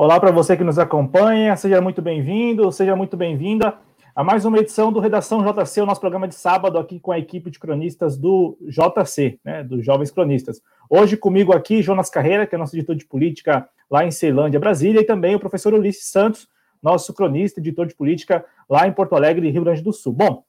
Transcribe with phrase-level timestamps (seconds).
[0.00, 3.76] Olá para você que nos acompanha, seja muito bem-vindo, seja muito bem-vinda
[4.14, 7.18] a mais uma edição do Redação JC, o nosso programa de sábado aqui com a
[7.18, 10.62] equipe de cronistas do JC, né, dos Jovens Cronistas.
[10.88, 15.00] Hoje comigo aqui, Jonas Carreira, que é nosso editor de política lá em Ceilândia, Brasília,
[15.00, 16.46] e também o professor Ulisses Santos,
[16.80, 20.12] nosso cronista, editor de política lá em Porto Alegre, Rio Grande do Sul.
[20.12, 20.44] Bom,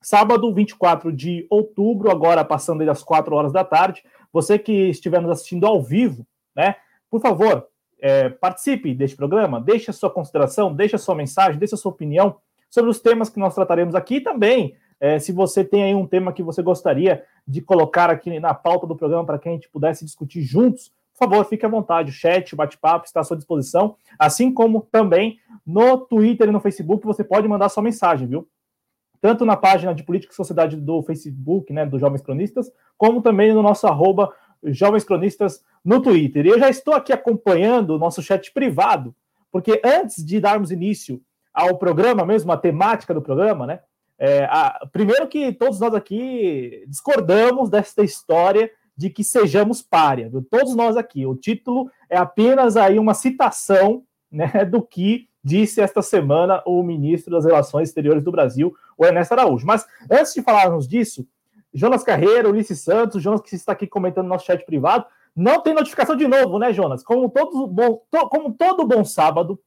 [0.00, 5.32] sábado, 24 de outubro, agora passando das 4 horas da tarde, você que estiver nos
[5.32, 6.76] assistindo ao vivo, né,
[7.10, 7.66] por favor,
[8.04, 11.90] é, participe deste programa, deixe a sua consideração, deixe a sua mensagem, deixe a sua
[11.90, 12.36] opinião
[12.68, 14.76] sobre os temas que nós trataremos aqui também.
[15.00, 18.86] É, se você tem aí um tema que você gostaria de colocar aqui na pauta
[18.86, 22.10] do programa para que a gente pudesse discutir juntos, por favor, fique à vontade.
[22.10, 26.60] O chat, o bate-papo está à sua disposição, assim como também no Twitter e no
[26.60, 28.46] Facebook você pode mandar sua mensagem, viu?
[29.18, 33.54] Tanto na página de Política e Sociedade do Facebook, né, dos Jovens Cronistas, como também
[33.54, 34.30] no nosso arroba
[34.64, 36.46] Jovens Cronistas no Twitter.
[36.46, 39.14] E eu já estou aqui acompanhando o nosso chat privado,
[39.50, 41.20] porque antes de darmos início
[41.52, 43.80] ao programa mesmo, a temática do programa, né?
[44.18, 50.42] É, a, primeiro que todos nós aqui discordamos desta história de que sejamos párea, viu?
[50.48, 51.26] todos nós aqui.
[51.26, 57.32] O título é apenas aí uma citação né, do que disse esta semana o ministro
[57.32, 59.66] das Relações Exteriores do Brasil, o Ernesto Araújo.
[59.66, 61.26] Mas antes de falarmos disso,
[61.74, 65.04] Jonas Carreira, Ulisses Santos, Jonas que está aqui comentando no nosso chat privado.
[65.34, 67.02] Não tem notificação de novo, né, Jonas?
[67.02, 69.60] Como todo bom, to, como todo bom sábado,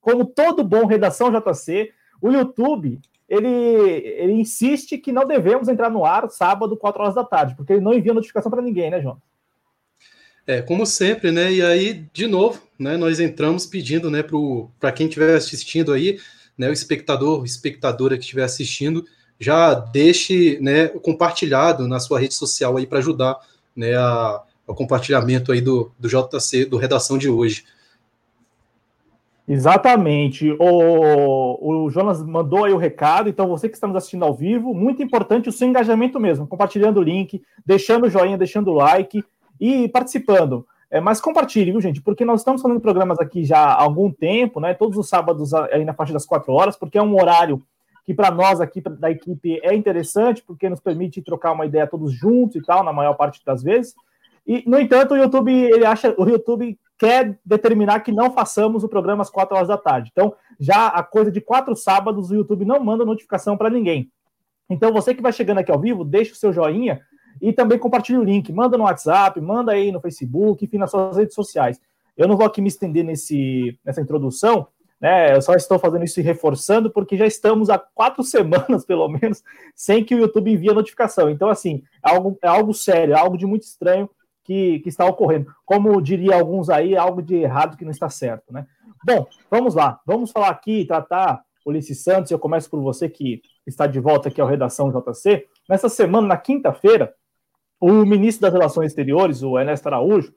[0.00, 6.04] como todo bom redação JC, o YouTube ele, ele insiste que não devemos entrar no
[6.04, 9.22] ar sábado, 4 horas da tarde, porque ele não envia notificação para ninguém, né, Jonas?
[10.46, 11.50] É, como sempre, né?
[11.52, 14.22] E aí, de novo, né, nós entramos pedindo, né,
[14.78, 16.18] para quem estiver assistindo aí,
[16.56, 19.04] né, o espectador, espectadora que estiver assistindo,
[19.44, 23.38] já deixe né, compartilhado na sua rede social aí para ajudar
[23.76, 27.64] né, a, ao compartilhamento aí do, do JC, do Redação de hoje.
[29.46, 30.50] Exatamente.
[30.58, 34.72] O, o Jonas mandou aí o recado, então você que está nos assistindo ao vivo,
[34.72, 39.22] muito importante o seu engajamento mesmo, compartilhando o link, deixando o joinha, deixando o like
[39.60, 40.66] e participando.
[40.90, 42.00] É, mas compartilhe, viu, gente?
[42.00, 44.72] Porque nós estamos fazendo programas aqui já há algum tempo, né?
[44.72, 47.62] Todos os sábados aí na faixa das quatro horas, porque é um horário
[48.04, 52.12] que para nós aqui da equipe é interessante, porque nos permite trocar uma ideia todos
[52.12, 53.94] juntos e tal, na maior parte das vezes.
[54.46, 58.88] E, no entanto, o YouTube, ele acha, o YouTube quer determinar que não façamos o
[58.88, 60.10] programa às quatro horas da tarde.
[60.12, 64.10] Então, já a coisa de quatro sábados, o YouTube não manda notificação para ninguém.
[64.68, 67.00] Então, você que vai chegando aqui ao vivo, deixa o seu joinha
[67.40, 68.52] e também compartilhe o link.
[68.52, 71.80] Manda no WhatsApp, manda aí no Facebook, enfim, nas suas redes sociais.
[72.16, 74.68] Eu não vou aqui me estender nesse, nessa introdução,
[75.04, 75.36] né?
[75.36, 79.42] Eu só estou fazendo isso e reforçando, porque já estamos há quatro semanas, pelo menos,
[79.74, 81.28] sem que o YouTube envie a notificação.
[81.28, 84.08] Então, assim, é algo, é algo sério, é algo de muito estranho
[84.42, 85.54] que, que está ocorrendo.
[85.66, 88.66] Como diria alguns aí, é algo de errado que não está certo, né?
[89.04, 90.00] Bom, vamos lá.
[90.06, 92.30] Vamos falar aqui, tratar Ulisses Santos.
[92.30, 95.46] Eu começo por você que está de volta aqui ao Redação JC.
[95.68, 97.14] Nessa semana, na quinta-feira,
[97.78, 100.32] o ministro das Relações Exteriores, o Ernesto Araújo,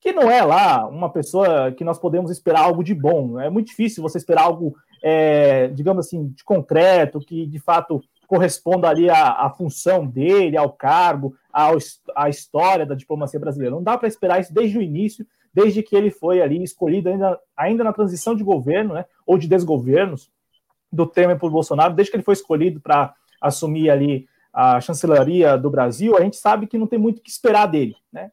[0.00, 3.40] que não é lá uma pessoa que nós podemos esperar algo de bom.
[3.40, 8.88] É muito difícil você esperar algo, é, digamos assim, de concreto, que de fato corresponda
[8.88, 11.78] ali à, à função dele, ao cargo, ao,
[12.14, 13.74] à história da diplomacia brasileira.
[13.74, 17.40] Não dá para esperar isso desde o início, desde que ele foi ali escolhido ainda,
[17.56, 20.30] ainda na transição de governo, né, ou de desgovernos
[20.92, 25.70] do Temer por Bolsonaro, desde que ele foi escolhido para assumir ali a chancelaria do
[25.70, 28.30] Brasil, a gente sabe que não tem muito o que esperar dele, né?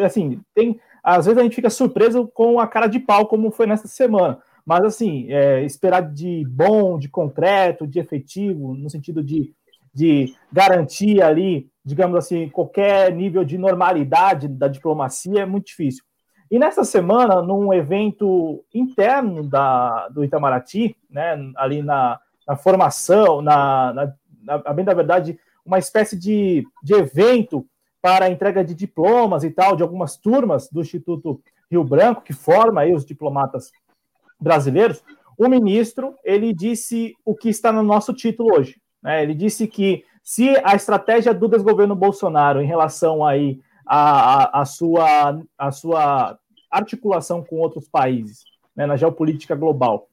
[0.00, 3.66] Assim, tem às vezes a gente fica surpreso com a cara de pau, como foi
[3.66, 4.38] nessa semana.
[4.64, 9.52] Mas, assim, é, esperar de bom, de concreto, de efetivo, no sentido de,
[9.92, 16.02] de garantir ali, digamos assim, qualquer nível de normalidade da diplomacia é muito difícil.
[16.50, 22.18] E nessa semana, num evento interno da, do Itamaraty, né, ali na,
[22.48, 27.66] na formação, na, na, na, bem da verdade, uma espécie de, de evento
[28.04, 31.40] para a entrega de diplomas e tal, de algumas turmas do Instituto
[31.70, 33.72] Rio Branco, que forma aí os diplomatas
[34.38, 35.02] brasileiros,
[35.38, 38.78] o ministro ele disse o que está no nosso título hoje.
[39.02, 39.22] Né?
[39.22, 44.64] Ele disse que se a estratégia do desgoverno Bolsonaro em relação aí a, a, a
[44.66, 46.38] sua, a sua
[46.70, 48.44] articulação com outros países
[48.76, 50.10] né, na geopolítica global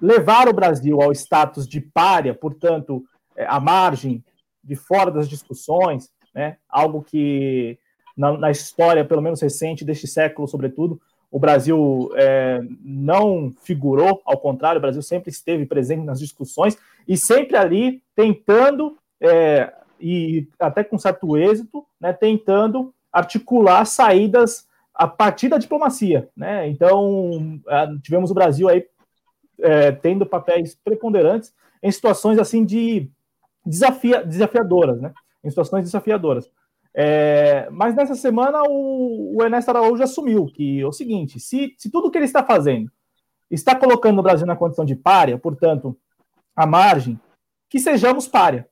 [0.00, 3.02] levar o Brasil ao status de párea, portanto,
[3.36, 4.24] é, à margem
[4.62, 6.56] de fora das discussões, né?
[6.68, 7.76] algo que
[8.16, 11.00] na, na, história, pelo menos recente, deste século, sobretudo,
[11.32, 17.16] o Brasil é, não figurou, ao contrário, o Brasil sempre esteve presente nas discussões e
[17.16, 25.48] sempre ali tentando, é, e até com certo êxito, né, tentando articular saídas a partir
[25.48, 26.68] da diplomacia, né?
[26.68, 27.60] Então,
[28.02, 28.84] tivemos o Brasil aí
[29.60, 31.52] é, tendo papéis preponderantes
[31.82, 33.08] em situações assim de
[33.66, 35.12] desafia, desafiadoras, né?
[35.48, 36.50] Em situações desafiadoras.
[36.94, 41.90] É, mas nessa semana o, o Ernesto Araújo assumiu que é o seguinte: se, se
[41.90, 42.90] tudo que ele está fazendo
[43.50, 45.96] está colocando o Brasil na condição de párea, portanto,
[46.54, 47.18] a margem,
[47.68, 48.68] que sejamos párea.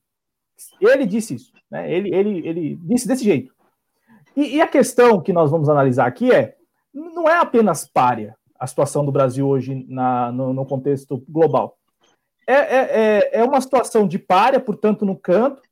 [0.80, 1.90] Ele disse isso, né?
[1.92, 3.54] ele, ele, ele disse desse jeito.
[4.36, 6.56] E, e, a questão que nós vamos analisar aqui é:
[6.92, 11.78] não é apenas párea a situação do Brasil hoje na, no, no contexto global.
[12.46, 15.62] É, é, é, é uma situação de párea, portanto, no canto,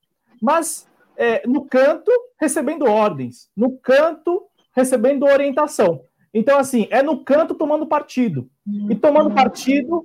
[0.40, 4.42] mas é, no canto recebendo ordens, no canto
[4.74, 6.02] recebendo orientação.
[6.32, 8.50] Então, assim, é no canto tomando partido.
[8.90, 10.04] E tomando partido,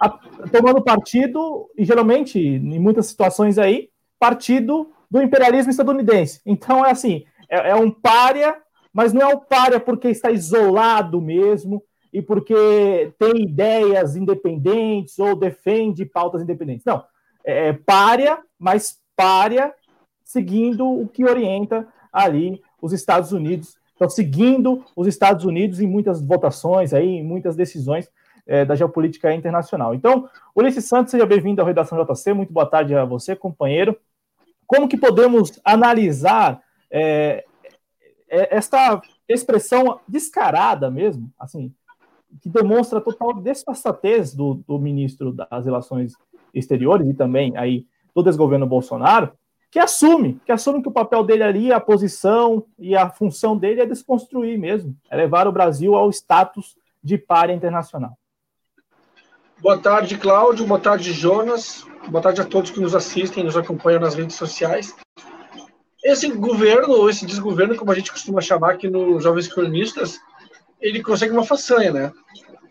[0.00, 0.08] a,
[0.50, 6.40] tomando partido, e geralmente, em muitas situações aí, partido do imperialismo estadunidense.
[6.46, 8.56] Então, é assim, é, é um párea,
[8.92, 11.82] mas não é um párea porque está isolado mesmo
[12.12, 16.86] e porque tem ideias independentes ou defende pautas independentes.
[16.86, 17.04] Não,
[17.44, 19.74] é, é párea, mas párea
[20.26, 23.78] seguindo o que orienta ali os Estados Unidos.
[23.94, 28.10] Então, seguindo os Estados Unidos em muitas votações aí, em muitas decisões
[28.44, 29.94] é, da geopolítica internacional.
[29.94, 32.32] Então, Ulisses Santos, seja bem-vindo à Redação JC.
[32.32, 33.96] Muito boa tarde a você, companheiro.
[34.66, 37.44] Como que podemos analisar é,
[38.28, 41.72] esta expressão descarada mesmo, assim,
[42.42, 46.14] que demonstra total desfaçatez do, do ministro das Relações
[46.52, 49.32] Exteriores e também aí do desgoverno Bolsonaro,
[49.76, 53.82] que assume, que assume que o papel dele ali, a posição e a função dele
[53.82, 58.16] é desconstruir mesmo, é levar o Brasil ao status de páreo internacional.
[59.60, 60.66] Boa tarde, Cláudio.
[60.66, 61.86] Boa tarde, Jonas.
[62.08, 64.96] Boa tarde a todos que nos assistem, nos acompanham nas redes sociais.
[66.02, 70.18] Esse governo, ou esse desgoverno, como a gente costuma chamar aqui no Jovens Cronistas,
[70.80, 72.12] ele consegue uma façanha, né?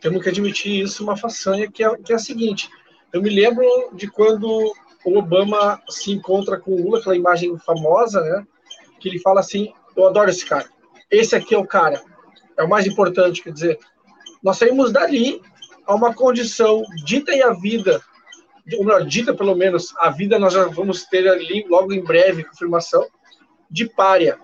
[0.02, 2.68] Temos que admitir isso, uma façanha que é, que é a seguinte.
[3.13, 3.63] Eu me lembro
[3.94, 4.74] de quando
[5.06, 8.46] o Obama se encontra com o Lula, aquela imagem famosa, né?
[9.00, 10.68] Que ele fala assim: Eu adoro esse cara.
[11.10, 12.02] Esse aqui é o cara.
[12.57, 13.44] É o mais importante.
[13.44, 13.80] Quer dizer,
[14.42, 15.42] nós saímos dali
[15.86, 18.02] a uma condição dita e a vida,
[18.74, 22.44] ou melhor, dita pelo menos, a vida nós já vamos ter ali logo em breve
[22.44, 23.06] confirmação,
[23.69, 24.40] de párea.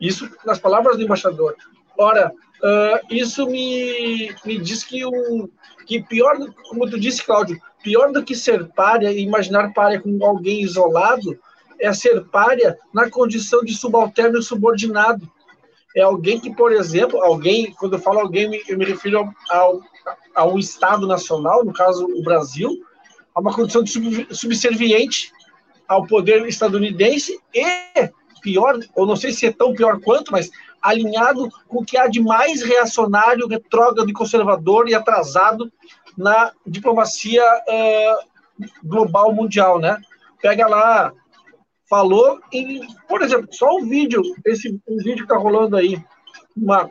[0.00, 1.56] Isso nas palavras do embaixador.
[1.98, 5.48] Ora, uh, isso me, me diz que, um,
[5.86, 6.36] que pior,
[6.68, 11.38] como tu disse, Cláudio, Pior do que ser párea e imaginar párea como alguém isolado
[11.78, 15.30] é ser párea na condição de subalterno e subordinado.
[15.94, 19.82] É alguém que, por exemplo, alguém, quando eu falo alguém, eu me refiro ao,
[20.34, 22.70] a um Estado nacional, no caso o Brasil,
[23.34, 25.30] a uma condição de sub, subserviente
[25.86, 27.66] ao poder estadunidense e,
[28.40, 32.06] pior, ou não sei se é tão pior quanto, mas alinhado com o que há
[32.06, 35.70] de mais reacionário, retrógrado e conservador e atrasado
[36.16, 39.98] na diplomacia uh, global mundial, né?
[40.40, 41.12] Pega lá,
[41.88, 46.02] falou em, por exemplo, só um vídeo, esse um vídeo que tá rolando aí,
[46.56, 46.88] uma,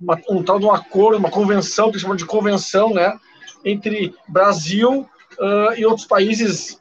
[0.00, 3.18] uma um tal de um acordo, uma convenção, que chama de convenção, né?
[3.64, 6.78] Entre Brasil uh, e outros países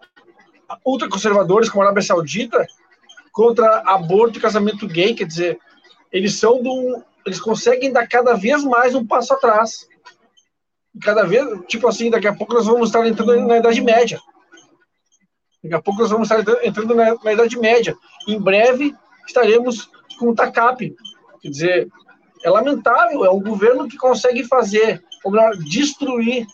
[0.86, 2.65] ultraconservadores, como a Arábia Saudita,
[3.31, 5.59] contra aborto e casamento gay, quer dizer,
[6.12, 9.88] eles são do, eles conseguem dar cada vez mais um passo atrás
[11.01, 14.19] cada vez, tipo assim, daqui a pouco nós vamos estar entrando na Idade Média.
[15.63, 17.95] Daqui a pouco nós vamos estar entrando na, na Idade Média.
[18.27, 18.95] Em breve
[19.27, 20.95] estaremos com o TACAP.
[21.41, 21.87] Quer dizer,
[22.43, 26.45] é lamentável, é um governo que consegue fazer, ou melhor, destruir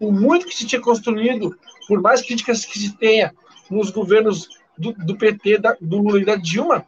[0.00, 1.56] o muito que se tinha construído,
[1.86, 3.32] por mais críticas que se tenha
[3.70, 6.84] nos governos do, do PT, da, do Lula e da Dilma,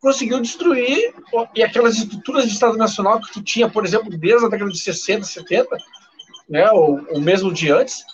[0.00, 1.14] conseguiu destruir
[1.54, 4.78] e aquelas estruturas de Estado Nacional que tu tinha, por exemplo, desde a década de
[4.78, 5.76] 60, 70,
[6.48, 8.04] né, ou, mesmo de antes,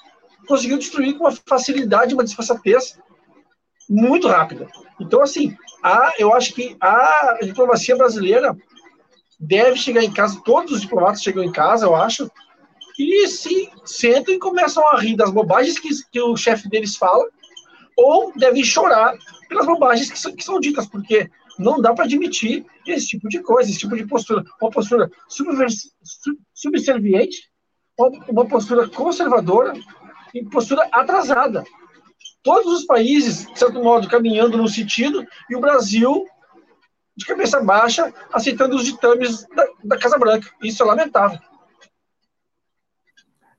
[0.46, 2.98] conseguiu destruir com uma facilidade, uma disfarçatez
[3.88, 4.66] muito rápida.
[5.00, 8.56] Então, assim, a, eu acho que a diplomacia brasileira
[9.38, 12.30] deve chegar em casa, todos os diplomatas chegam em casa, eu acho,
[12.98, 17.24] e se sentam e começam a rir das bobagens que, que o chefe deles fala,
[17.96, 19.16] ou devem chorar
[19.48, 23.40] pelas bobagens que são, que são ditas, porque não dá para admitir esse tipo de
[23.40, 25.10] coisa, esse tipo de postura, uma postura
[26.54, 27.48] subserviente
[28.28, 29.72] uma postura conservadora
[30.34, 31.64] e postura atrasada.
[32.42, 36.26] Todos os países, de certo modo, caminhando no sentido, e o Brasil,
[37.16, 40.50] de cabeça baixa, aceitando os ditames da, da Casa Branca.
[40.62, 41.38] Isso é lamentável.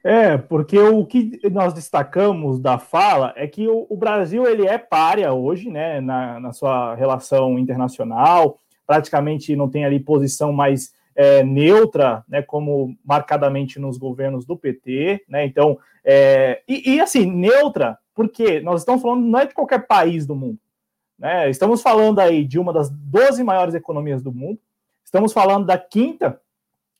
[0.03, 4.77] É, porque o que nós destacamos da fala é que o, o Brasil ele é
[4.77, 11.43] párea hoje, né, na, na, sua relação internacional, praticamente não tem ali posição mais é,
[11.43, 17.97] neutra, né, como marcadamente nos governos do PT, né, então, é, e, e, assim, neutra,
[18.13, 20.59] porque nós estamos falando não é de qualquer país do mundo,
[21.17, 24.59] né, estamos falando aí de uma das 12 maiores economias do mundo,
[25.03, 26.39] estamos falando da quinta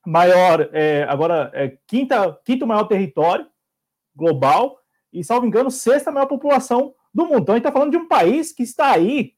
[0.06, 3.48] maior, é, agora, é, quinta, quinto maior território
[4.16, 4.80] global,
[5.12, 7.42] e, salvo engano, sexta maior população do mundo.
[7.42, 9.34] Então, a gente está falando de um país que está aí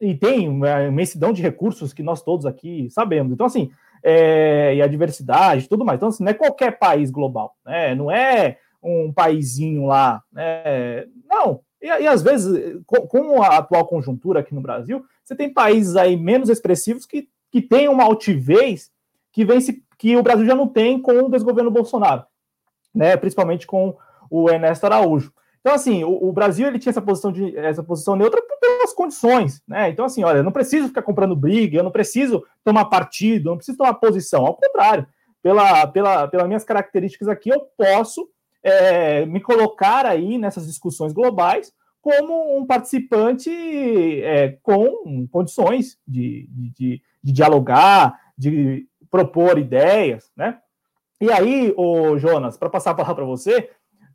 [0.00, 3.32] e tem uma imensidão de recursos que nós todos aqui sabemos.
[3.32, 3.70] Então, assim,
[4.04, 5.96] é, e a diversidade tudo mais.
[5.96, 7.94] Então, assim, não é qualquer país global, né?
[7.94, 11.06] Não é um paísinho lá, né?
[11.26, 11.60] Não.
[11.80, 15.96] E, e às vezes, com, com, a atual conjuntura aqui no Brasil, você tem países
[15.96, 18.90] aí menos expressivos que, que têm uma altivez
[19.32, 22.24] que vem se, que o Brasil já não tem com o desgoverno Bolsonaro,
[22.94, 23.16] né?
[23.16, 23.96] Principalmente com
[24.30, 25.32] o Ernesto Araújo.
[25.60, 28.42] Então, assim, o, o, Brasil ele tinha essa posição de essa posição neutra
[28.94, 29.90] condições, né?
[29.90, 33.50] Então, assim, olha, eu não preciso ficar comprando briga, eu não preciso tomar partido, eu
[33.50, 34.46] não preciso tomar posição.
[34.46, 35.06] Ao contrário,
[35.42, 38.28] pela, pela, pelas minhas características aqui, eu posso
[38.62, 43.50] é, me colocar aí nessas discussões globais como um participante
[44.22, 50.58] é, com condições de, de, de, dialogar, de propor ideias, né?
[51.20, 53.70] E aí, o Jonas, para passar a palavra para você,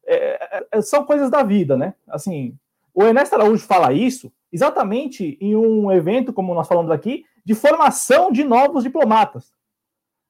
[0.06, 1.94] é, é, são coisas da vida, né?
[2.08, 2.56] Assim,
[2.94, 8.32] o Ernesto Araújo fala isso exatamente em um evento, como nós falamos aqui, de formação
[8.32, 9.52] de novos diplomatas.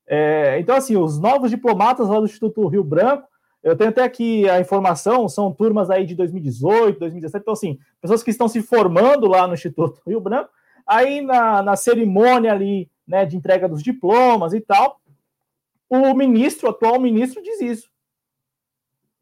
[0.07, 3.27] É, então, assim, os novos diplomatas lá do Instituto Rio Branco,
[3.61, 8.23] eu tenho até aqui a informação, são turmas aí de 2018, 2017, então, assim, pessoas
[8.23, 10.49] que estão se formando lá no Instituto Rio Branco,
[10.87, 14.99] aí na, na cerimônia ali, né, de entrega dos diplomas e tal,
[15.89, 17.89] o ministro, o atual ministro, diz isso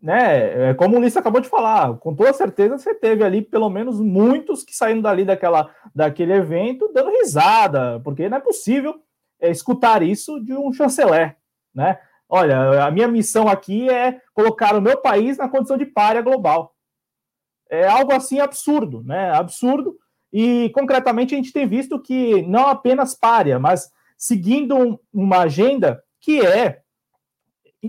[0.02, 0.70] né?
[0.70, 4.00] É como o Ulisses acabou de falar, com toda certeza você teve ali pelo menos
[4.00, 9.02] muitos que saíram dali daquela, daquele evento dando risada, porque não é possível
[9.40, 11.38] é, escutar isso de um chanceler,
[11.74, 12.00] né?
[12.30, 16.76] Olha, a minha missão aqui é colocar o meu país na condição de párea global.
[17.70, 19.32] É algo assim absurdo, né?
[19.32, 19.98] Absurdo.
[20.32, 26.46] E concretamente a gente tem visto que não apenas párea, mas seguindo uma agenda que
[26.46, 26.82] é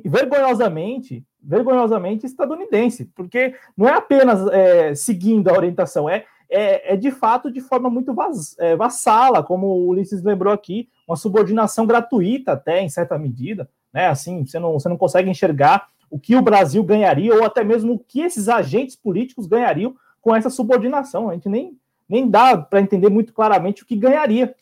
[0.05, 7.11] vergonhosamente vergonhosamente estadunidense, porque não é apenas é, seguindo a orientação, é, é, é, de
[7.11, 8.15] fato de forma muito
[8.59, 14.09] é, vassala, como o Ulisses lembrou aqui, uma subordinação gratuita até em certa medida, né?
[14.09, 17.95] Assim, você não, você não consegue enxergar o que o Brasil ganharia, ou até mesmo
[17.95, 21.31] o que esses agentes políticos ganhariam com essa subordinação.
[21.31, 24.55] A gente nem, nem dá para entender muito claramente o que ganharia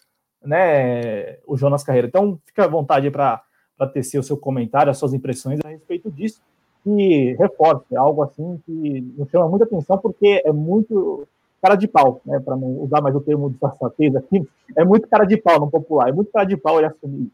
[0.45, 2.07] né, o Jonas Carreira.
[2.07, 3.43] Então, fica à vontade para
[3.93, 6.41] tecer o seu comentário, as suas impressões a respeito disso
[6.87, 11.27] que reforce, é algo assim que nos chama muita atenção, porque é muito
[11.61, 15.09] cara de pau, né, para não usar mais o termo de sensatez aqui, é muito
[15.09, 17.29] cara de pau no popular, é muito cara de pau ele assumir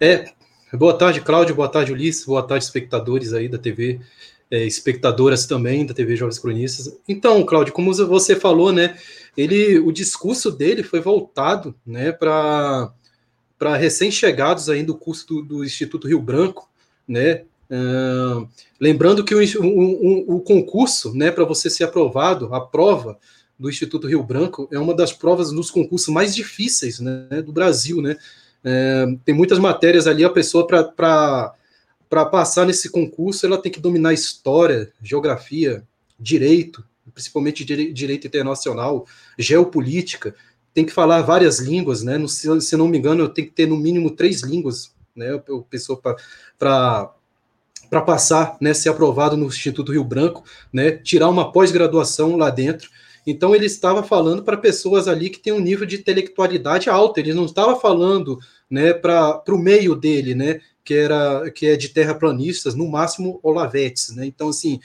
[0.00, 0.26] É,
[0.72, 4.00] boa tarde, Cláudio, boa tarde, Ulisses, boa tarde, espectadores aí da TV,
[4.48, 6.96] é, espectadoras também da TV Jovens Cronistas.
[7.08, 8.96] Então, Cláudio, como você falou, né,
[9.36, 12.92] ele, o discurso dele foi voltado, né, para
[13.58, 16.67] para recém-chegados aí do curso do, do Instituto Rio Branco,
[17.08, 17.42] né?
[17.70, 18.48] Uh,
[18.80, 23.18] lembrando que o, o, o concurso, né, para você ser aprovado, a prova
[23.58, 28.00] do Instituto Rio Branco é uma das provas dos concursos mais difíceis né, do Brasil,
[28.00, 28.16] né?
[28.64, 31.54] Uh, tem muitas matérias ali, a pessoa para
[32.26, 35.82] passar nesse concurso, ela tem que dominar história, geografia,
[36.18, 36.84] direito,
[37.14, 39.06] principalmente direito internacional,
[39.38, 40.34] geopolítica,
[40.74, 42.24] tem que falar várias línguas, né?
[42.28, 46.00] Se, se não me engano, tem que ter no mínimo três línguas né, a pessoa
[46.58, 47.12] para
[47.88, 52.90] para passar, né, ser aprovado no Instituto Rio Branco, né, tirar uma pós-graduação lá dentro.
[53.26, 57.18] Então ele estava falando para pessoas ali que têm um nível de intelectualidade alto.
[57.18, 58.38] Ele não estava falando,
[58.70, 64.14] né, para o meio dele, né, que era que é de terraplanistas, no máximo olavetes,
[64.14, 64.26] né.
[64.26, 64.80] Então assim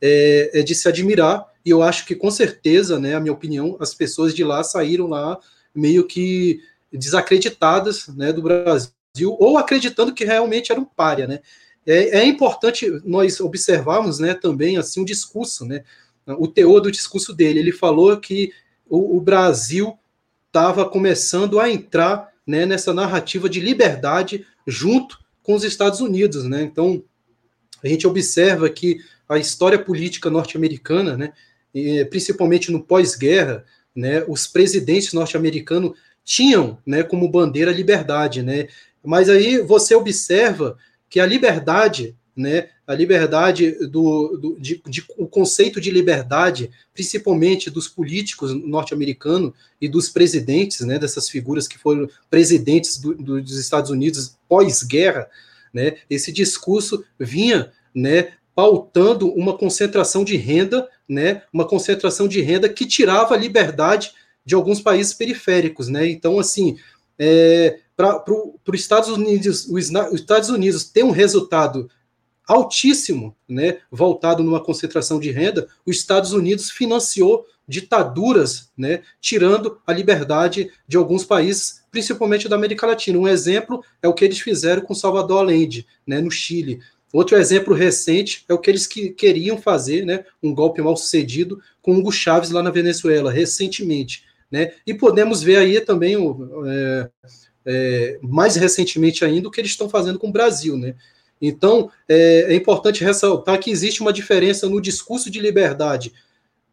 [0.00, 3.76] é, é de se admirar e eu acho que com certeza, né, a minha opinião,
[3.80, 5.38] as pessoas de lá saíram lá
[5.74, 6.60] meio que
[6.92, 8.90] desacreditadas, né, do Brasil
[9.24, 11.40] ou acreditando que realmente era um párea, né?
[11.86, 15.84] É, é importante nós observarmos, né, também assim o discurso, né?
[16.26, 17.58] O teor do discurso dele.
[17.58, 18.52] Ele falou que
[18.88, 19.98] o, o Brasil
[20.46, 26.62] estava começando a entrar né, nessa narrativa de liberdade junto com os Estados Unidos, né?
[26.62, 27.02] Então
[27.82, 28.98] a gente observa que
[29.28, 31.32] a história política norte-americana, né,
[32.10, 38.68] principalmente no pós-guerra, né, os presidentes norte-americanos tinham, né, como bandeira a liberdade, né?
[39.04, 40.76] Mas aí você observa
[41.08, 47.68] que a liberdade né, a liberdade do, do de, de, o conceito de liberdade, principalmente
[47.68, 53.58] dos políticos norte-americanos e dos presidentes, né, dessas figuras que foram presidentes do, do, dos
[53.58, 55.28] Estados Unidos pós-guerra,
[55.74, 62.68] né, esse discurso vinha, né, pautando uma concentração de renda, né, uma concentração de renda
[62.68, 64.12] que tirava a liberdade
[64.44, 66.08] de alguns países periféricos, né?
[66.08, 66.78] Então, assim,
[67.18, 71.90] é, para os Estados Unidos, os Estados Unidos ter um resultado
[72.46, 79.92] altíssimo, né, voltado numa concentração de renda, os Estados Unidos financiou ditaduras, né, tirando a
[79.92, 83.18] liberdade de alguns países, principalmente da América Latina.
[83.18, 86.78] Um exemplo é o que eles fizeram com Salvador Allende, né, no Chile.
[87.12, 91.60] Outro exemplo recente é o que eles que queriam fazer, né, um golpe mal sucedido
[91.82, 94.22] com Hugo Chávez lá na Venezuela, recentemente.
[94.50, 94.72] Né?
[94.86, 96.16] E podemos ver aí também,
[96.66, 97.10] é,
[97.68, 100.76] é, mais recentemente ainda, o que eles estão fazendo com o Brasil.
[100.76, 100.94] Né?
[101.40, 106.14] Então, é, é, importante ressaltar que existe uma diferença no discurso de liberdade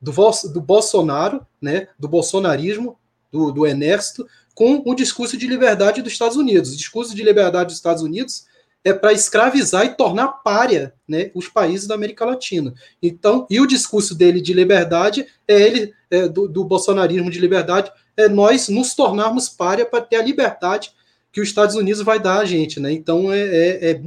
[0.01, 0.13] do,
[0.53, 2.97] do Bolsonaro, né, do bolsonarismo,
[3.29, 6.71] do, do Exército, com o discurso de liberdade dos Estados Unidos.
[6.71, 8.45] O discurso de liberdade dos Estados Unidos
[8.85, 12.71] é para escravizar e tornar párea né, os países da América Latina.
[13.01, 17.91] Então, e o discurso dele de liberdade é ele, é, do, do, bolsonarismo de liberdade,
[18.15, 20.91] é nós nos tornarmos párea para ter a liberdade
[21.33, 22.79] que os Estados Unidos vai dar a gente.
[22.79, 22.91] Né?
[22.91, 24.01] Então, é, é, é,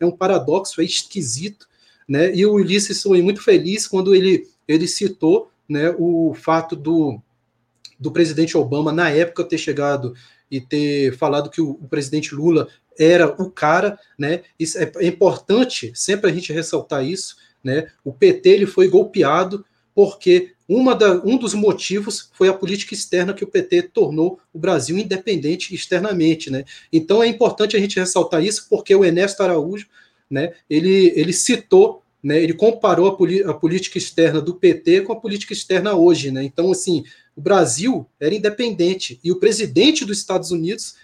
[0.00, 1.68] é um paradoxo, é esquisito.
[2.08, 2.34] Né?
[2.34, 7.20] E o Ulisses foi muito feliz quando ele, ele citou né, o fato do,
[7.98, 10.14] do presidente Obama, na época, ter chegado
[10.50, 14.42] e ter falado que o, o presidente Lula era o cara, né?
[14.58, 17.90] Isso é, importante sempre a gente ressaltar isso, né?
[18.04, 23.32] O PT ele foi golpeado porque uma da, um dos motivos foi a política externa
[23.32, 26.64] que o PT tornou o Brasil independente externamente, né?
[26.92, 29.86] Então é importante a gente ressaltar isso porque o Ernesto Araújo,
[30.30, 30.52] né?
[30.68, 35.52] Ele, ele citou né, ele comparou a, a, política externa do PT com a política
[35.52, 36.32] externa hoje.
[36.32, 36.42] Né?
[36.42, 37.04] Então, assim,
[37.36, 40.96] o Brasil era independente e o presidente dos Estados Unidos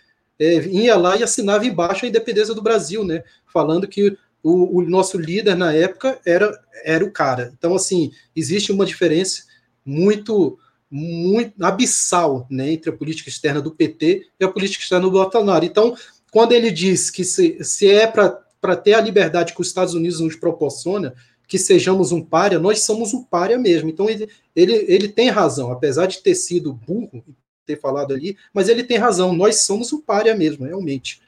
[0.42, 3.22] é, ia lá e assinava embaixo a independência do Brasil, né?
[3.46, 6.52] Falando que o, o, nosso líder na época era,
[6.84, 7.52] era o cara.
[7.56, 9.44] Então, assim, existe uma diferença
[9.84, 10.58] muito
[10.94, 15.64] muito abissal né, entre a política externa do PT e a política externa do Bolsonaro.
[15.64, 15.96] Então,
[16.30, 20.20] quando ele diz que se, se é para ter a liberdade que os Estados Unidos
[20.20, 21.14] nos proporciona,
[21.48, 23.88] que sejamos um párea, nós somos um párea mesmo.
[23.88, 27.24] Então, ele, ele, ele tem razão, apesar de ter sido burro,
[27.66, 31.20] ter falado ali, mas ele tem razão, nós somos o párea mesmo, realmente.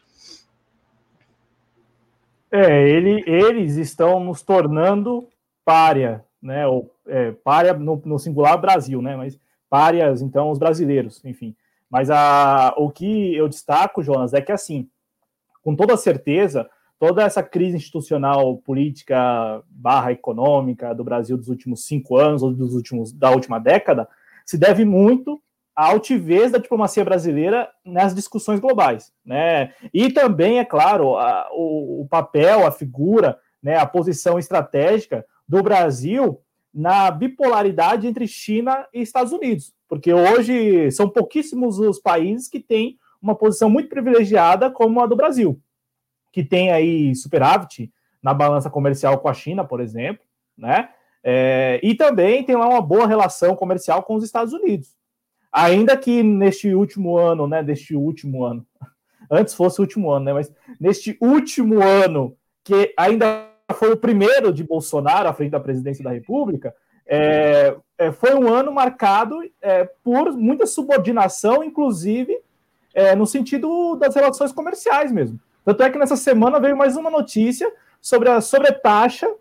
[2.50, 5.28] É, ele, eles estão nos tornando
[5.64, 6.66] párea, né?
[6.66, 9.16] Ou é, párea no, no, singular Brasil, né?
[9.16, 11.56] Mas párias, então, os brasileiros, enfim.
[11.90, 14.88] Mas a, o que eu destaco, Jonas, é que assim,
[15.64, 16.68] com toda certeza,
[16.98, 22.74] toda essa crise institucional, política, barra econômica do Brasil dos últimos cinco anos ou dos
[22.74, 24.08] últimos da última década
[24.44, 25.42] se deve muito
[25.74, 29.72] a altivez da diplomacia brasileira nas discussões globais, né?
[29.92, 35.62] E também, é claro, a, o, o, papel, a figura, né, a posição estratégica do
[35.62, 36.40] Brasil
[36.72, 42.98] na bipolaridade entre China e Estados Unidos, porque hoje são pouquíssimos os países que têm
[43.20, 45.60] uma posição muito privilegiada como a do Brasil,
[46.32, 50.24] que tem aí superávit na balança comercial com a China, por exemplo,
[50.56, 50.90] né?
[51.26, 54.94] É, e também tem lá uma boa relação comercial com os Estados Unidos.
[55.54, 57.62] Ainda que neste último ano, né?
[57.62, 58.66] Deste último ano,
[59.30, 60.32] antes fosse o último ano, né?
[60.32, 66.02] Mas neste último ano, que ainda foi o primeiro de Bolsonaro à frente da presidência
[66.02, 66.74] da República,
[67.06, 72.36] é, é, foi um ano marcado é, por muita subordinação, inclusive
[72.92, 75.38] é, no sentido das relações comerciais mesmo.
[75.64, 79.32] Tanto é que nessa semana veio mais uma notícia sobre a sobretaxa,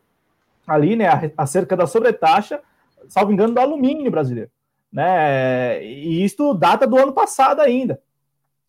[0.67, 2.61] ali, né, acerca da sobretaxa,
[3.07, 4.51] salvo engano, do alumínio brasileiro
[4.93, 5.83] né?
[5.83, 7.99] E isso data do ano passado ainda.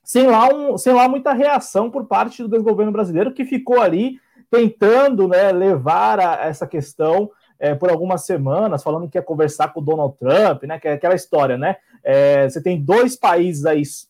[0.03, 4.19] Sem lá, um, sem lá muita reação por parte do desgoverno brasileiro, que ficou ali
[4.51, 9.81] tentando né, levar a, essa questão é, por algumas semanas, falando que ia conversar com
[9.81, 10.79] o Donald Trump, né?
[10.79, 11.77] Que é aquela história, né?
[12.03, 14.09] É, você tem dois países aí que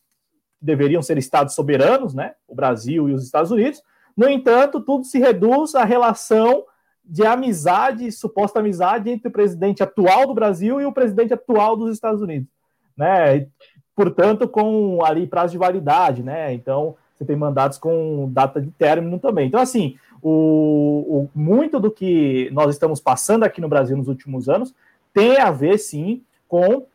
[0.60, 2.34] deveriam ser estados soberanos, né?
[2.48, 3.82] O Brasil e os Estados Unidos.
[4.16, 6.64] No entanto, tudo se reduz à relação
[7.04, 11.92] de amizade, suposta amizade entre o presidente atual do Brasil e o presidente atual dos
[11.92, 12.48] Estados Unidos,
[12.96, 13.46] né?
[13.94, 16.52] Portanto, com ali prazo de validade, né?
[16.52, 19.46] Então, você tem mandatos com data de término também.
[19.46, 24.48] Então, assim, o, o, muito do que nós estamos passando aqui no Brasil nos últimos
[24.48, 24.74] anos
[25.12, 26.86] tem a ver, sim, com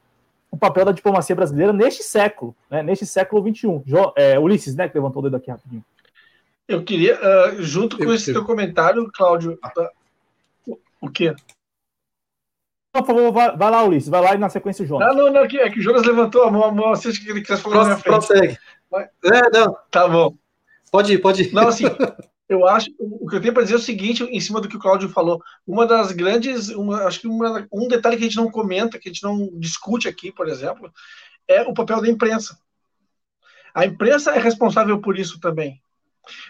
[0.52, 2.82] o papel da diplomacia brasileira neste século, né?
[2.82, 3.82] Neste século XXI.
[3.86, 5.84] Jo, é, Ulisses, né, que levantou o dedo aqui rapidinho.
[6.68, 8.36] Eu queria, uh, junto com eu, esse eu...
[8.36, 9.99] teu comentário, Cláudio, uh,
[11.02, 11.36] o quê?
[12.92, 15.10] Por favor, vai, vai, lá, Ulisses, vai lá e na sequência o Jonas.
[15.10, 17.12] Ah, não, não, é que, é que o Jonas levantou a mão, a mão assim,
[17.12, 18.28] que ele quer falar na minha frente.
[18.28, 18.58] Prossegue.
[19.24, 19.78] É, não.
[19.92, 20.36] Tá bom.
[20.92, 21.54] Pode ir, pode ir.
[21.54, 21.84] Não, assim,
[22.50, 24.76] eu acho, o que eu tenho para dizer é o seguinte, em cima do que
[24.76, 28.38] o Cláudio falou, uma das grandes, uma, acho que uma, um detalhe que a gente
[28.38, 30.92] não comenta, que a gente não discute aqui, por exemplo,
[31.48, 32.58] é o papel da imprensa.
[33.74, 35.80] A imprensa é responsável por isso também.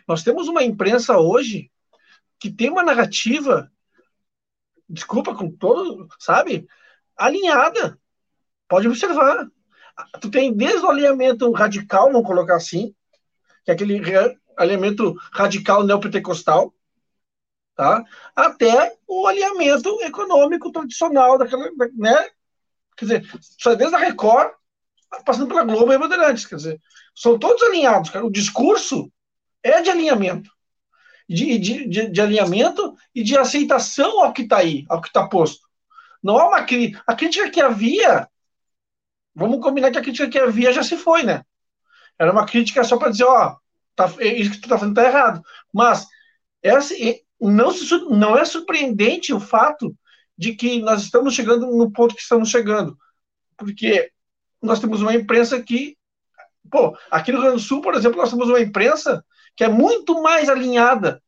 [0.07, 1.69] Nós temos uma imprensa hoje
[2.39, 3.69] que tem uma narrativa,
[4.89, 6.67] desculpa, com todo, sabe,
[7.15, 7.97] alinhada.
[8.67, 9.47] Pode observar.
[10.21, 12.95] Tu tem desde o alinhamento radical, vamos colocar assim,
[13.63, 14.01] que é aquele
[14.57, 16.73] alinhamento radical neopentecostal,
[17.75, 18.03] tá?
[18.35, 22.29] até o alinhamento econômico tradicional daquela, né?
[22.95, 24.51] Quer dizer, desde a Record,
[25.25, 26.81] passando pela Globo e Bandeirantes, quer dizer,
[27.15, 28.25] são todos alinhados, cara.
[28.25, 29.11] O discurso
[29.63, 30.51] é de alinhamento.
[31.29, 35.67] De, de, de, alinhamento e de aceitação ao que está aí, ao que está posto.
[36.23, 37.03] Não há uma crítica.
[37.05, 38.27] A crítica que havia,
[39.35, 41.43] vamos combinar que a crítica que havia já se foi, né?
[42.17, 43.55] Era uma crítica só para dizer, ó,
[43.95, 45.43] tá, é isso que tu tá fazendo tá errado.
[45.71, 46.07] Mas
[46.63, 46.95] essa,
[47.39, 47.71] não,
[48.09, 49.95] não é surpreendente o fato
[50.37, 52.97] de que nós estamos chegando no ponto que estamos chegando.
[53.55, 54.11] Porque
[54.61, 55.97] nós temos uma imprensa que.
[56.71, 59.23] Pô, aqui no Rio Grande do Sul, por exemplo, nós temos uma imprensa
[59.59, 61.21] que é muito mais alinhada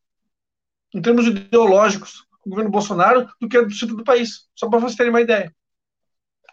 [0.93, 4.47] em termos ideológicos com o governo Bolsonaro do que a do centro do país.
[4.55, 5.53] Só para vocês terem uma ideia.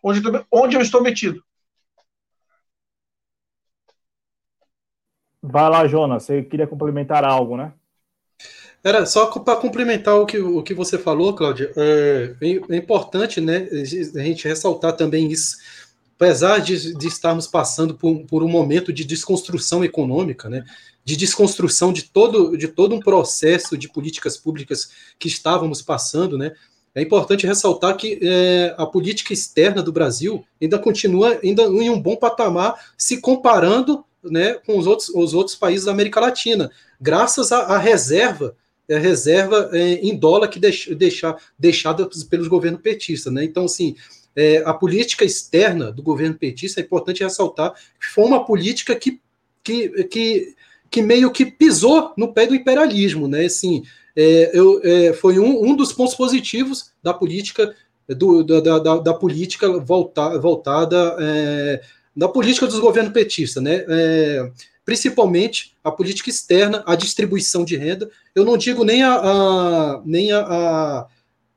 [0.02, 1.40] Onde, onde eu estou metido.
[5.40, 7.72] Vai lá, Jonas, você queria complementar algo, né?
[8.82, 11.72] Era só para complementar o que, o que você falou, Cláudia.
[11.76, 12.34] É,
[12.70, 13.84] é, importante, né, a
[14.24, 15.56] gente ressaltar também isso.
[16.16, 20.64] Apesar de, de estarmos passando por, por, um momento de desconstrução econômica, né,
[21.08, 26.52] de desconstrução de todo, de todo um processo de políticas públicas que estávamos passando, né,
[26.94, 31.98] é importante ressaltar que é, a política externa do Brasil ainda continua ainda em um
[31.98, 37.52] bom patamar, se comparando né, com os outros, os outros países da América Latina, graças
[37.52, 38.54] à, reserva,
[38.86, 43.32] reserva é, em dólar que deix, deixa, deixada pelos governos petistas.
[43.32, 43.44] Né?
[43.44, 43.96] Então, assim,
[44.36, 47.72] é, a política externa do governo petista, é importante ressaltar,
[48.12, 49.22] foi uma política que,
[49.64, 50.54] que, que,
[50.90, 53.28] que meio que pisou no pé do imperialismo.
[53.28, 53.44] Né?
[53.44, 53.82] Assim,
[54.16, 57.74] é, eu, é, foi um, um dos pontos positivos da política
[58.08, 61.82] do, da, da, da, política volta, voltada é,
[62.16, 63.84] da política dos governos petistas, né?
[63.86, 64.50] É,
[64.84, 68.10] principalmente a política externa, a distribuição de renda.
[68.34, 71.06] Eu não digo nem a, a nem a, a,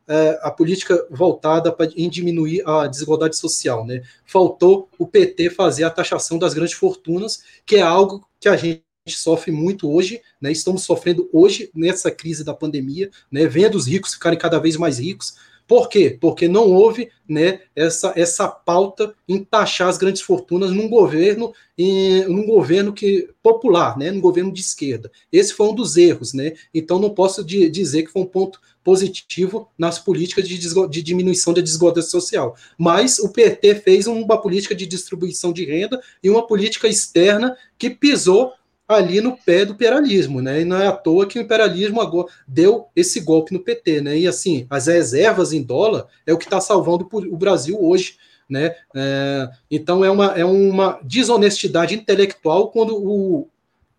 [0.08, 4.04] é, a política voltada para em diminuir a desigualdade social, né?
[4.26, 8.84] Faltou o PT fazer a taxação das grandes fortunas, que é algo que a gente
[9.10, 10.52] sofre muito hoje, né?
[10.52, 13.48] Estamos sofrendo hoje nessa crise da pandemia, né?
[13.48, 15.36] Vendo os ricos ficarem cada vez mais ricos,
[15.68, 16.18] por quê?
[16.20, 22.26] Porque não houve né, essa, essa pauta em taxar as grandes fortunas num governo, em,
[22.26, 25.10] num governo que popular, né, num governo de esquerda.
[25.32, 26.56] Esse foi um dos erros, né?
[26.74, 31.54] Então não posso de, dizer que foi um ponto positivo nas políticas de, de, diminuição
[31.54, 32.54] da desigualdade social.
[32.78, 37.90] Mas o PT fez uma política de distribuição de renda e uma política externa que
[37.90, 38.52] pisou
[38.96, 40.62] ali no pé do imperialismo, né?
[40.62, 44.18] E não é à toa que o imperialismo agora deu esse golpe no PT, né?
[44.18, 48.18] E assim, as reservas em dólar é o que está salvando o Brasil hoje,
[48.50, 48.76] né?
[48.96, 53.48] É, então é uma, é uma desonestidade intelectual quando o,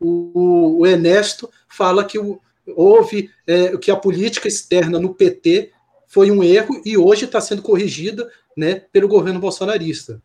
[0.00, 2.40] o, o Ernesto fala que o,
[2.76, 5.72] houve é, que a política externa no PT
[6.07, 10.20] foi um erro e hoje está sendo corrigida, né, pelo governo bolsonarista.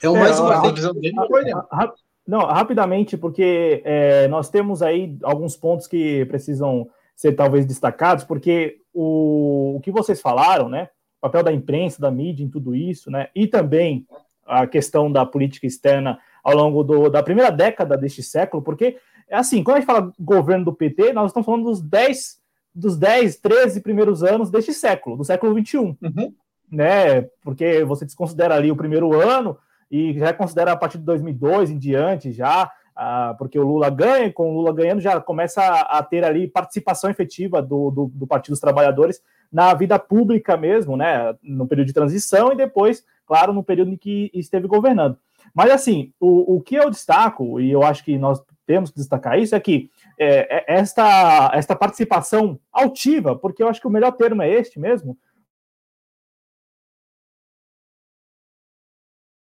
[0.00, 0.54] É o é, mais uma.
[0.54, 1.92] A, a, a,
[2.26, 8.78] não, rapidamente, porque é, nós temos aí alguns pontos que precisam ser talvez destacados, porque
[8.92, 10.88] o, o que vocês falaram, né?
[11.18, 13.28] O papel da imprensa, da mídia em tudo isso, né?
[13.34, 14.06] E também
[14.46, 18.96] a questão da política externa ao longo do, da primeira década deste século, porque
[19.28, 22.38] é assim, quando a gente fala governo do PT, nós estamos falando dos 10,
[22.74, 25.78] dos 10, 13 primeiros anos deste século, do século XXI.
[25.78, 26.34] Uhum.
[26.70, 27.22] Né?
[27.42, 29.56] Porque você desconsidera ali o primeiro ano,
[29.92, 34.26] e já considera a partir de 2002 em diante já, ah, porque o Lula ganha,
[34.26, 38.10] e com o Lula ganhando já começa a, a ter ali participação efetiva do, do,
[38.14, 39.20] do, Partido dos Trabalhadores
[39.52, 43.96] na vida pública mesmo, né, no período de transição e depois, claro, no período em
[43.96, 45.18] que esteve governando.
[45.54, 49.38] Mas assim, o, o que eu destaco, e eu acho que nós temos que destacar
[49.38, 54.12] isso, é que é, é esta, esta participação altiva, porque eu acho que o melhor
[54.12, 55.18] termo é este mesmo,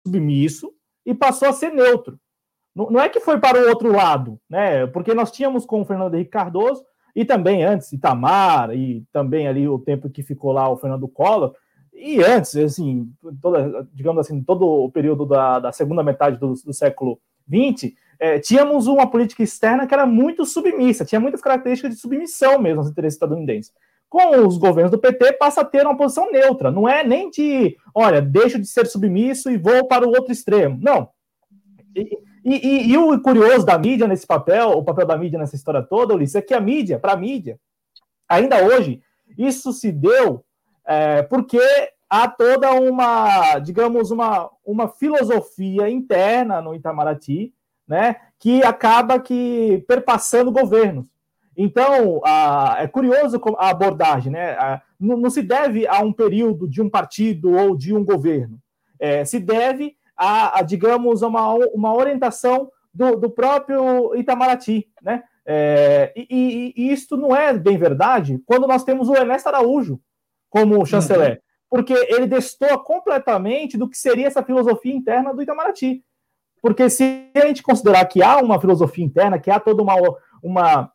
[0.08, 0.72] submisso
[1.06, 2.20] e passou a ser neutro.
[2.76, 4.86] Não, é que foi para o outro lado, né?
[4.88, 6.84] Porque nós tínhamos com o Fernando Henrique Cardoso
[7.16, 11.54] e também antes Itamar e também ali o tempo que ficou lá o Fernando Collor
[11.98, 16.72] e antes, assim, toda, digamos assim, todo o período da, da segunda metade do, do
[16.72, 17.20] século
[17.52, 22.60] XX, é, tínhamos uma política externa que era muito submissa, tinha muitas características de submissão
[22.60, 23.74] mesmo aos interesses estadunidenses.
[24.10, 27.76] Com os governos do PT, passa a ter uma posição neutra, não é nem de,
[27.94, 30.80] olha, deixo de ser submisso e vou para o outro extremo.
[30.82, 31.10] Não.
[31.94, 35.82] E, e, e, o curioso da mídia nesse papel, o papel da mídia nessa história
[35.82, 37.60] toda, Ulisses, é que a mídia, para a mídia,
[38.30, 39.02] ainda hoje,
[39.38, 40.46] isso se deu
[40.86, 41.60] é, porque
[42.10, 47.54] há toda uma, digamos, uma, uma filosofia interna no Itamaraty,
[47.86, 51.06] né, que acaba que perpassando governos.
[51.58, 54.52] Então, a, é curioso a abordagem, né?
[54.52, 58.60] A, não, não, se deve a um período de um partido ou de um governo.
[59.00, 65.24] É, se deve a, a, digamos, uma, uma orientação do, do próprio Itamaraty, né?
[65.50, 69.98] É, e, e, e, isto não é bem verdade quando nós temos o Ernesto Araújo
[70.50, 71.38] como chanceler, uhum.
[71.70, 76.04] porque ele destoa completamente do que seria essa filosofia interna do Itamaraty.
[76.62, 79.96] Porque se a gente considerar que há uma filosofia interna, que há toda uma,
[80.42, 80.92] uma,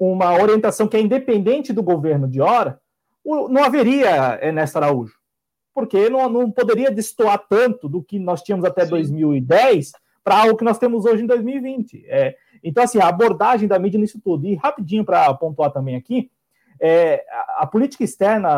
[0.00, 2.80] uma orientação que é independente do governo de hora,
[3.24, 5.20] não haveria Ernesto Araújo
[5.74, 8.90] porque não, não poderia destoar tanto do que nós tínhamos até Sim.
[8.90, 9.92] 2010
[10.22, 12.04] para o que nós temos hoje em 2020.
[12.06, 14.46] É, então, assim, a abordagem da mídia nisso tudo.
[14.46, 16.30] E rapidinho para pontuar também aqui,
[16.78, 18.48] é, a, a, política externa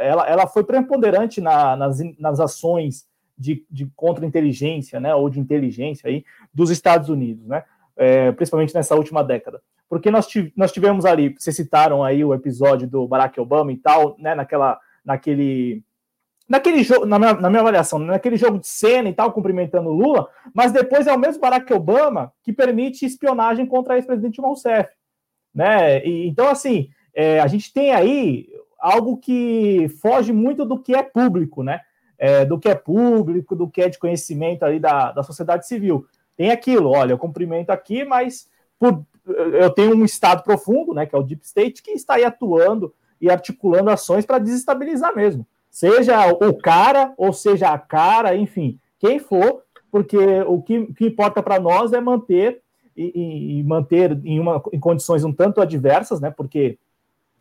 [0.00, 6.08] ela, ela foi preponderante na, nas, nas ações de, de contra-inteligência, né, ou de inteligência
[6.08, 7.64] aí, dos Estados Unidos, né,
[7.96, 9.62] é, principalmente nessa última década.
[9.88, 10.26] Porque nós,
[10.56, 14.78] nós tivemos ali, vocês citaram aí o episódio do Barack Obama e tal, né, naquela,
[15.04, 15.84] naquele
[16.48, 19.92] naquele jogo, na minha, na minha avaliação, naquele jogo de cena e tal, cumprimentando o
[19.94, 24.90] Lula, mas depois é o mesmo Barack Obama que permite espionagem contra ex-presidente Rousseff,
[25.54, 26.04] né?
[26.04, 31.02] E, então, assim, é, a gente tem aí algo que foge muito do que é
[31.02, 31.80] público, né?
[32.18, 36.06] É, do que é público, do que é de conhecimento ali da, da sociedade civil.
[36.36, 41.14] Tem aquilo, olha, eu cumprimento aqui, mas por, eu tenho um Estado profundo, né, que
[41.14, 46.28] é o Deep State, que está aí atuando e articulando ações para desestabilizar mesmo seja
[46.30, 51.58] o cara ou seja a cara, enfim, quem for, porque o que, que importa para
[51.58, 52.60] nós é manter
[52.94, 56.30] e, e, manter em, uma, em condições um tanto adversas, né?
[56.30, 56.78] Porque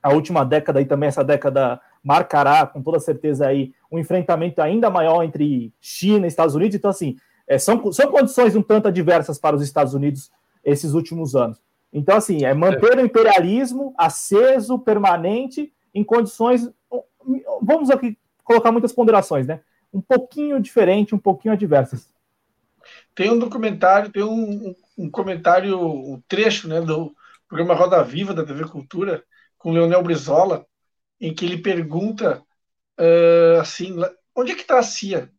[0.02, 4.90] a última década e também essa década marcará com toda certeza aí um enfrentamento ainda
[4.90, 6.76] maior entre China e Estados Unidos.
[6.76, 7.18] Então, assim,
[7.52, 10.32] é, são, são condições um tanto adversas para os Estados Unidos
[10.64, 11.62] esses últimos anos.
[11.92, 13.02] Então, assim, é manter é.
[13.02, 16.72] o imperialismo aceso, permanente, em condições.
[17.62, 19.60] Vamos aqui colocar muitas ponderações, né?
[19.92, 22.08] Um pouquinho diferente, um pouquinho adversas.
[23.14, 27.14] Tem um documentário, tem um, um comentário, um trecho, né, do
[27.50, 29.26] programa Roda Viva da TV Cultura,
[29.58, 30.66] com Leonel Brizola,
[31.20, 32.42] em que ele pergunta
[32.98, 33.98] uh, assim,
[34.34, 35.30] onde é que está a CIA?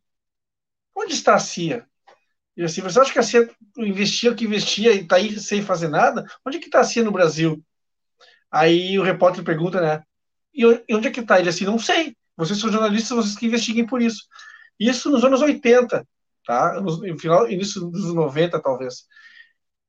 [0.95, 1.87] Onde está a CIA?
[2.55, 5.61] E assim, você acha que a CIA investia o que investia e está aí sem
[5.61, 6.25] fazer nada?
[6.45, 7.63] Onde é que está a CIA no Brasil?
[8.51, 10.03] Aí o repórter pergunta, né?
[10.53, 11.39] E onde é que está?
[11.39, 12.15] Ele assim, não sei.
[12.37, 14.23] Vocês são jornalistas, vocês que investiguem por isso.
[14.79, 16.07] Isso nos anos 80,
[16.45, 16.79] tá?
[16.81, 19.05] No final, início dos 90, talvez.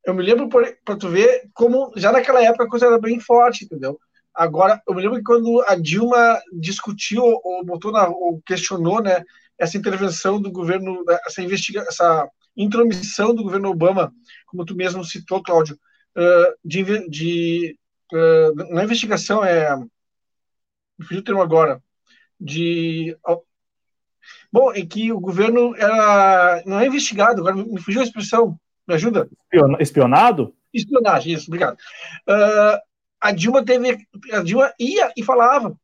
[0.05, 3.65] Eu me lembro para tu ver como já naquela época a coisa era bem forte,
[3.65, 3.99] entendeu?
[4.35, 9.23] Agora, eu me lembro que quando a Dilma discutiu ou botou na, ou questionou, né,
[9.59, 14.13] essa intervenção do governo, essa investigação, essa intromissão do governo Obama,
[14.47, 15.79] como tu mesmo citou, Cláudio,
[16.17, 17.79] uh, de, de
[18.13, 21.83] uh, na investigação é, me fugiu o termo agora,
[22.41, 23.17] de
[24.53, 28.95] bom, em que o governo era não é investigado, agora me fugiu a expressão, me
[28.95, 29.29] ajuda?
[29.81, 30.55] Espionado?
[30.73, 31.77] Espionagem, isso, obrigado.
[32.29, 32.79] Uh,
[33.21, 35.79] a Dilma teve, a Dilma ia e falava,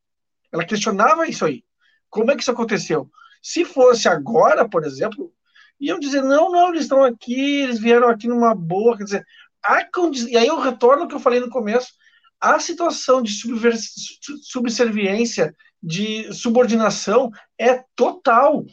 [0.52, 1.64] ela questionava isso aí.
[2.08, 3.08] Como é que isso aconteceu?
[3.40, 5.32] Se fosse agora, por exemplo,
[5.80, 9.26] iam dizer não, não, eles estão aqui, eles vieram aqui numa boa, quer dizer,
[9.62, 9.80] a
[10.28, 11.92] e aí eu retorno ao que eu falei no começo,
[12.40, 13.32] a situação de
[14.42, 18.64] subserviência de subordinação é total.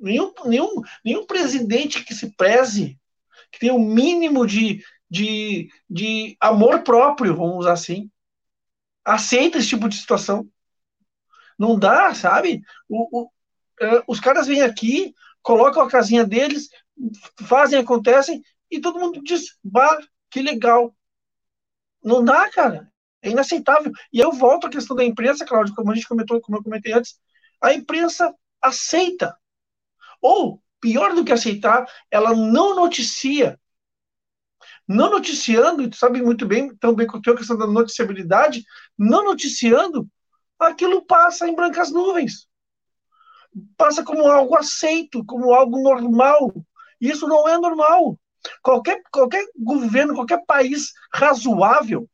[0.00, 2.98] Nenhum, nenhum, nenhum presidente que se preze,
[3.50, 8.10] que tenha o um mínimo de, de, de amor próprio, vamos usar assim,
[9.04, 10.48] aceita esse tipo de situação.
[11.58, 12.62] Não dá, sabe?
[12.88, 16.68] O, o, uh, os caras vêm aqui, colocam a casinha deles,
[17.46, 19.98] fazem, acontecem, e todo mundo diz, bah,
[20.30, 20.94] que legal.
[22.02, 22.90] Não dá, cara.
[23.22, 23.92] É inaceitável.
[24.12, 26.92] E eu volto à questão da imprensa, Cláudio, como a gente comentou, como eu comentei
[26.92, 27.18] antes.
[27.60, 29.36] A imprensa aceita.
[30.20, 33.58] Ou pior do que aceitar, ela não noticia.
[34.88, 38.64] Não noticiando, tu sabe muito bem, também com a questão da noticiabilidade,
[38.98, 40.08] não noticiando,
[40.58, 42.48] aquilo passa em brancas nuvens.
[43.76, 46.52] Passa como algo aceito, como algo normal.
[47.00, 48.18] Isso não é normal.
[48.62, 52.08] Qualquer, qualquer governo, qualquer país razoável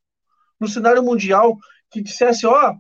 [0.59, 1.57] no cenário mundial
[1.91, 2.75] que dissesse, ó, oh,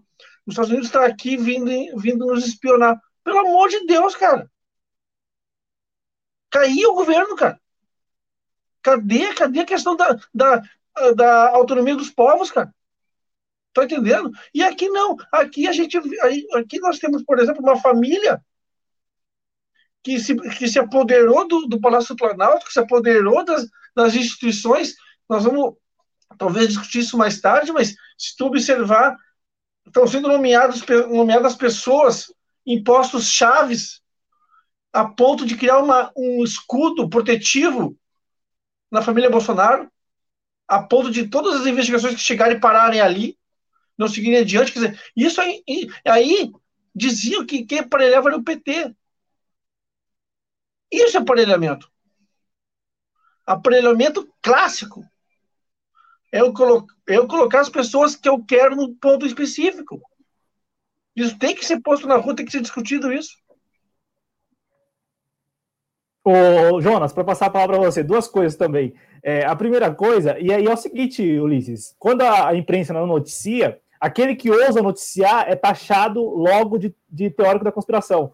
[0.46, 3.00] os Estados Unidos está aqui vindo, vindo nos espionar.
[3.22, 4.50] Pelo amor de Deus, cara.
[6.50, 7.60] Caiu o governo, cara.
[8.82, 10.62] Cadê, cadê a questão da, da,
[11.14, 12.72] da autonomia dos povos, cara?
[13.76, 14.32] Tá entendendo?
[14.54, 15.16] E aqui não.
[15.30, 15.98] Aqui a gente.
[16.54, 18.42] Aqui nós temos, por exemplo, uma família
[20.02, 24.94] que se, que se apoderou do, do Palácio Planalto, que se apoderou das, das instituições.
[25.28, 25.74] Nós vamos
[26.38, 29.14] talvez discutir isso mais tarde, mas se tu observar,
[29.86, 32.32] estão sendo nomeados, nomeadas pessoas
[32.64, 34.00] em postos chaves
[34.90, 37.94] a ponto de criar uma, um escudo protetivo
[38.90, 39.92] na família Bolsonaro,
[40.66, 43.36] a ponto de todas as investigações que chegarem pararem ali,
[43.96, 44.72] não seguirem adiante.
[44.72, 45.62] Quer dizer, isso aí,
[46.04, 46.52] aí
[46.94, 48.94] diziam que quem aparelhava era o PT.
[50.90, 51.90] Isso é aparelhamento.
[53.44, 55.04] Aparelhamento clássico.
[56.32, 60.00] É eu, colo é eu colocar as pessoas que eu quero no ponto específico.
[61.14, 63.36] Isso tem que ser posto na rua, tem que ser discutido isso.
[66.22, 68.92] Ô, Jonas, para passar a palavra para você, duas coisas também.
[69.22, 73.80] É, a primeira coisa, e aí é o seguinte, Ulisses: quando a, imprensa não noticia,
[74.00, 78.32] aquele que ousa noticiar é taxado logo de, de teórico da conspiração.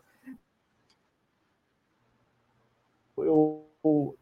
[3.17, 3.63] Eu,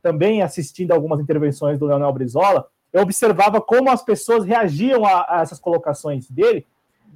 [0.03, 5.41] também assistindo algumas intervenções do Leonel Brizola, eu observava como as pessoas reagiam a, a
[5.43, 6.67] essas colocações dele,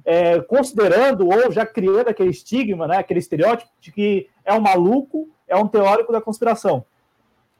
[0.03, 5.29] é, considerando ou já criando aquele estigma, né, aquele estereótipo de que é um maluco
[5.47, 6.85] é um teórico da conspiração.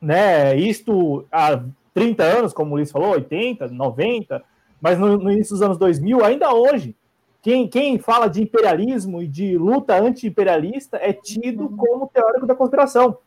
[0.02, 0.56] Né?
[0.56, 4.44] Isto há 30 anos, como o Luiz falou, 80, 90,
[4.86, 6.96] mas no, no início dos anos 2000, ainda hoje,
[7.42, 13.18] quem, quem fala de imperialismo e de luta anti-imperialista é tido como teórico da conspiração.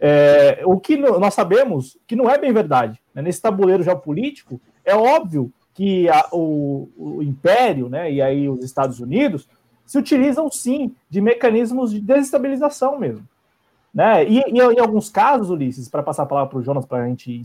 [0.00, 3.00] É, o que nós sabemos que não é bem verdade.
[3.14, 3.22] Né?
[3.22, 8.98] Nesse tabuleiro geopolítico, é óbvio que a, o, o, império né, e aí os Estados
[8.98, 9.48] Unidos
[9.86, 13.24] se utilizam sim de mecanismos de desestabilização mesmo.
[13.94, 14.28] Né?
[14.28, 17.06] E, e em alguns casos, Ulisses, para passar a palavra para o Jonas para a
[17.06, 17.40] gente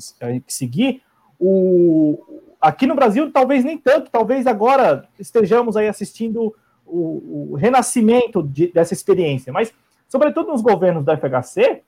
[0.48, 1.04] seguir,
[1.40, 8.42] o, aqui no Brasil talvez nem tanto, talvez agora estejamos aí assistindo o, o renascimento
[8.42, 9.74] de, dessa experiência, mas
[10.08, 11.82] sobretudo nos governos da FHC,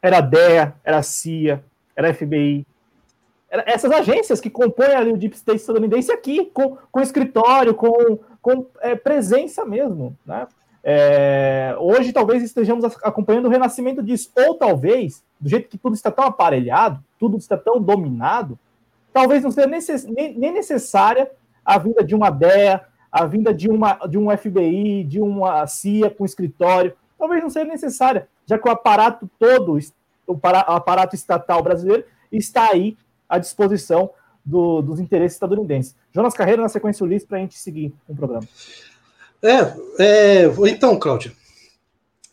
[0.00, 1.62] era a DEA, era a CIA,
[1.94, 2.66] era a FBI,
[3.52, 8.18] era essas agências que compõem ali o Deep State estadunidense aqui, com, com escritório, com,
[8.40, 10.48] com é, presença mesmo, né?
[10.84, 16.10] É, hoje talvez estejamos acompanhando o renascimento disso, ou talvez, do jeito que tudo está
[16.10, 18.58] tão aparelhado, tudo está tão dominado,
[19.12, 21.30] talvez não seja necess, nem, nem, necessária
[21.64, 26.10] a vinda de uma DEA, a vinda de, uma, de um FBI, de uma CIA
[26.10, 29.78] com escritório, talvez não seja necessária, já que o aparato todo,
[30.26, 32.96] o aparato estatal brasileiro está aí
[33.28, 34.10] à disposição
[34.44, 35.94] do, dos interesses estadunidenses.
[36.12, 38.48] Jonas Carreira, na sequência, o Ulisses, para a gente seguir com o programa.
[39.42, 41.32] É, é então, Cláudio,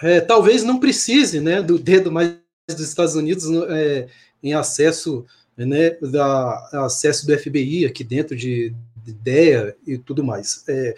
[0.01, 2.37] é, talvez não precise né, do dedo mais
[2.67, 4.07] dos Estados Unidos é,
[4.41, 5.25] em acesso,
[5.65, 10.63] né, da, acesso do FBI aqui dentro de, de ideia e tudo mais.
[10.67, 10.95] É,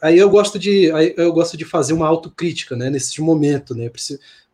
[0.00, 3.90] aí eu gosto de eu gosto de fazer uma autocrítica né, nesse momento, né,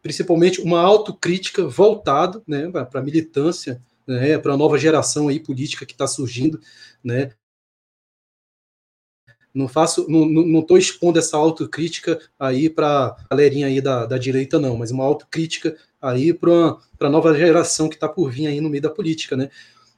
[0.03, 5.87] principalmente uma autocrítica voltado né, para a militância, né, para a nova geração aí política
[5.87, 6.61] que está surgindo,
[7.03, 7.31] né,
[9.59, 14.17] não faço, não, não tô expondo essa autocrítica aí para a galerinha aí da, da
[14.17, 18.61] direita, não, mas uma autocrítica aí para a nova geração que está por vir aí
[18.61, 19.51] no meio da política, né?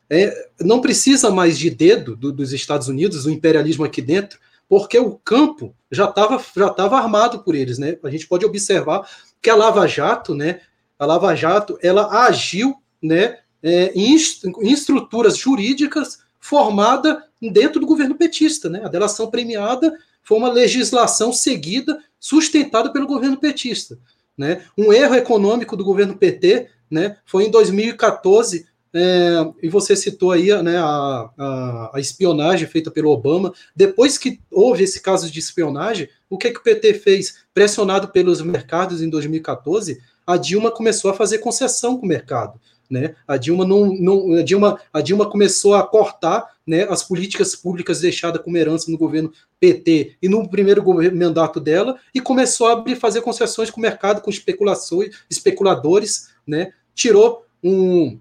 [0.09, 4.99] É, não precisa mais de dedo do, dos Estados Unidos, o imperialismo aqui dentro, porque
[4.99, 7.99] o campo já estava já tava armado por eles, né?
[8.03, 9.07] A gente pode observar
[9.43, 10.63] que a Lava Jato, né?
[10.99, 13.39] A Lava Jato, ela agiu, né?
[13.63, 18.69] É, em, em estruturas jurídicas formada dentro do governo petista.
[18.69, 18.81] Né?
[18.83, 23.99] A delação premiada foi uma legislação seguida, sustentada pelo governo petista.
[24.37, 24.65] Né?
[24.77, 30.51] Um erro econômico do governo PT né, foi em 2014, é, e você citou aí
[30.63, 33.53] né, a, a, a, espionagem feita pelo Obama.
[33.75, 37.45] Depois que houve esse caso de espionagem, o que, é que o PT fez?
[37.55, 42.61] Pressionado pelos mercados em 2014, a Dilma começou a fazer concessão com o mercado.
[42.91, 43.15] Né?
[43.27, 48.01] A Dilma não, não a Dilma, a Dilma começou a cortar, né, as políticas públicas
[48.01, 52.97] deixadas como herança no governo PT e no primeiro mandato dela e começou a abrir,
[52.97, 56.73] fazer concessões com o mercado, com especulações, especuladores, né?
[56.95, 58.19] Tirou um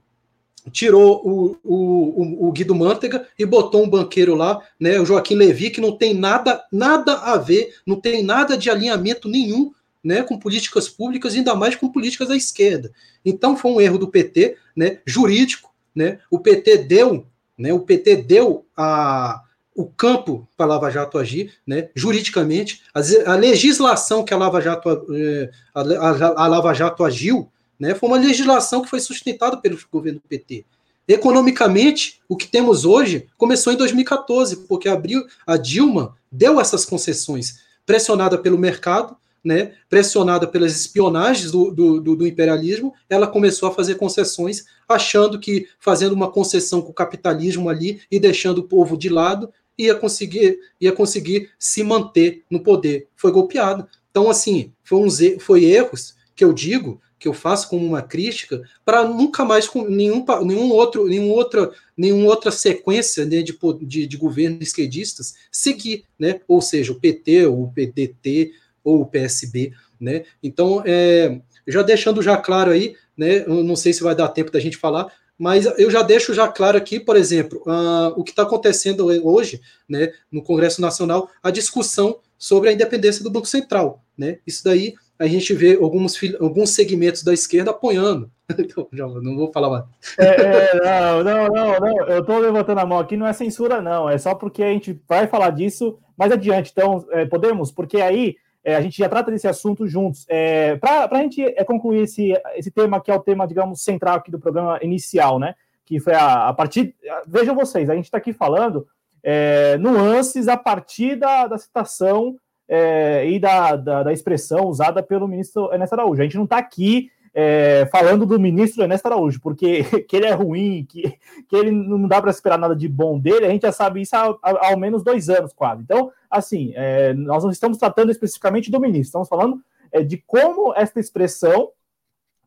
[0.72, 5.72] tirou o, o, o, Guido Mantega e botou um banqueiro lá, né, o Joaquim Levi,
[5.72, 9.72] que não tem nada, nada a ver, não tem nada de alinhamento nenhum
[10.04, 12.92] né, com políticas públicas, ainda mais com políticas da esquerda.
[13.24, 17.26] Então foi um erro do PT, né, jurídico, né, o PT deu,
[17.58, 19.42] né, o PT deu a,
[19.76, 23.00] o campo para a Lava Jato agir, né, juridicamente, a,
[23.32, 28.10] a legislação que a Lava Jato, eh, a, a, a Lava Jato agiu, né, foi
[28.10, 30.66] uma legislação que foi sustentada pelo governo do PT.
[31.08, 37.62] Economicamente, o que temos hoje começou em 2014, porque abriu, a Dilma deu essas concessões,
[37.86, 43.96] pressionada pelo mercado, né, pressionada pelas espionagens do, do, do, imperialismo, ela começou a fazer
[43.96, 49.10] concessões, achando que fazendo uma concessão com o capitalismo ali e deixando o povo de
[49.10, 53.08] lado, ia conseguir, ia conseguir se manter no poder.
[53.16, 53.88] Foi golpeada.
[54.12, 58.62] Então, assim, foi, uns, foi erros que eu digo, que eu faço como uma crítica,
[58.86, 64.08] para nunca mais com nenhum, nenhum outro, nenhum outra, nenhuma outra sequência né, de, de,
[64.08, 66.40] de governos esquerdistas seguir, né?
[66.48, 68.54] Ou seja, o PT, o PDT,
[68.90, 70.24] ou o PSB, né?
[70.42, 73.46] Então, é, já deixando já claro aí, né?
[73.46, 76.78] Não sei se vai dar tempo da gente falar, mas eu já deixo já claro
[76.78, 82.20] aqui, por exemplo, uh, o que está acontecendo hoje, né, no Congresso Nacional, a discussão
[82.38, 84.40] sobre a independência do Banco Central, né?
[84.46, 88.30] Isso daí a gente vê alguns, alguns segmentos da esquerda apoiando.
[88.92, 89.86] Então, não vou falar mais.
[90.18, 93.80] É, é, não, não, não, não, eu estou levantando a mão aqui, não é censura,
[93.80, 96.72] não, é só porque a gente vai falar disso mais adiante.
[96.72, 98.38] Então, é, podemos, porque aí
[98.70, 100.26] é, a gente já trata desse assunto juntos.
[100.30, 104.18] É, Para a gente é, concluir esse, esse tema, que é o tema, digamos, central
[104.18, 105.56] aqui do programa inicial, né?
[105.86, 106.96] Que foi a, a partir.
[107.28, 108.86] Vejam vocês, a gente está aqui falando
[109.24, 112.36] é, nuances a partir da, da citação
[112.68, 116.22] é, e da, da, da, expressão usada pelo ministro Ernesto Araújo.
[116.22, 120.34] A gente não está aqui é, falando do ministro Ernesto Araújo, porque que ele é
[120.34, 121.18] ruim, que,
[121.48, 124.16] que ele não dá para esperar nada de bom dele, a gente já sabe isso
[124.16, 125.82] há, há ao menos dois anos quase.
[125.82, 129.62] Então, assim, é, nós não estamos tratando especificamente do ministro, estamos falando
[129.92, 131.70] é, de como esta expressão,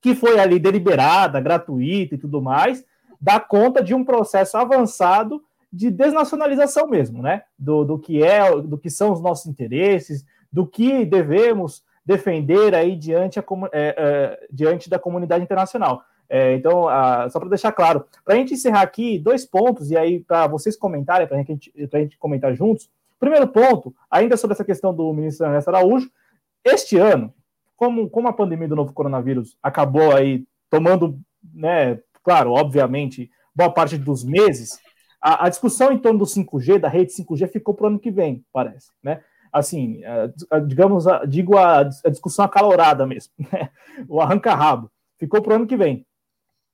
[0.01, 2.85] que foi ali deliberada, gratuita e tudo mais,
[3.21, 7.43] dá conta de um processo avançado de desnacionalização mesmo, né?
[7.59, 12.97] Do, do que é, do que são os nossos interesses, do que devemos defender aí
[12.97, 16.03] diante, a, é, é, diante da comunidade internacional.
[16.29, 19.97] É, então, a, só para deixar claro, para a gente encerrar aqui, dois pontos, e
[19.97, 22.89] aí para vocês comentarem, para a gente, gente comentar juntos.
[23.21, 26.11] Primeiro ponto, ainda sobre essa questão do ministro Ernesto Araújo,
[26.65, 27.33] este ano,
[27.77, 31.19] como, como a pandemia do novo coronavírus acabou aí tomando,
[31.53, 34.79] né, claro, obviamente, boa parte dos meses,
[35.21, 38.11] a, a discussão em torno do 5G, da rede 5G, ficou para o ano que
[38.11, 39.23] vem, parece, né?
[39.53, 40.01] Assim,
[40.67, 43.69] digamos, digo a, a, discussão acalorada mesmo, né?
[44.09, 46.07] o arranca-rabo, ficou para o ano que vem.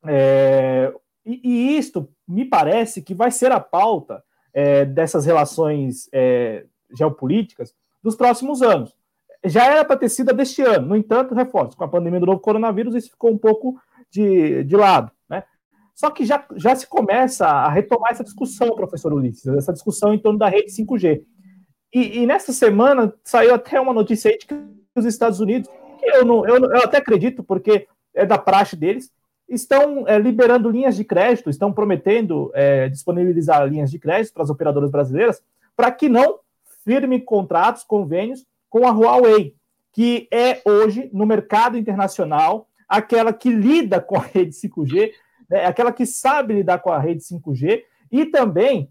[0.06, 0.92] É,
[1.26, 4.22] e, e, isto me parece que vai ser a pauta
[4.54, 6.64] é, dessas relações é,
[6.96, 8.96] geopolíticas dos próximos anos.
[9.44, 12.40] Já era para ter sido deste ano, no entanto, reforço, com a pandemia do novo
[12.40, 13.78] coronavírus, isso ficou um pouco
[14.10, 15.12] de, de lado.
[15.28, 15.44] Né?
[15.94, 20.18] Só que já, já se começa a retomar essa discussão, professor Ulisses, essa discussão em
[20.18, 21.22] torno da rede 5G.
[21.92, 24.54] E, e, nessa semana saiu até uma notícia aí de que
[24.94, 29.10] os Estados Unidos, que eu, não, eu, eu até acredito, porque é da praxe deles,
[29.48, 34.50] estão é, liberando linhas de crédito, estão prometendo é, disponibilizar linhas de crédito para as
[34.50, 35.42] operadoras brasileiras,
[35.74, 36.40] para que não
[36.84, 39.54] firmem contratos, convênios com a Huawei,
[39.92, 45.12] que é hoje, no mercado internacional, aquela que lida com a rede 5G,
[45.48, 47.82] né, aquela que sabe lidar com a rede 5G,
[48.12, 48.90] e também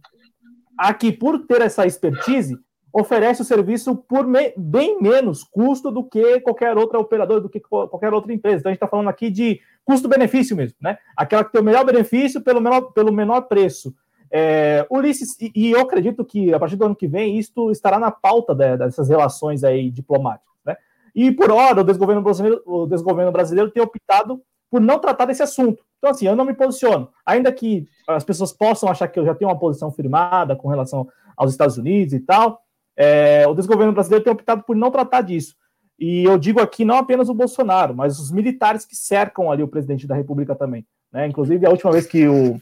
[0.78, 2.58] a que, por ter essa expertise,
[2.94, 7.60] oferece o serviço por me, bem menos custo do que qualquer outra operadora, do que
[7.60, 8.58] qualquer outra empresa.
[8.58, 10.98] Então a gente está falando aqui de custo-benefício mesmo, né?
[11.16, 13.94] Aquela que tem o melhor benefício pelo menor, pelo menor preço.
[14.30, 17.98] É, Ulisses, e, e, eu acredito que a partir do ano que vem isto estará
[17.98, 20.76] na pauta de, dessas relações aí diplomáticas, né?
[21.16, 25.44] E por hora o desgoverno brasileiro, o desgoverno brasileiro tem optado por não tratar desse
[25.44, 25.84] assunto.
[25.98, 27.10] Então, assim, eu não me posiciono.
[27.26, 31.08] Ainda que as pessoas possam achar que eu já tenho uma posição firmada com relação
[31.36, 32.62] aos Estados Unidos e tal,
[32.98, 35.56] é, o desgoverno brasileiro tem optado por não tratar disso.
[36.00, 39.68] E eu digo aqui não apenas o Bolsonaro, mas os militares que cercam ali o
[39.68, 40.86] presidente da República também.
[41.12, 41.28] Né?
[41.28, 42.60] Inclusive, a última vez que o,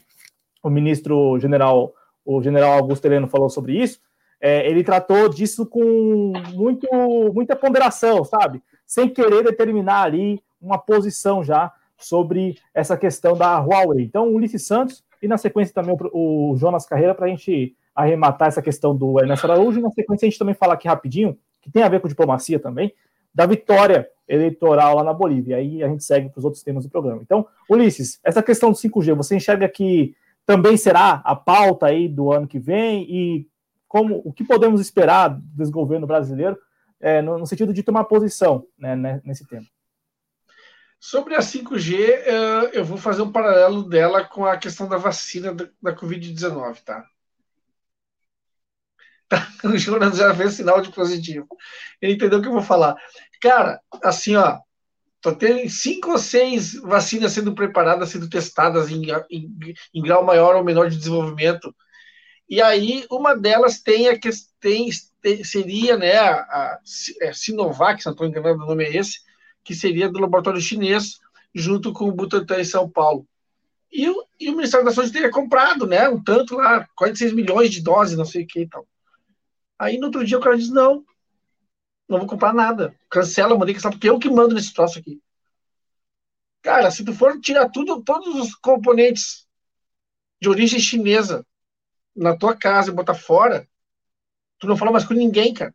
[0.62, 3.98] o ministro general, o general Augusto Heleno falou sobre isso,
[4.40, 6.86] é, ele tratou disso com muito,
[7.32, 8.62] muita ponderação, sabe?
[8.86, 14.04] Sem querer determinar ali uma posição já sobre essa questão da Huawei.
[14.04, 17.74] Então, o Ulisses Santos e na sequência também o, o Jonas Carreira para a gente
[17.96, 19.80] arrematar essa questão do Ernesto Araújo.
[19.80, 22.60] E na sequência a gente também fala aqui rapidinho, que tem a ver com diplomacia
[22.60, 22.92] também,
[23.34, 25.56] da vitória eleitoral lá na Bolívia.
[25.56, 27.22] Aí a gente segue para os outros temas do programa.
[27.22, 32.32] Então, Ulisses, essa questão do 5G, você enxerga que também será a pauta aí do
[32.32, 33.48] ano que vem e
[33.88, 36.56] como o que podemos esperar desse governo brasileiro
[37.00, 39.66] é, no, no, sentido de tomar posição né, né nesse tema?
[40.98, 45.54] Sobre a 5G, eh, eu vou fazer um paralelo dela com a questão da vacina
[45.54, 47.04] da Covid-19, tá?
[49.64, 51.46] O Jonas já fez sinal de positivo.
[52.00, 52.96] Ele entendeu o que eu vou falar.
[53.40, 54.58] Cara, assim, ó,
[55.22, 60.54] só tem cinco ou seis vacinas sendo preparadas, sendo testadas em, em, em, grau maior
[60.54, 61.74] ou menor de desenvolvimento.
[62.48, 64.88] E aí, uma delas tem a que tem,
[65.42, 66.80] seria né, a, a,
[67.20, 69.18] é Sinovac, se não estou enganado, o nome é esse,
[69.64, 71.18] que seria do laboratório chinês,
[71.52, 73.26] junto com o Butantan em São Paulo.
[73.90, 77.70] E o, e o Ministério da Saúde teria comprado, né, um tanto lá, 46 milhões
[77.70, 78.86] de doses, não sei o que e tal.
[79.78, 81.04] Aí no outro dia o cara diz: não,
[82.08, 82.94] não vou comprar nada.
[83.10, 85.20] Cancela, mandei cancelar, porque eu que mando nesse troço aqui.
[86.62, 89.46] Cara, se tu for tirar tudo, todos os componentes
[90.40, 91.46] de origem chinesa
[92.14, 93.68] na tua casa e botar fora,
[94.58, 95.74] tu não fala mais com ninguém, cara.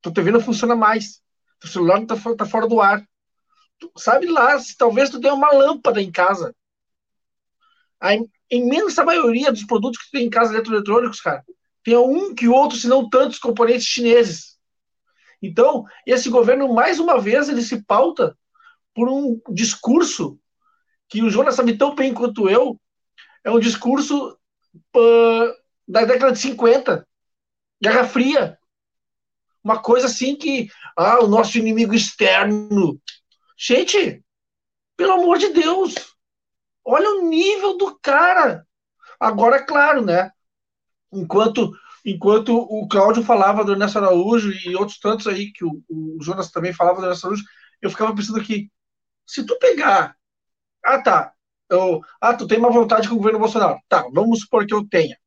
[0.00, 1.22] Tua TV não funciona mais.
[1.60, 3.06] Teu celular tá, tá fora do ar.
[3.78, 6.54] Tu, sabe lá, se talvez tu tenha uma lâmpada em casa.
[8.00, 8.10] A
[8.50, 11.44] imensa maioria dos produtos que tu tem em casa eletroeletrônicos, cara,
[11.86, 14.58] tem um que outro, se não tantos componentes chineses.
[15.40, 18.36] Então, esse governo, mais uma vez, ele se pauta
[18.92, 20.36] por um discurso
[21.08, 22.76] que o Jonas sabe tão bem quanto eu,
[23.44, 24.36] é um discurso
[24.96, 25.54] uh,
[25.86, 27.06] da década de 50,
[27.80, 28.58] Guerra Fria.
[29.62, 33.00] Uma coisa assim que, ah, o nosso inimigo externo.
[33.56, 34.24] Gente,
[34.96, 35.94] pelo amor de Deus,
[36.84, 38.66] olha o nível do cara.
[39.20, 40.32] Agora, claro, né?
[41.12, 41.72] Enquanto
[42.04, 46.52] enquanto o Cláudio falava do Ernesto Araújo e outros tantos aí, que o, o Jonas
[46.52, 47.44] também falava do Ernesto Araújo,
[47.82, 48.70] eu ficava pensando aqui,
[49.26, 50.16] se tu pegar,
[50.84, 51.32] ah tá,
[51.68, 54.86] eu, ah, tu tem uma vontade com o governo Bolsonaro, tá, vamos supor que eu
[54.88, 55.18] tenha,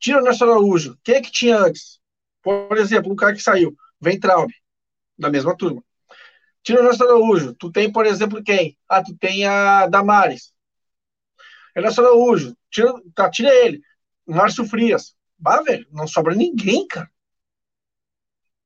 [0.00, 2.00] tira o Ernesto Araújo, quem é que tinha antes?
[2.42, 4.50] Por exemplo, um cara que saiu, vem Traub,
[5.16, 5.82] da mesma turma.
[6.64, 8.76] Tira o Ernesto Araújo, tu tem, por exemplo, quem?
[8.88, 10.52] Ah, tu tem a Damares.
[11.76, 13.82] Ernesto Araújo, tira, tá, tira ele.
[14.26, 15.14] Márcio Frias,
[15.44, 17.10] Bah, velho, não sobra ninguém, cara.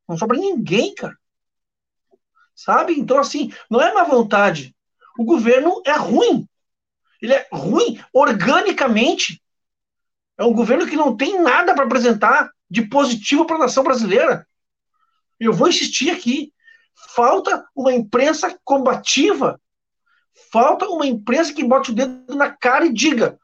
[0.08, 1.18] Não sobra ninguém, cara.
[2.54, 2.92] Sabe?
[2.92, 4.76] Então, assim, não é má vontade.
[5.18, 6.48] O governo é ruim.
[7.20, 9.42] Ele é ruim organicamente.
[10.38, 14.46] É um governo que não tem nada para apresentar de positivo para a nação brasileira.
[15.40, 16.54] Eu vou insistir aqui.
[17.12, 19.60] Falta uma imprensa combativa.
[20.52, 23.36] Falta uma imprensa que bote o dedo na cara e diga: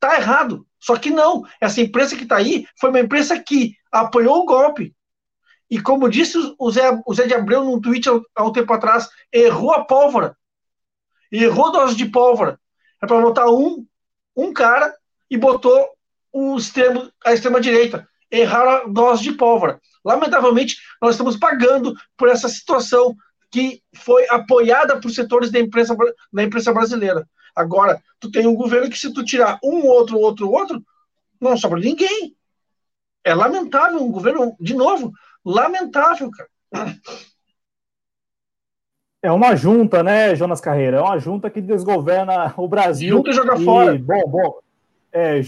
[0.00, 0.66] tá errado.
[0.80, 4.94] Só que não, essa imprensa que está aí foi uma imprensa que apoiou o golpe.
[5.70, 9.08] E como disse o Zé, o Zé de Abreu num tweet há um tempo atrás,
[9.32, 10.36] errou a pólvora.
[11.30, 12.58] Errou dose de pólvora.
[13.02, 13.84] É para botar um,
[14.34, 14.94] um cara
[15.30, 15.88] e botou
[16.32, 18.08] o extremo, a extrema-direita.
[18.30, 19.80] Erraram a dose de pólvora.
[20.04, 23.14] Lamentavelmente, nós estamos pagando por essa situação
[23.50, 25.96] que foi apoiada por setores da imprensa,
[26.32, 27.26] da imprensa brasileira.
[27.58, 30.80] Agora, tu tem um governo que se tu tirar um, outro, outro, outro,
[31.40, 32.36] não sobra ninguém.
[33.24, 35.12] É lamentável um governo, de novo,
[35.44, 36.94] lamentável, cara.
[39.20, 40.98] É uma junta, né, Jonas Carreira?
[40.98, 43.16] É uma junta que desgoverna o Brasil.
[43.16, 43.98] Junta e joga e, fora.
[43.98, 44.58] Bom, bom.
[45.10, 45.40] É,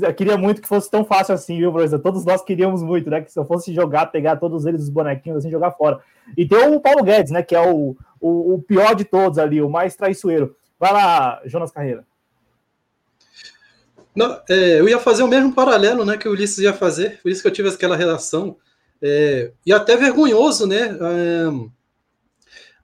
[0.00, 1.98] eu queria muito que fosse tão fácil assim, viu, professor?
[1.98, 3.20] Todos nós queríamos muito, né?
[3.20, 6.00] Que se eu fosse jogar, pegar todos eles, os bonequinhos, assim, jogar fora.
[6.34, 7.42] E tem o Paulo Guedes, né?
[7.42, 10.56] Que é o, o, o pior de todos ali, o mais traiçoeiro.
[10.82, 12.04] Vai lá, Jonas Carreira.
[14.16, 17.30] Não, é, eu ia fazer o mesmo paralelo né, que o Ulisses ia fazer, por
[17.30, 18.56] isso que eu tive aquela relação.
[19.00, 20.98] É, e até vergonhoso, né?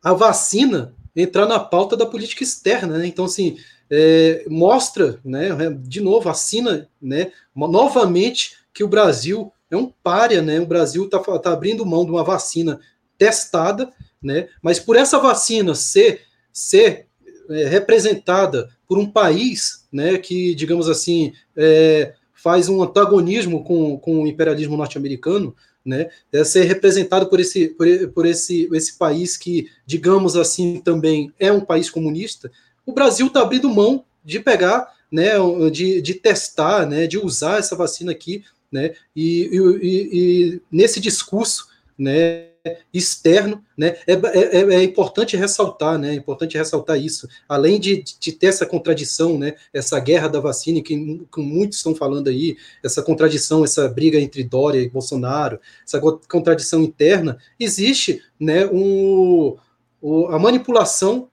[0.01, 3.07] A vacina entrar na pauta da política externa, né?
[3.09, 3.59] Então, assim,
[3.91, 5.49] é, mostra, né,
[5.81, 10.61] de novo, assina, né, novamente que o Brasil é um párea, né?
[10.61, 12.79] O Brasil está tá abrindo mão de uma vacina
[13.19, 13.93] testada,
[14.23, 14.49] né?
[14.63, 16.23] Mas por essa vacina ser,
[16.53, 17.08] ser
[17.49, 24.27] representada por um país né, que, digamos assim, é, faz um antagonismo com, com o
[24.27, 30.37] imperialismo norte-americano, né, é ser representado por esse, por, por, esse, esse país que, digamos
[30.37, 32.51] assim, também é um país comunista,
[32.85, 35.33] o Brasil está abrindo mão de pegar, né,
[35.73, 39.51] de, de testar, né, de usar essa vacina aqui, né, e,
[39.83, 41.69] e, e nesse discurso,
[41.99, 42.48] né,
[42.93, 43.97] externo, né?
[44.07, 46.11] É, é, é, importante ressaltar, né?
[46.11, 47.29] É importante ressaltar isso.
[47.49, 49.55] Além de, de, ter essa contradição, né?
[49.73, 50.95] Essa guerra da vacina que,
[51.33, 56.83] que, muitos estão falando aí, essa contradição, essa briga entre Dória e Bolsonaro, essa contradição
[56.83, 58.67] interna, existe, né?
[58.67, 59.57] Um,
[60.01, 61.29] o, a manipulação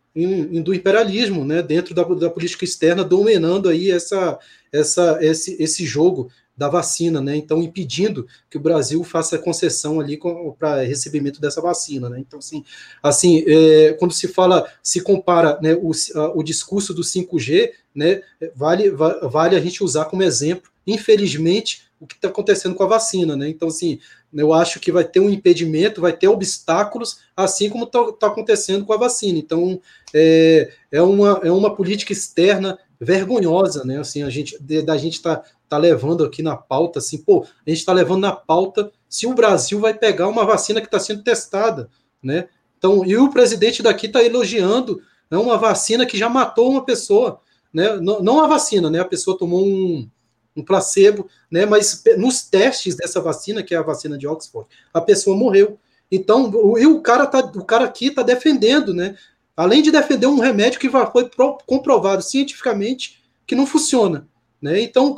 [0.63, 1.61] do imperialismo, né?
[1.61, 4.39] Dentro da, da política externa, dominando aí essa,
[4.71, 7.35] essa, esse, esse jogo da vacina, né?
[7.35, 10.19] Então, impedindo que o Brasil faça concessão ali
[10.57, 12.19] para recebimento dessa vacina, né?
[12.19, 12.63] Então, assim,
[13.03, 18.21] assim é, quando se fala, se compara né, o, a, o discurso do 5G, né?
[18.55, 23.35] Vale, vale a gente usar como exemplo, infelizmente, o que está acontecendo com a vacina,
[23.35, 23.49] né?
[23.49, 23.99] Então, assim,
[24.33, 28.85] eu acho que vai ter um impedimento, vai ter obstáculos, assim como está tá acontecendo
[28.85, 29.39] com a vacina.
[29.39, 29.81] Então,
[30.13, 33.99] é, é, uma, é uma política externa vergonhosa, né?
[33.99, 37.79] Assim, a gente da gente tá, tá levando aqui na pauta, assim, pô, a gente
[37.79, 41.89] está levando na pauta se o Brasil vai pegar uma vacina que está sendo testada,
[42.21, 42.47] né?
[42.77, 47.39] Então, e o presidente daqui está elogiando né, uma vacina que já matou uma pessoa,
[47.73, 47.95] né?
[47.97, 48.99] Não, não a vacina, né?
[48.99, 50.09] A pessoa tomou um,
[50.55, 51.65] um placebo, né?
[51.65, 55.79] Mas nos testes dessa vacina, que é a vacina de Oxford, a pessoa morreu.
[56.11, 59.15] Então, o, e o cara tá, o cara aqui está defendendo, né?
[59.57, 61.29] Além de defender um remédio que foi
[61.65, 64.27] comprovado cientificamente que não funciona.
[64.61, 64.81] Né?
[64.81, 65.15] Então,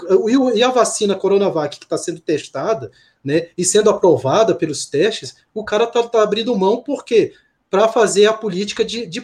[0.53, 2.91] e a vacina Coronavac que está sendo testada
[3.23, 7.33] né, e sendo aprovada pelos testes, o cara está tá abrindo mão, por quê?
[7.69, 9.23] Para fazer a política de, de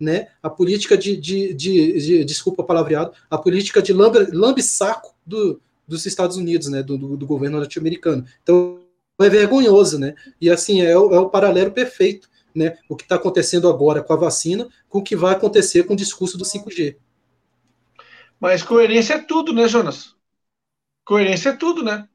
[0.00, 6.04] né, a política de, de, de, de desculpa palavreado, a política de lambe-saco do, dos
[6.04, 8.24] Estados Unidos, né, do, do, do governo norte-americano.
[8.42, 8.80] Então,
[9.20, 10.14] é vergonhoso, né?
[10.40, 14.12] E assim, é o, é o paralelo perfeito né, o que está acontecendo agora com
[14.12, 16.96] a vacina, com o que vai acontecer com o discurso do 5G.
[18.44, 20.14] Mas coerência é tudo, né, Jonas?
[21.02, 22.06] Coerência é tudo, né?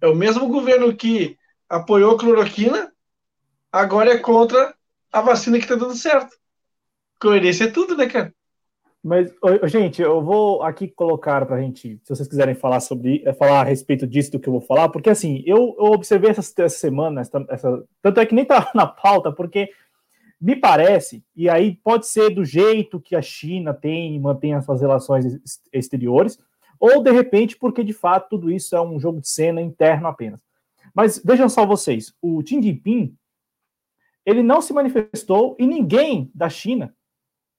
[0.00, 1.36] É o mesmo governo que
[1.68, 2.90] apoiou a cloroquina,
[3.70, 4.74] agora é contra
[5.12, 6.34] a vacina que está dando certo.
[7.20, 8.32] Coerência é tudo, né, cara?
[9.04, 9.30] Mas,
[9.64, 13.64] gente, eu vou aqui colocar para gente, se vocês quiserem falar sobre, eh, falar a
[13.64, 17.20] respeito disso do que eu vou falar, porque assim, eu, eu observei essa, essa semana,
[17.20, 19.68] essa, essa, tanto é que nem tá na pauta, porque
[20.40, 24.64] me parece, e aí pode ser do jeito que a China tem e mantém as
[24.64, 25.24] suas relações
[25.72, 26.38] exteriores,
[26.78, 30.40] ou de repente porque de fato tudo isso é um jogo de cena interno apenas.
[30.94, 33.16] Mas vejam só vocês, o Xi Jinping,
[34.24, 36.94] ele não se manifestou e ninguém da China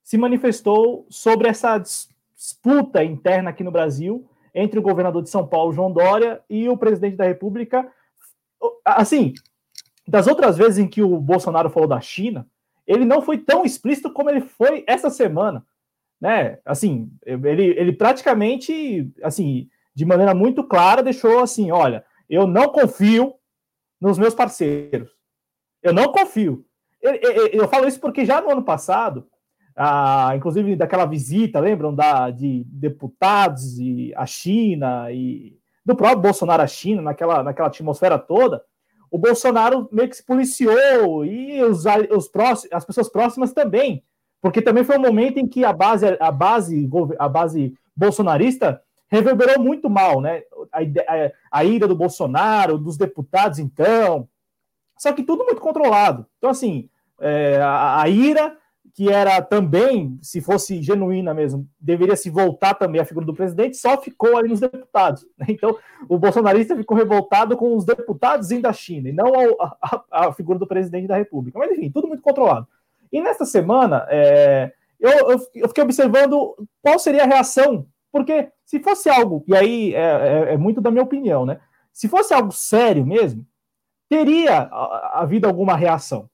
[0.03, 5.73] se manifestou sobre essa disputa interna aqui no Brasil entre o governador de São Paulo,
[5.73, 7.91] João Dória, e o presidente da República.
[8.83, 9.33] Assim,
[10.07, 12.47] das outras vezes em que o Bolsonaro falou da China,
[12.89, 15.65] ele não foi tão explícito como ele foi essa semana,
[16.19, 16.57] né?
[16.65, 23.35] Assim, ele, ele praticamente, assim, de maneira muito clara, deixou assim: olha, eu não confio
[24.01, 25.09] nos meus parceiros,
[25.83, 26.65] eu não confio.
[27.01, 29.25] Eu, eu, eu falo isso porque já no ano passado
[29.81, 36.61] ah, inclusive daquela visita, lembram da de deputados e a China e do próprio Bolsonaro
[36.61, 38.61] à China naquela naquela atmosfera toda,
[39.11, 44.03] o Bolsonaro meio que se policiou e os, os próximos, as pessoas próximas também,
[44.41, 49.59] porque também foi um momento em que a base a base a base bolsonarista reverberou
[49.59, 50.43] muito mal, né?
[50.71, 54.27] A, a, a ira do Bolsonaro, dos deputados, então.
[54.97, 56.25] Só que tudo muito controlado.
[56.37, 56.89] Então, assim,
[57.19, 58.55] é, a, a ira
[58.99, 63.77] que era também, se fosse genuína mesmo, deveria se voltar também a figura do presidente,
[63.77, 65.25] só ficou ali nos deputados.
[65.37, 65.45] Né?
[65.47, 65.77] Então,
[66.09, 70.59] o bolsonarista ficou revoltado com os deputados à China, e não a, a, a figura
[70.59, 71.57] do presidente da República.
[71.57, 72.67] Mas, enfim, tudo muito controlado.
[73.09, 78.81] E nesta semana, é, eu, eu, eu, fiquei observando qual seria a reação, porque se
[78.81, 81.61] fosse algo, e aí é, é, é muito da minha opinião, né?
[81.93, 83.45] Se fosse algo sério mesmo,
[84.09, 84.63] teria
[85.13, 86.29] havido alguma reação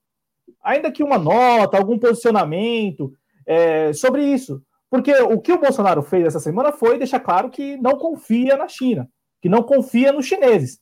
[0.66, 3.12] ainda que uma nota, algum posicionamento
[3.46, 4.60] é, sobre isso.
[4.90, 8.68] Porque o que o Bolsonaro fez essa semana foi deixar claro que não confia na
[8.68, 9.08] China,
[9.40, 10.80] que não confia nos chineses.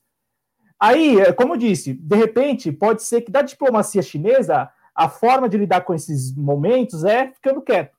[0.81, 5.49] Aí, é, como eu disse, de repente, pode ser que da diplomacia chinesa, a forma
[5.49, 7.97] de lidar com esses momentos é ficando quieto.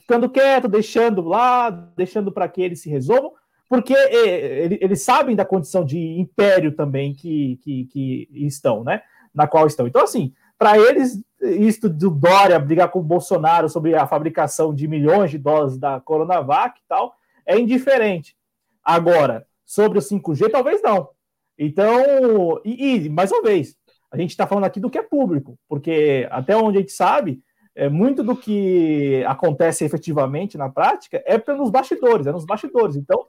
[0.00, 3.32] Ficando quieto, deixando lá, deixando para que eles se resolvam,
[3.68, 9.02] porque é, eles sabem da condição de império também que, que, que estão, né?
[9.34, 9.86] Na qual estão.
[9.86, 10.32] Então, assim,
[10.64, 15.36] para eles, isso do Dória brigar com o Bolsonaro sobre a fabricação de milhões de
[15.36, 18.34] doses da Coronavac e tal, é indiferente.
[18.82, 21.10] Agora, sobre o 5G, talvez não.
[21.58, 23.76] Então, e, e mais uma vez,
[24.10, 27.42] a gente está falando aqui do que é público, porque até onde a gente sabe,
[27.74, 32.96] é, muito do que acontece efetivamente na prática é pelos bastidores, é nos bastidores.
[32.96, 33.26] Então,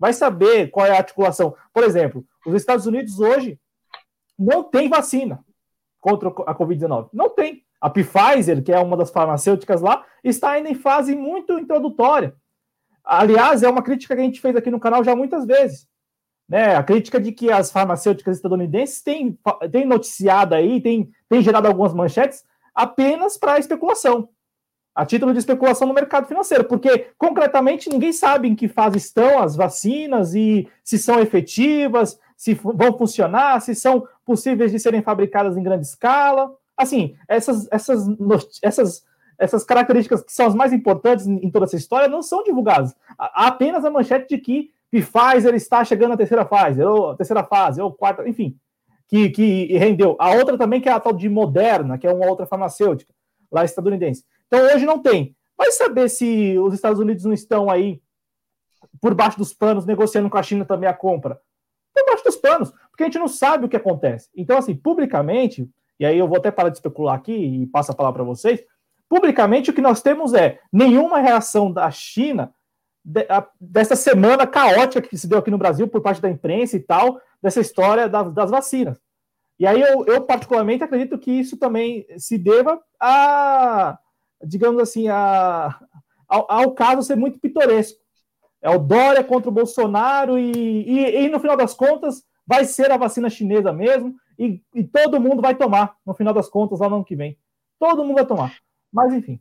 [0.00, 1.54] vai saber qual é a articulação.
[1.72, 3.56] Por exemplo, os Estados Unidos hoje
[4.36, 5.44] não tem vacina.
[6.02, 7.08] Contra a Covid-19?
[7.14, 7.62] Não tem.
[7.80, 12.34] A Pfizer, que é uma das farmacêuticas lá, está ainda em fase muito introdutória.
[13.02, 15.88] Aliás, é uma crítica que a gente fez aqui no canal já muitas vezes.
[16.48, 16.76] Né?
[16.76, 19.38] A crítica de que as farmacêuticas estadunidenses têm,
[19.70, 22.44] têm noticiado aí, têm, têm gerado algumas manchetes
[22.74, 24.28] apenas para especulação
[24.94, 29.38] a título de especulação no mercado financeiro, porque concretamente ninguém sabe em que fase estão
[29.38, 35.56] as vacinas e se são efetivas, se vão funcionar, se são possíveis de serem fabricadas
[35.56, 36.52] em grande escala.
[36.76, 38.06] Assim, essas, essas,
[38.62, 39.04] essas,
[39.38, 42.94] essas características que são as mais importantes em toda essa história não são divulgadas.
[43.18, 47.80] Há apenas a manchete de que Pfizer está chegando à terceira fase, ou terceira fase,
[47.80, 48.56] ou quarta, enfim,
[49.08, 50.16] que, que rendeu.
[50.18, 53.12] A outra também, que é a tal de Moderna, que é uma outra farmacêutica
[53.50, 54.24] lá estadunidense.
[54.52, 55.34] Então hoje não tem.
[55.56, 58.02] Vai saber se os Estados Unidos não estão aí
[59.00, 61.40] por baixo dos panos negociando com a China também a compra.
[61.94, 64.28] Por baixo dos panos, porque a gente não sabe o que acontece.
[64.36, 65.66] Então, assim, publicamente,
[65.98, 68.62] e aí eu vou até parar de especular aqui e passo a palavra para vocês.
[69.08, 72.52] Publicamente, o que nós temos é nenhuma reação da China
[73.58, 77.18] dessa semana caótica que se deu aqui no Brasil por parte da imprensa e tal,
[77.42, 79.00] dessa história das, das vacinas.
[79.58, 83.98] E aí eu, eu, particularmente, acredito que isso também se deva a
[84.42, 85.78] digamos assim, a,
[86.28, 87.98] ao, ao, caso ser muito pitoresco.
[88.60, 92.90] É o Dória contra o Bolsonaro e, e, e, no final das contas vai ser
[92.90, 96.88] a vacina chinesa mesmo e, e, todo mundo vai tomar, no final das contas, lá
[96.88, 97.36] no ano que vem.
[97.78, 98.54] Todo mundo vai tomar.
[98.92, 99.40] Mas enfim.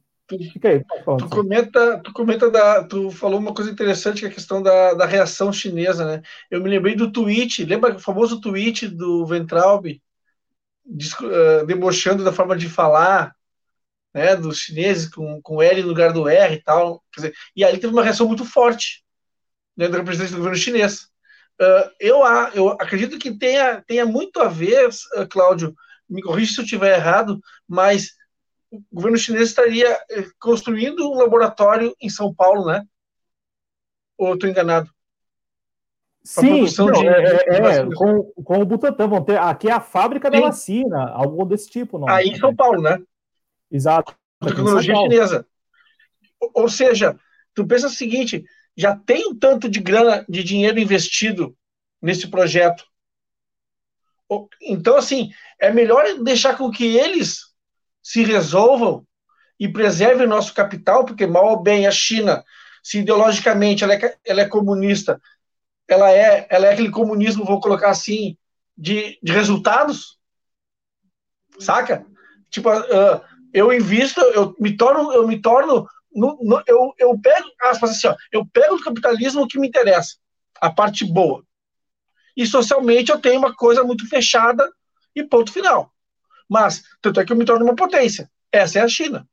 [0.53, 0.85] Fica aí,
[1.17, 4.93] tu comenta, tu comenta da, tu falou uma coisa interessante que é a questão da,
[4.93, 6.21] da reação chinesa, né?
[6.49, 12.55] Eu me lembrei do tweet, lembra o famoso tweet do Ventralb, uh, debochando da forma
[12.55, 13.35] de falar,
[14.14, 17.03] né, dos chineses com, com L no lugar do R e tal.
[17.16, 19.03] Dizer, e ali teve uma reação muito forte
[19.76, 21.09] dentro da presidência do governo chinês.
[21.59, 22.20] Uh, eu,
[22.53, 25.76] eu acredito que tenha, tenha muito a ver, uh, Cláudio,
[26.09, 28.12] me corrija se eu estiver errado, mas
[28.72, 32.84] o governo chinês estaria eh, construindo um laboratório em São Paulo, né?
[34.18, 34.89] Ou estou enganado?
[36.24, 39.72] Sim, não, de, é, de é, é com, com o Butantan, vão ter aqui é
[39.72, 40.39] a fábrica Sim.
[40.39, 41.97] da vacina, algo desse tipo.
[41.97, 42.99] Não, Aí em São Paulo, né?
[43.72, 44.15] Exato.
[44.39, 45.47] Tecnologia chinesa.
[46.53, 47.17] Ou seja,
[47.53, 48.43] tu pensa o seguinte,
[48.76, 51.55] já tem um tanto de grana, de dinheiro investido
[52.01, 52.84] nesse projeto.
[54.61, 57.51] Então, assim, é melhor deixar com que eles
[58.01, 59.05] se resolvam
[59.59, 62.43] e preservem o nosso capital, porque mal ou bem a China,
[62.82, 65.22] se ideologicamente ela é, ela é comunista,
[65.88, 68.38] ela é, ela é aquele comunismo, vou colocar assim,
[68.76, 70.17] de, de resultados,
[71.59, 72.05] saca?
[72.49, 73.22] Tipo, uh,
[73.53, 78.07] eu invisto, eu me torno, eu me torno, no, no, eu, eu pego, aspas assim,
[78.07, 80.15] ó, eu pego do capitalismo o que me interessa,
[80.59, 81.43] a parte boa.
[82.35, 84.69] E socialmente eu tenho uma coisa muito fechada
[85.15, 85.93] e ponto final.
[86.49, 88.29] Mas, tanto é que eu me torno uma potência.
[88.51, 89.27] Essa é a China.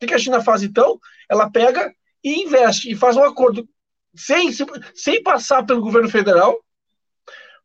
[0.00, 0.98] O que a China faz então?
[1.28, 3.68] Ela pega e investe e faz um acordo
[4.14, 4.50] sem,
[4.94, 6.62] sem passar pelo governo federal,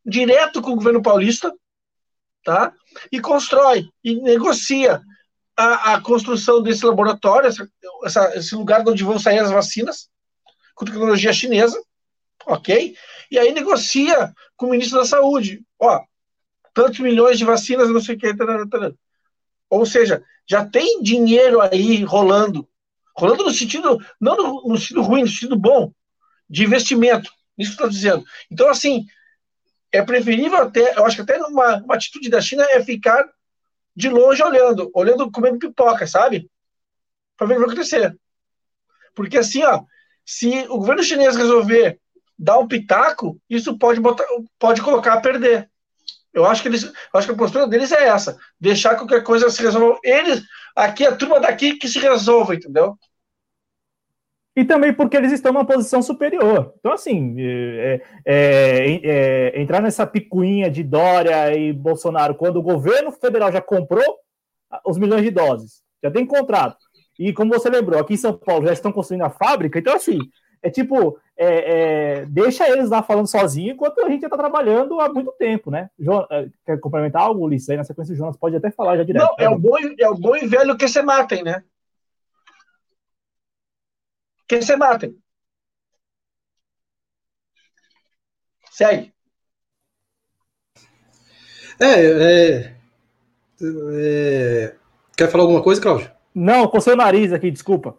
[0.05, 1.53] direto com o governo paulista,
[2.43, 2.73] tá?
[3.11, 5.01] E constrói e negocia
[5.57, 7.67] a, a construção desse laboratório, essa,
[8.03, 10.07] essa, esse lugar onde vão sair as vacinas,
[10.75, 11.81] com tecnologia chinesa,
[12.45, 12.95] ok?
[13.31, 16.03] E aí negocia com o ministro da Saúde, ó,
[16.73, 18.95] tantos milhões de vacinas, não sei o que, tarana.
[19.67, 22.69] ou seja, já tem dinheiro aí rolando,
[23.15, 25.91] rolando no sentido, não no, no sentido ruim, no sentido bom,
[26.47, 28.23] de investimento, isso que eu dizendo.
[28.51, 29.07] Então, assim,
[29.91, 33.27] é preferível até, eu acho que até uma, uma atitude da China é ficar
[33.97, 36.47] de longe olhando, olhando comendo pipoca, sabe?
[37.35, 38.15] Para ver o que vai acontecer.
[39.15, 39.81] Porque assim, ó,
[40.23, 41.99] se o governo chinês resolver
[42.37, 44.23] dar um pitaco, isso pode, botar,
[44.59, 45.67] pode colocar a perder.
[46.31, 49.63] Eu acho que eles, acho que a postura deles é essa, deixar qualquer coisa se
[49.63, 49.99] resolva.
[50.03, 50.43] Eles,
[50.75, 52.95] aqui a turma daqui que se resolva, entendeu?
[54.57, 56.73] E também porque eles estão numa posição superior.
[56.79, 63.11] Então, assim, é, é, é, entrar nessa picuinha de Dória e Bolsonaro, quando o governo
[63.11, 64.03] federal já comprou
[64.83, 66.77] os milhões de doses, já tem contrato,
[67.19, 70.17] e como você lembrou, aqui em São Paulo já estão construindo a fábrica, então, assim,
[70.63, 74.99] é tipo, é, é, deixa eles lá falando sozinho, enquanto a gente já está trabalhando
[74.99, 75.87] há muito tempo, né?
[76.31, 77.69] É, quer complementar algo, Ulisses?
[77.69, 79.23] Aí na sequência o Jonas pode até falar já direto.
[79.23, 81.61] Não, é o bom, é o bom e velho que se matem, né?
[84.47, 85.17] Que se matem.
[88.71, 89.13] Segue.
[91.79, 92.75] É, é,
[93.61, 94.75] é,
[95.15, 96.11] Quer falar alguma coisa, Cláudio?
[96.33, 97.97] Não, com seu nariz aqui, desculpa.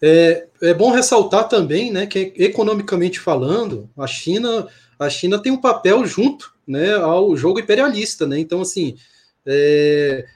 [0.00, 5.60] É, é bom ressaltar também né, que, economicamente falando, a China a China tem um
[5.60, 8.26] papel junto né, ao jogo imperialista.
[8.26, 8.38] Né?
[8.38, 8.96] Então, assim,
[9.44, 10.26] é,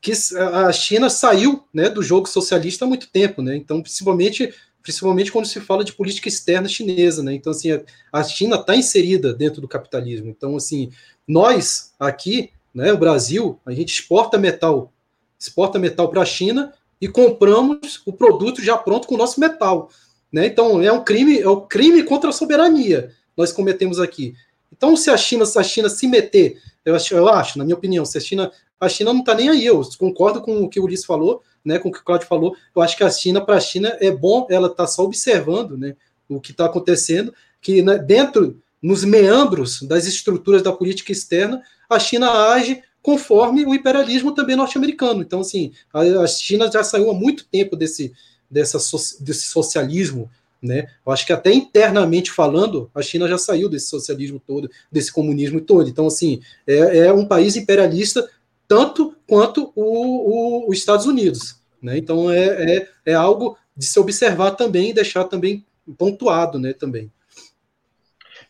[0.00, 3.42] que a China saiu né, do jogo socialista há muito tempo.
[3.42, 3.56] Né?
[3.56, 7.22] Então, principalmente, principalmente quando se fala de política externa chinesa.
[7.22, 7.34] Né?
[7.34, 7.68] Então, assim,
[8.12, 10.28] a China está inserida dentro do capitalismo.
[10.28, 10.90] Então, assim,
[11.26, 14.92] nós aqui, né, o Brasil, a gente exporta metal,
[15.38, 19.90] exporta metal para a China e compramos o produto já pronto com o nosso metal.
[20.32, 20.46] Né?
[20.46, 24.34] Então, é um crime, é um crime contra a soberania nós cometemos aqui.
[24.70, 27.76] Então, se a China, se a China se meter, eu acho, eu acho, na minha
[27.76, 28.50] opinião, se a China,
[28.82, 31.78] a China não está nem aí, eu concordo com o que o Ulisses falou, né,
[31.78, 34.10] com o que o Claudio falou, eu acho que a China, para a China, é
[34.10, 35.94] bom ela estar tá só observando né,
[36.28, 42.00] o que está acontecendo, que né, dentro, nos meandros das estruturas da política externa, a
[42.00, 45.22] China age conforme o imperialismo também norte-americano.
[45.22, 48.12] Então, assim, a, a China já saiu há muito tempo desse,
[48.50, 48.78] dessa,
[49.20, 50.28] desse socialismo
[50.62, 50.86] né?
[51.04, 55.60] Eu acho que até internamente falando, a China já saiu desse socialismo todo, desse comunismo
[55.60, 55.90] todo.
[55.90, 58.30] Então, assim, é, é um país imperialista
[58.72, 61.60] tanto quanto o, o, os Estados Unidos.
[61.82, 61.98] Né?
[61.98, 65.62] Então, é, é, é algo de se observar também e deixar também
[65.98, 67.12] pontuado né, também.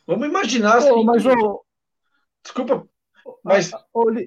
[0.07, 1.64] Vamos imaginar assim, mas, o...
[2.41, 2.87] Desculpa,
[3.43, 3.73] mas.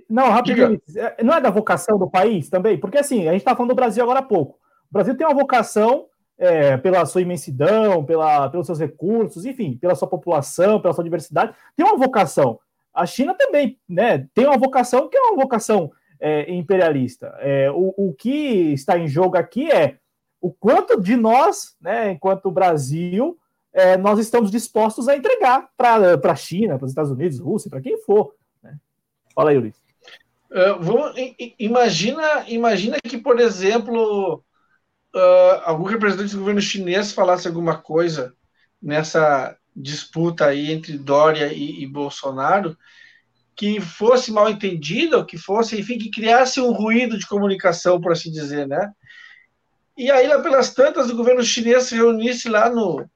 [0.10, 0.82] Não, rapidinho.
[0.86, 1.16] Diga.
[1.24, 2.78] Não é da vocação do país também?
[2.78, 4.60] Porque assim, a gente está falando do Brasil agora há pouco.
[4.89, 9.96] O Brasil tem uma vocação é, pela sua imensidão, pela, pelos seus recursos, enfim, pela
[9.96, 12.60] sua população, pela sua diversidade, tem uma vocação.
[12.96, 17.36] A China também né, tem uma vocação que é uma vocação é, imperialista.
[17.39, 19.98] É, o, o que está em jogo aqui é
[20.41, 23.38] o quanto de nós, né, enquanto Brasil,
[23.74, 27.82] é, nós estamos dispostos a entregar para a China, para os Estados Unidos, Rússia, para
[27.82, 28.34] quem for.
[28.64, 28.78] Né?
[29.34, 29.76] Fala aí, Luiz.
[30.50, 31.14] Uh, vamos,
[31.60, 34.43] imagina, imagina que, por exemplo,
[35.14, 38.34] uh, algum representante do governo chinês falasse alguma coisa
[38.82, 42.78] nessa disputa aí entre Dória e, e Bolsonaro
[43.56, 48.12] que fosse mal entendida, ou que fosse, enfim, que criasse um ruído de comunicação, por
[48.12, 48.92] assim dizer, né?
[49.98, 53.10] E aí, lá pelas tantas, o governo chinês se reunisse lá no,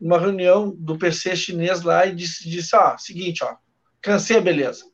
[0.00, 3.56] numa reunião do PC chinês lá e disse, disse seguinte, ó,
[4.00, 4.86] cansei, beleza,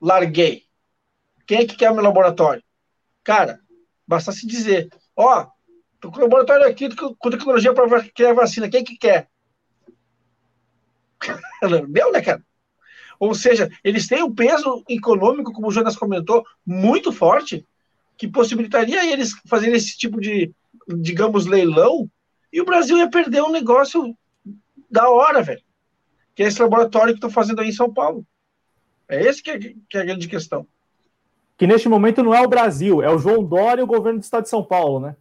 [0.00, 0.64] larguei.
[1.46, 2.64] Quem é que quer meu laboratório?
[3.22, 3.60] Cara,
[4.06, 5.50] basta se dizer, ó,
[6.04, 8.68] Tô com o laboratório aqui com tecnologia para criar vacina.
[8.68, 9.30] Quem que quer?
[11.88, 12.42] Meu, né, cara?
[13.18, 17.66] Ou seja, eles têm um peso econômico, como o Jonas comentou, muito forte,
[18.16, 20.52] que possibilitaria eles fazerem esse tipo de,
[20.98, 22.10] digamos, leilão,
[22.52, 24.16] e o Brasil ia perder um negócio
[24.90, 25.62] da hora, velho.
[26.34, 28.26] Que é esse laboratório que estão fazendo aí em São Paulo.
[29.08, 30.66] É esse que é, que é a grande questão.
[31.56, 34.22] Que neste momento não é o Brasil, é o João Dória e o governo do
[34.22, 35.16] estado de São Paulo, né?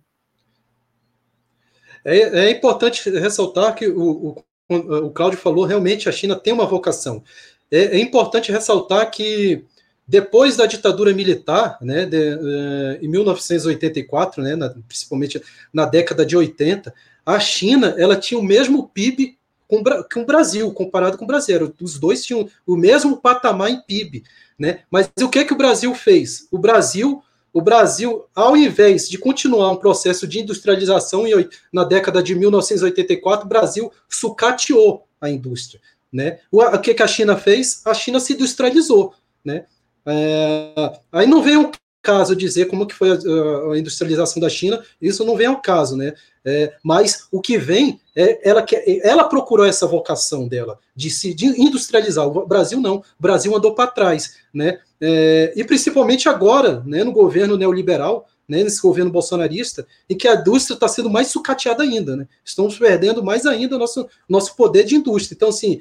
[2.05, 4.45] É, é importante ressaltar que o, o,
[4.77, 7.23] o Cláudio falou, realmente a China tem uma vocação.
[7.71, 9.63] É, é importante ressaltar que
[10.07, 15.41] depois da ditadura militar, né, de, uh, em 1984, né, na, principalmente
[15.73, 16.93] na década de 80,
[17.25, 21.73] a China ela tinha o mesmo PIB com, com o Brasil, comparado com o Brasil.
[21.81, 24.23] Os dois tinham o mesmo patamar em PIB.
[24.59, 24.79] Né?
[24.91, 26.47] Mas o que, que o Brasil fez?
[26.51, 27.22] O Brasil
[27.53, 31.25] o Brasil, ao invés de continuar um processo de industrialização
[31.71, 35.79] na década de 1984, o Brasil sucateou a indústria.
[36.11, 36.39] Né?
[36.51, 37.81] O que, a China fez?
[37.85, 39.13] A China se industrializou.
[39.45, 39.65] Né?
[40.05, 41.71] É, aí não vem o
[42.03, 45.95] caso dizer como que foi a, a, industrialização da China, isso não vem ao caso,
[45.95, 46.13] né?
[46.45, 48.65] É, mas o que vem é ela,
[49.01, 52.27] ela procurou essa vocação dela de se de industrializar.
[52.27, 54.79] O Brasil não, o Brasil andou para trás, né?
[54.99, 60.35] É, e principalmente agora, né, no governo neoliberal, né, nesse governo bolsonarista, em que a
[60.35, 62.27] indústria está sendo mais sucateada ainda, né?
[62.43, 65.35] Estamos perdendo mais ainda nosso nosso poder de indústria.
[65.35, 65.79] Então, assim,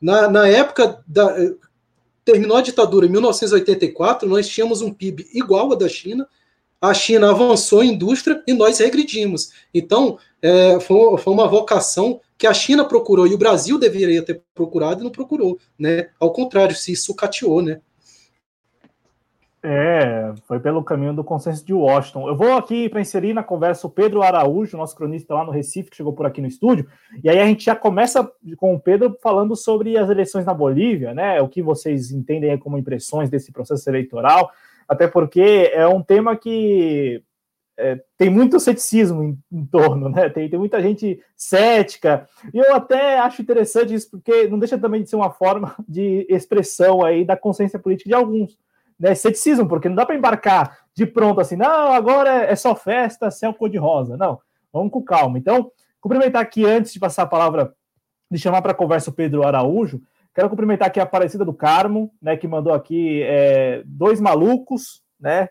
[0.00, 1.36] na, na época da
[2.28, 6.28] terminou a ditadura em 1984, nós tínhamos um PIB igual ao da China,
[6.78, 9.50] a China avançou em indústria e nós regredimos.
[9.72, 14.42] Então, é, foi, foi, uma vocação que a China procurou e o Brasil deveria ter
[14.54, 16.10] procurado e não procurou, né?
[16.20, 17.80] Ao contrário, se sucateou, né?
[19.60, 22.28] É, foi pelo caminho do consenso de Washington.
[22.28, 25.90] Eu vou aqui para inserir na conversa o Pedro Araújo, nosso cronista lá no Recife,
[25.90, 26.86] que chegou por aqui no estúdio,
[27.24, 31.12] e aí a gente já começa com o Pedro falando sobre as eleições na Bolívia,
[31.12, 31.42] né?
[31.42, 34.48] O que vocês entendem como impressões desse processo eleitoral,
[34.86, 37.20] até porque é um tema que
[37.76, 40.28] é, tem muito ceticismo em, em torno, né?
[40.28, 45.02] Tem, tem, muita gente cética, e eu até acho interessante isso, porque não deixa também
[45.02, 48.56] de ser uma forma de expressão aí da consciência política de alguns
[48.98, 53.30] né, ceticismo, porque não dá para embarcar de pronto assim, não, agora é só festa,
[53.30, 54.16] céu cor-de-rosa.
[54.16, 54.40] Não,
[54.72, 55.38] vamos com calma.
[55.38, 55.70] Então,
[56.00, 57.72] cumprimentar aqui antes de passar a palavra,
[58.30, 60.00] de chamar para conversa o Pedro Araújo,
[60.38, 65.48] Quero cumprimentar aqui a Aparecida do Carmo, né, que mandou aqui é, dois malucos, né?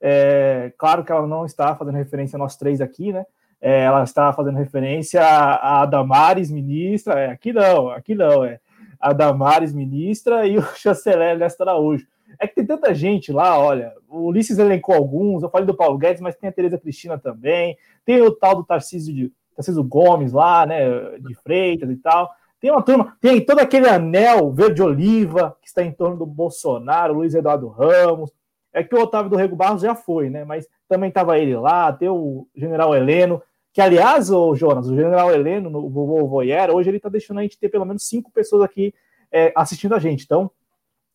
[0.00, 3.26] É, claro que ela não está fazendo referência a nós três aqui, né?
[3.60, 7.20] É, ela está fazendo referência a, a Damares, ministra.
[7.20, 8.58] É, aqui não, aqui não, é
[8.98, 12.06] a Damares, ministra, e o chanceler Néstor Araújo.
[12.38, 15.98] É que tem tanta gente lá, olha, o Ulisses elencou alguns, eu falei do Paulo
[15.98, 20.32] Guedes, mas tem a Tereza Cristina também, tem o tal do Tarcísio, de, Tarcísio Gomes
[20.32, 22.30] lá, né, de Freitas e tal.
[22.60, 27.34] Tem uma turma, tem todo aquele anel verde-oliva que está em torno do Bolsonaro, Luiz
[27.34, 28.30] Eduardo Ramos.
[28.72, 30.44] É que o Otávio do Rego Barros já foi, né?
[30.44, 35.32] Mas também estava ele lá, tem o general Heleno, que aliás, o Jonas, o general
[35.32, 38.62] Heleno, no Vovô Voyera, hoje ele está deixando a gente ter pelo menos cinco pessoas
[38.62, 38.94] aqui
[39.32, 40.24] é, assistindo a gente.
[40.24, 40.50] Então,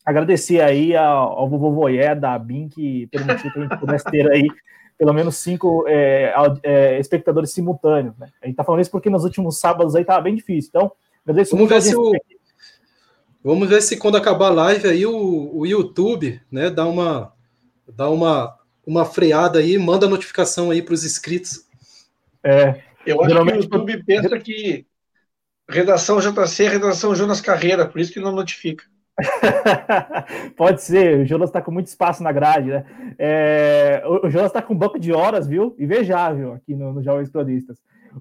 [0.04, 4.30] agradecer aí ao, ao vovô Voyer da ABIN que permitiu que a gente pudesse ter
[4.30, 4.46] aí
[4.98, 8.16] pelo menos cinco é, é, espectadores simultâneos.
[8.18, 8.28] Né?
[8.42, 10.70] A gente tá falando isso porque nos últimos sábados aí tava bem difícil.
[10.70, 10.92] Então,
[11.24, 12.12] agradeço Vamos ver se o...
[13.44, 17.32] Vamos ver se quando acabar a live aí o, o YouTube, né, dá uma
[17.86, 21.66] dá uma uma freada aí, manda notificação aí para os inscritos.
[22.42, 24.86] É, eu acho que o YouTube pensa que
[25.68, 28.84] redação JC é redação Jonas Carreira, por isso que não notifica.
[30.56, 32.84] Pode ser, o Jonas está com muito espaço na grade, né?
[33.18, 35.74] É, o Jonas está com um banco de horas, viu?
[35.78, 37.78] Invejável aqui no, no Jovens Cronistas.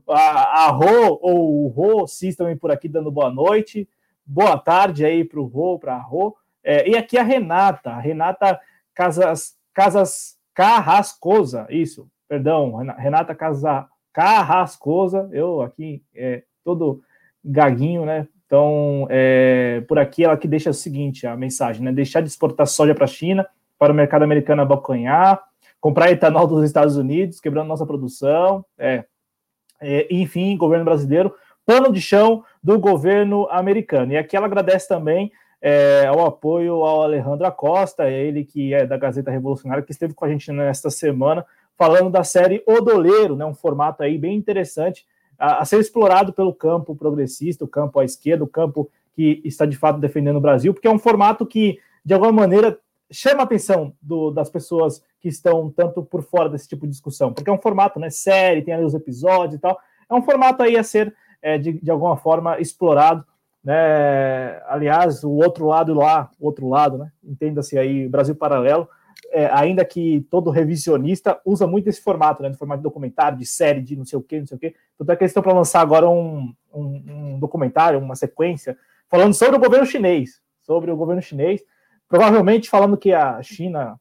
[0.09, 3.87] A, a Rô, ou o Rô, também por aqui dando boa noite.
[4.25, 6.35] Boa tarde aí para o Rô, para a Rô.
[6.63, 8.59] É, e aqui a Renata, Renata
[8.93, 17.03] Casas, Casas Carrascosa, isso, perdão, Renata Casa, Carrascosa, eu aqui é, todo
[17.45, 18.27] gaguinho, né?
[18.47, 21.91] Então, é, por aqui ela que deixa o seguinte, a mensagem, né?
[21.91, 23.45] Deixar de exportar soja para a China,
[23.77, 25.43] para o mercado americano abocanhar,
[25.79, 29.03] comprar etanol dos Estados Unidos, quebrando nossa produção, é,
[29.81, 31.35] é, enfim, governo brasileiro,
[31.65, 34.13] pano de chão do governo americano.
[34.13, 35.29] E aqui ela agradece também
[35.61, 40.23] é, ao apoio ao Alejandro Acosta, ele que é da Gazeta Revolucionária, que esteve com
[40.23, 41.45] a gente nesta semana,
[41.77, 45.05] falando da série Odoleiro, né, um formato aí bem interessante,
[45.37, 49.65] a, a, ser explorado pelo campo progressista, o campo à esquerda, o campo que está
[49.65, 52.79] de fato defendendo o Brasil, porque é um formato que, de alguma maneira,
[53.11, 57.33] chama a atenção do, das pessoas que estão tanto por fora desse tipo de discussão,
[57.33, 59.79] porque é um formato, né, série, tem ali os episódios e tal,
[60.09, 63.25] é um formato aí a ser, é, de, de alguma forma, explorado,
[63.63, 68.87] né, aliás, o outro lado lá, o outro lado, né, entenda-se aí, Brasil Paralelo,
[69.31, 72.49] é, ainda que todo revisionista usa muito esse formato, né?
[72.49, 74.75] No formato de documentário, de série, de não sei o quê, não sei o quê.
[74.97, 78.77] Tanto é que eles estão para lançar agora um, um, um, documentário, uma sequência,
[79.09, 80.41] falando sobre o governo chinês.
[80.61, 81.61] Sobre o governo chinês.
[82.07, 83.99] Provavelmente falando que a China,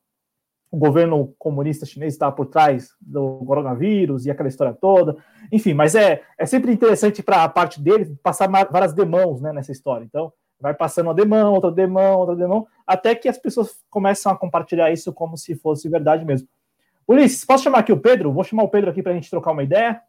[0.71, 5.17] o governo comunista chinês está por trás do coronavírus e aquela história toda.
[5.51, 9.73] Enfim, mas é, é sempre interessante para a parte deles passar várias demãos né, nessa
[9.73, 10.05] história.
[10.05, 10.33] Então,
[10.67, 14.91] vai passando uma demão, outra demão, outra demão, até que as pessoas começam a compartilhar
[14.91, 16.49] isso como se fosse verdade mesmo.
[17.07, 18.33] Ulisses, posso chamar aqui o Pedro?
[18.33, 20.01] Vou chamar o Pedro aqui para a gente trocar uma ideia.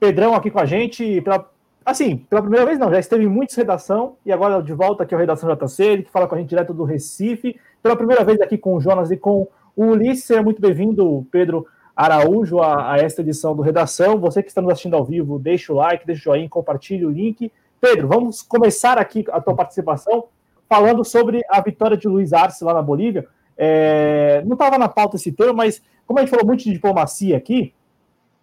[0.00, 1.48] Pedrão aqui com a gente, pela,
[1.84, 5.14] assim, pela primeira vez não, já esteve em muitos redação, e agora de volta aqui
[5.14, 8.40] ao Redação JC, ele que fala com a gente direto do Recife, pela primeira vez
[8.40, 9.46] aqui com o Jonas e com
[9.76, 11.64] o Ulisses, seja muito bem-vindo, Pedro
[11.94, 14.18] Araújo, a, a, esta edição do Redação.
[14.18, 17.10] Você que está nos assistindo ao vivo, deixa o like, deixa o joinha, compartilhe o
[17.10, 20.28] link, Pedro, vamos começar aqui a tua participação
[20.68, 23.26] falando sobre a vitória de Luiz Arce lá na Bolívia.
[23.56, 27.36] É, não estava na pauta esse termo, mas como a gente falou muito de diplomacia
[27.36, 27.74] aqui,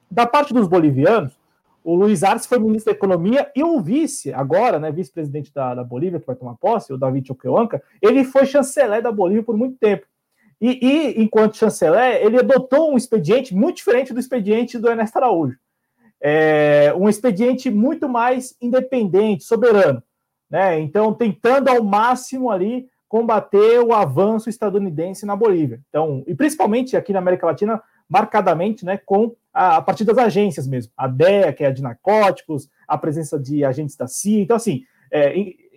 [0.10, 1.38] da parte dos bolivianos,
[1.84, 5.84] o Luiz Arce foi ministro da Economia e o vice, agora, né, vice-presidente da, da,
[5.84, 9.78] Bolívia, que vai tomar posse, o David Choquehuanca, ele foi chanceler da Bolívia por muito
[9.78, 10.06] tempo.
[10.60, 15.58] E, e, enquanto chanceler, ele adotou um expediente muito diferente do expediente do Ernesto Araújo
[16.22, 20.02] é, um expediente muito mais independente, soberano.
[20.50, 20.80] Né?
[20.80, 25.82] Então, tentando ao máximo ali combater o avanço estadunidense na Bolívia.
[25.90, 30.68] Então, e principalmente aqui na América Latina, marcadamente, né, com a, a partir das agências
[30.68, 34.42] mesmo, a DEA, que é a de narcóticos, a presença de agentes da CIA.
[34.42, 35.34] Então, assim, é,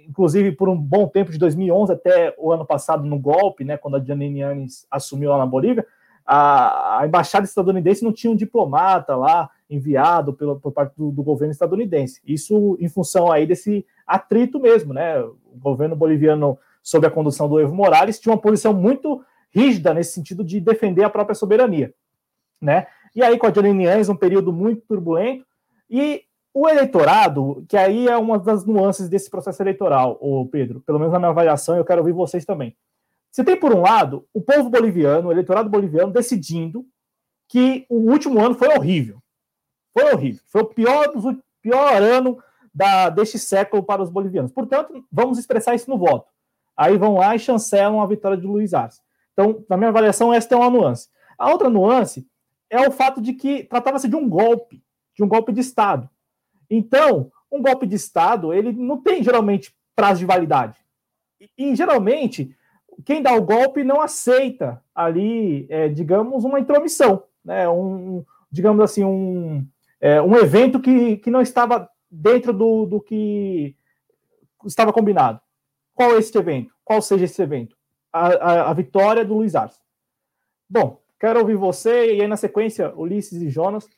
[0.09, 3.97] inclusive por um bom tempo, de 2011 até o ano passado, no golpe, né, quando
[3.97, 5.87] a Janine Yanes assumiu lá na Bolívia,
[6.27, 11.23] a, a embaixada estadunidense não tinha um diplomata lá, enviado pelo, por parte do, do,
[11.23, 12.21] governo estadunidense.
[12.27, 15.21] Isso em função aí desse atrito mesmo, né?
[15.23, 20.13] O governo boliviano, sob a condução do Evo Morales, tinha uma posição muito rígida nesse
[20.13, 21.95] sentido de defender a própria soberania,
[22.61, 22.87] né?
[23.15, 25.47] E aí com a Janine um período muito turbulento,
[25.89, 30.99] e o eleitorado, que aí é uma das nuances desse processo eleitoral, o Pedro, pelo
[30.99, 32.77] menos na minha avaliação, eu quero ouvir vocês também.
[33.31, 36.85] Você tem, por um lado, o povo boliviano, o eleitorado boliviano, decidindo
[37.49, 39.21] que o último ano foi horrível.
[39.93, 40.43] Foi horrível.
[40.47, 41.13] Foi o pior,
[41.61, 42.39] pior ano
[42.75, 44.53] da, deste século para os bolivianos.
[44.53, 46.27] Portanto, vamos expressar isso no voto.
[46.77, 49.01] Aí vão lá e chancelam a vitória de Luiz Arce.
[49.33, 51.09] Então, na minha avaliação, esta é uma nuance.
[51.39, 52.27] A outra nuance
[52.69, 54.83] é o fato de que tratava-se de um golpe,
[55.15, 56.09] de um golpe de Estado.
[56.69, 60.77] Então, um golpe de Estado, ele não tem geralmente prazo de validade.
[61.41, 62.55] E, e geralmente,
[63.05, 67.69] quem dá o golpe não aceita ali, é, digamos, uma intromissão, né?
[67.69, 69.67] um, digamos assim, um,
[70.01, 73.77] é, um evento que, que não estava dentro do, do que
[74.65, 75.41] estava combinado.
[75.95, 76.75] Qual é esse evento?
[76.85, 77.77] Qual seja esse evento?
[78.13, 79.81] A, a, a vitória do Luiz Arce.
[80.69, 83.89] Bom, quero ouvir você e aí na sequência Ulisses e Jonas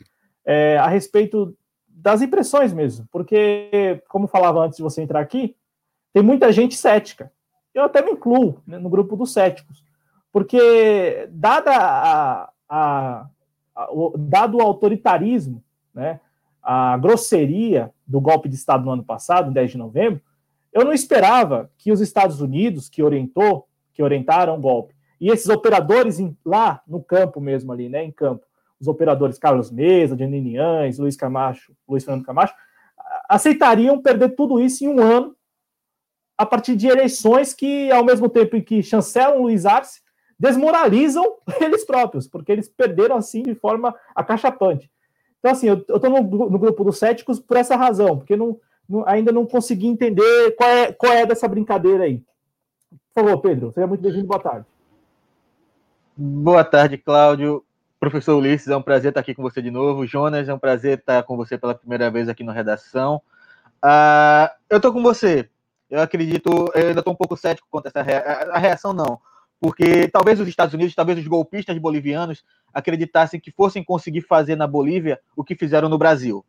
[0.44, 5.55] é, a respeito das impressões mesmo, porque como falava antes de você entrar aqui,
[6.12, 7.32] tem muita gente cética.
[7.72, 9.84] Eu até me incluo né, no grupo dos céticos,
[10.32, 13.26] porque dada a, a,
[13.74, 15.62] a, o, dado o autoritarismo,
[15.95, 16.20] né,
[16.62, 20.20] a grosseria do golpe de Estado no ano passado, 10 de novembro,
[20.72, 25.49] eu não esperava que os Estados Unidos, que orientou, que orientaram o golpe, e esses
[25.49, 28.45] operadores em, lá no campo mesmo ali, né, em campo,
[28.80, 32.55] os operadores Carlos Mesa, Janine Anhes, Luiz Camacho, Luiz Fernando Camacho,
[33.28, 35.36] aceitariam perder tudo isso em um ano
[36.36, 40.01] a partir de eleições que, ao mesmo tempo em que chancelam Luiz Arce,
[40.36, 44.90] desmoralizam eles próprios, porque eles perderam assim de forma acachapante.
[45.43, 49.07] Então, assim, eu estou no, no, grupo dos céticos por essa razão, porque não, não,
[49.09, 52.22] ainda não consegui entender qual é, qual é dessa brincadeira aí.
[53.12, 54.66] Por favor, Pedro, seja muito bem-vindo, boa tarde.
[56.16, 57.64] Boa tarde, Cláudio.
[57.99, 60.07] Professor Ulisses, é um prazer estar aqui com você de novo.
[60.07, 63.20] Jonas, é um prazer estar com você pela primeira vez aqui na redação.
[63.84, 65.49] Uh, eu estou com você
[65.93, 68.20] eu acredito, eu ainda estou um pouco cético quanto a essa rea
[68.51, 69.20] a reação, não.
[69.62, 72.44] Porque talvez os Estados Unidos, talvez os golpistas bolivianos
[72.74, 76.44] acreditassem que fossem conseguir fazer na Bolívia o que fizeram no Brasil.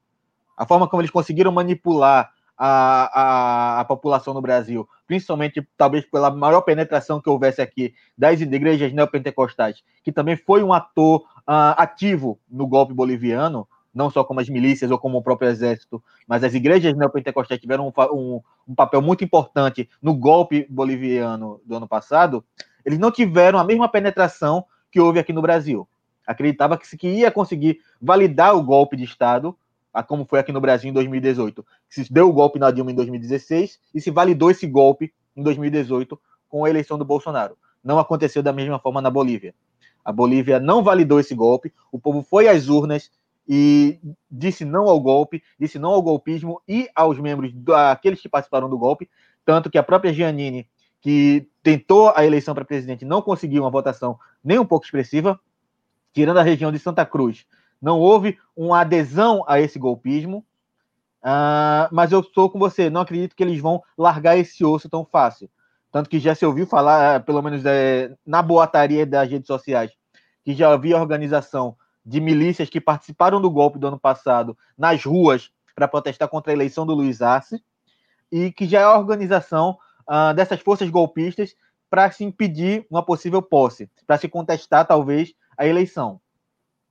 [0.58, 6.32] A forma como eles conseguiram manipular a, a, a, população no Brasil, principalmente talvez pela
[6.32, 12.40] maior penetração que houvesse aqui das igrejas neopentecostais, que também foi um ator uh, ativo
[12.50, 16.56] no golpe boliviano, não só como as milícias ou como o próprio exército, mas as
[16.56, 22.44] igrejas neopentecostais tiveram um, um, um, papel muito importante no golpe boliviano do ano passado,
[22.86, 25.88] eles não tiveram a mesma penetração que houve aqui no Brasil.
[26.26, 29.56] Acreditava que se que ia conseguir validar o golpe de Estado,
[30.08, 31.66] como foi aqui no Brasil em 2018.
[31.90, 36.20] Se deu o golpe na Dilma em 2016 e se validou esse golpe em 2018
[36.50, 37.58] com a eleição do Bolsonaro.
[37.84, 39.54] Não aconteceu da mesma forma na Bolívia.
[40.04, 43.12] A Bolívia não validou esse golpe, o povo foi às urnas
[43.48, 48.70] e disse não ao golpe, disse não ao golpismo e aos membros daqueles que participaram
[48.70, 49.10] do golpe,
[49.46, 50.68] tanto que a própria Giannini,
[51.04, 55.38] que tentou a eleição para presidente, não conseguiu uma votação nem um pouco expressiva,
[56.14, 57.46] tirando a região de Santa Cruz.
[57.82, 60.46] Não houve uma adesão a esse golpismo,
[61.22, 65.04] uh, mas eu estou com você, não acredito que eles vão largar esse osso tão
[65.04, 65.50] fácil.
[65.92, 69.92] Tanto que já se ouviu falar, pelo menos é, na boataria das redes sociais,
[70.46, 71.76] que já havia organização
[72.06, 76.56] de milícias que participaram do golpe do ano passado nas ruas para protestar contra a
[76.56, 77.62] eleição do Luiz Arce
[78.32, 79.78] e que já é a organização
[80.08, 81.56] uh, dessas forças golpistas
[81.90, 86.20] para se impedir uma possível posse, para se contestar talvez a eleição.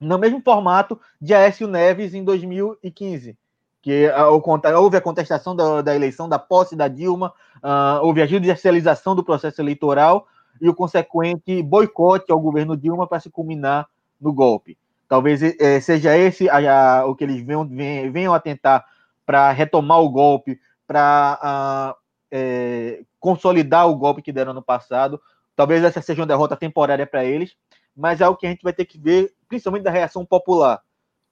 [0.01, 3.37] No mesmo formato de Aécio Neves em 2015,
[3.81, 8.27] que uh, houve a contestação da, da, eleição, da posse da Dilma, uh, houve a
[8.27, 10.27] judicialização do processo eleitoral
[10.61, 13.89] e o consequente boicote ao governo Dilma para se culminar
[14.21, 14.79] no golpe.
[15.09, 18.85] Talvez é, seja esse a, a, o que eles venham, venham a tentar
[19.27, 21.95] para retomar o golpe, para
[22.33, 25.21] é, consolidar o golpe que deram no passado.
[25.55, 27.55] Talvez essa seja uma derrota temporária para eles,
[27.95, 30.81] mas é o que a gente vai ter que ver, principalmente da reação popular.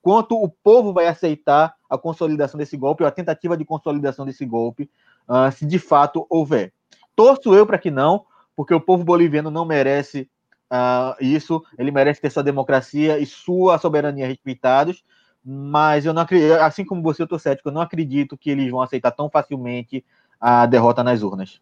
[0.02, 4.44] Quanto o povo vai aceitar a consolidação desse golpe, ou a tentativa de consolidação desse
[4.44, 4.90] golpe,
[5.28, 6.72] uh, se de fato houver.
[7.16, 8.24] Torço eu para que não,
[8.54, 10.28] porque o povo boliviano não merece
[10.70, 15.02] Uh, isso, ele merece ter sua democracia e sua soberania respeitados,
[15.44, 18.70] mas eu não acredito, assim como você, eu tô cético, eu não acredito que eles
[18.70, 20.04] vão aceitar tão facilmente
[20.40, 21.60] a derrota nas urnas.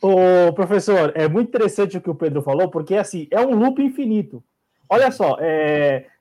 [0.00, 3.82] Ô, professor, é muito interessante o que o Pedro falou, porque assim, é um loop
[3.82, 4.42] infinito.
[4.88, 5.36] Olha só,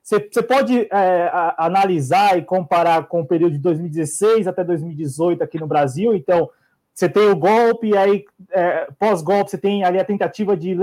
[0.04, 5.42] você é, pode é, a, analisar e comparar com o período de 2016 até 2018
[5.42, 6.50] aqui no Brasil, então
[6.94, 10.76] você tem o golpe, aí é, pós-golpe você tem ali a tentativa de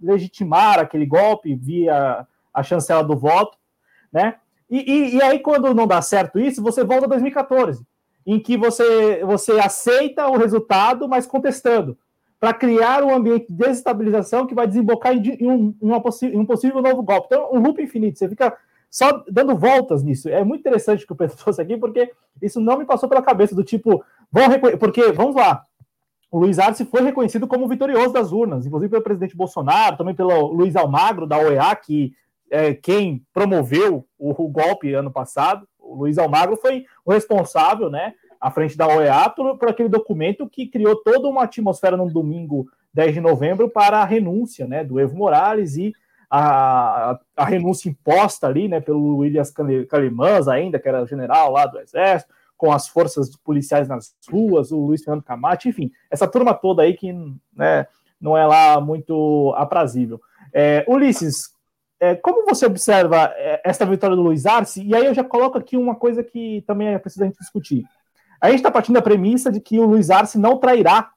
[0.00, 3.56] legitimar aquele golpe via a chancela do voto,
[4.12, 4.34] né?
[4.68, 7.86] E, e, e, aí, quando não dá certo isso, você volta a 2014,
[8.26, 11.96] em que você, você aceita o resultado, mas contestando,
[12.40, 16.44] para criar um ambiente de desestabilização que vai desembocar em, um, uma possi em um
[16.44, 17.26] possível novo golpe.
[17.26, 18.18] Então, um loop infinito.
[18.18, 18.54] Você fica
[18.90, 20.28] só dando voltas nisso.
[20.28, 22.12] É muito interessante que o Pedro trouxe aqui, porque
[22.42, 24.44] isso não me passou pela cabeça, do tipo, vão
[24.78, 25.64] porque, vamos lá,
[26.30, 30.48] o Luiz Arce foi reconhecido como vitorioso das urnas, inclusive pelo presidente Bolsonaro, também pelo
[30.48, 32.12] Luiz Almagro, da OEA, que
[32.50, 35.66] é quem promoveu o, o golpe ano passado.
[35.88, 40.48] O Luiz Almagro foi o responsável, né, à frente da OEA, por, por aquele documento
[40.48, 44.98] que criou toda uma atmosfera no domingo 10 de novembro para a renúncia né, do
[44.98, 45.92] Evo Morales e
[46.30, 49.52] a, a, renúncia imposta ali né, pelo Williams
[49.88, 54.78] Calimans, ainda, que era general lá do Exército, com as forças policiais nas ruas, o
[54.78, 57.12] Luiz Fernando Camate, enfim, essa turma toda aí que
[57.54, 57.86] né,
[58.20, 60.20] não é lá muito aprazível.
[60.52, 61.50] É, Ulisses,
[61.98, 64.82] é, como você observa é, esta vitória do Luiz Arce?
[64.82, 67.84] E aí eu já coloco aqui uma coisa que também é preciso a gente discutir.
[68.40, 71.10] A gente está partindo da premissa de que o Luiz Arce não trairá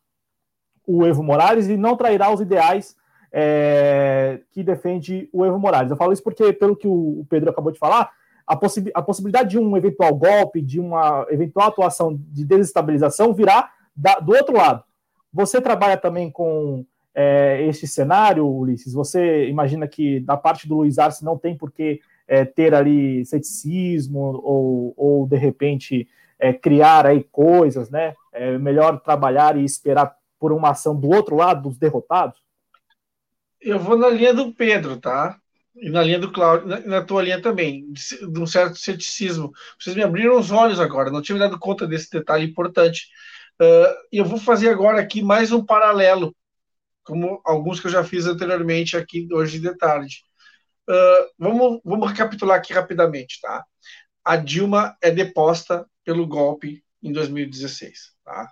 [0.88, 2.96] o Evo Morales e não trairá os ideais
[3.32, 5.92] é, que defende o Evo Morales.
[5.92, 8.10] Eu falo isso porque, pelo que o Pedro acabou de falar,
[8.48, 13.70] a, possi a possibilidade de um eventual golpe, de uma eventual atuação de desestabilização virá
[13.96, 14.84] da, do outro lado.
[15.32, 18.94] Você trabalha também com é, este cenário, Ulisses?
[18.94, 23.26] Você imagina que da parte do Luiz Arce não tem por que é, ter ali
[23.26, 26.08] ceticismo ou, ou de repente
[26.40, 28.14] é, criar aí coisas, né?
[28.32, 32.40] É melhor trabalhar e esperar por uma ação do outro lado, dos derrotados?
[33.60, 35.38] Eu vou na linha do Pedro, tá?
[35.76, 39.52] E na linha do Cláudio, na, tua linha também, de, de, um certo ceticismo.
[39.78, 43.08] Vocês me abriram os olhos agora, não tinha me dado conta desse detalhe importante.
[43.62, 46.34] Uh, eu vou fazer agora aqui mais um paralelo,
[47.10, 50.24] como alguns que eu já fiz anteriormente aqui hoje de tarde.
[50.88, 53.66] Uh, vamos, vamos recapitular aqui rapidamente, tá?
[54.24, 58.48] A Dilma é deposta pelo golpe em 2016, tá?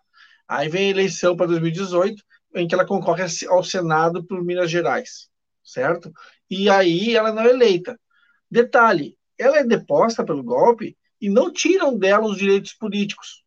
[0.48, 2.24] Aí vem a eleição para 2018,
[2.56, 5.30] em que ela concorre ao Senado por Minas Gerais,
[5.64, 6.12] certo?
[6.50, 8.00] E aí ela não é eleita.
[8.50, 13.44] Detalhe, ela é deposta pelo golpe e não tiram dela os direitos políticos.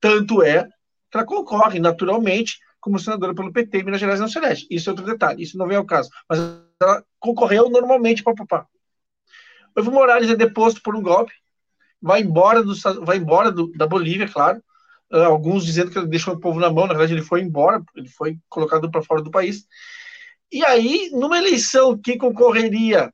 [0.00, 0.64] Tanto é
[1.10, 4.38] que ela concorre naturalmente como senadora pelo PT, Minas Gerais não se.
[4.70, 6.08] Isso é outro detalhe, isso não vem ao caso.
[6.28, 6.38] Mas
[6.80, 8.68] ela concorreu normalmente para papá.
[9.74, 11.32] O Evo Morales é deposto por um golpe,
[12.00, 14.62] vai embora, do, vai embora do, da Bolívia, claro,
[15.12, 17.82] uh, alguns dizendo que ele deixou o povo na mão, na verdade ele foi embora,
[17.96, 19.66] ele foi colocado para fora do país.
[20.52, 23.12] E aí, numa eleição, quem concorreria?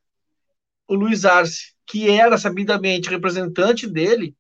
[0.87, 4.37] O Luiz Arce, que era sabidamente representante dele,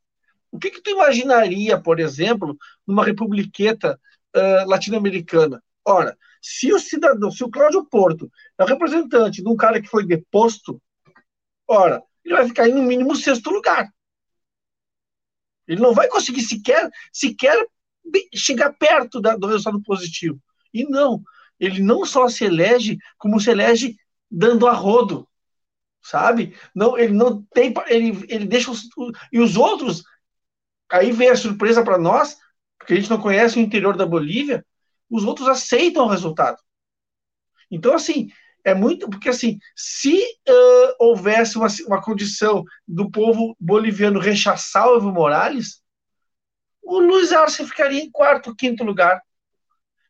[0.50, 2.54] o que, que tu imaginaria, por exemplo,
[2.86, 3.98] numa republiqueta
[4.36, 5.62] uh, latino-americana?
[5.84, 9.88] Ora, se o cidadão, se o Cláudio Porto é o representante de um cara que
[9.88, 10.80] foi deposto,
[11.68, 13.88] ora, ele vai ficar em no mínimo sexto lugar.
[15.66, 17.66] Ele não vai conseguir sequer, sequer
[18.34, 20.40] chegar perto da, do resultado positivo.
[20.74, 21.22] E não,
[21.58, 23.96] ele não só se elege, como se elege
[24.30, 25.28] dando a rodo,
[26.02, 26.56] sabe?
[26.74, 28.88] Não, ele não tem, ele, ele deixa os,
[29.32, 30.02] e os outros.
[30.90, 32.36] Aí vem a surpresa para nós,
[32.82, 34.66] porque a gente não conhece o interior da Bolívia.
[35.08, 36.58] Os outros aceitam o resultado.
[37.70, 38.28] Então, assim,
[38.64, 39.08] é muito.
[39.08, 45.80] Porque, assim, se uh, houvesse uma, uma condição do povo boliviano rechaçar o Evo Morales,
[46.82, 49.22] o Luiz Arce ficaria em quarto, quinto lugar.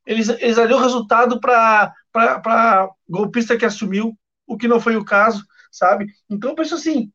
[0.07, 5.45] Eles, eles dariam o resultado para golpista que assumiu, o que não foi o caso,
[5.71, 6.07] sabe?
[6.29, 7.13] Então, eu penso assim,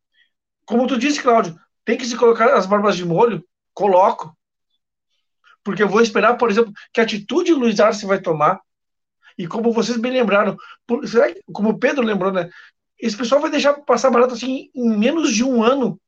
[0.65, 3.43] como tu disse, Cláudio, tem que se colocar as barbas de molho?
[3.73, 4.36] Coloco.
[5.68, 8.61] Porque eu vou esperar, por exemplo, que atitude o Luiz Arce vai tomar
[9.38, 10.56] e como vocês bem lembraram,
[10.88, 12.49] por, será que, como o Pedro lembrou, né?
[12.98, 15.99] Esse pessoal vai deixar passar barato assim em menos de um ano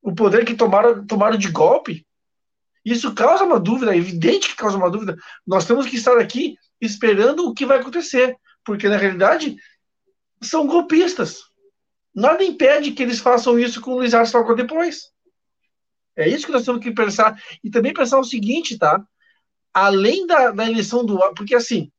[0.00, 2.06] o poder que tomaram, tomaram de golpe?
[2.84, 5.16] Isso causa uma dúvida, é evidente que causa uma dúvida.
[5.44, 9.56] Nós temos que estar aqui esperando o que vai acontecer, porque na realidade
[10.40, 11.40] são golpistas.
[12.14, 15.10] Nada impede que eles façam isso com o Luiz Arce logo depois.
[16.22, 17.40] É isso que nós temos que pensar.
[17.62, 19.04] E também pensar o seguinte, tá?
[19.72, 21.18] além da, da eleição do.
[21.34, 21.90] Porque, assim,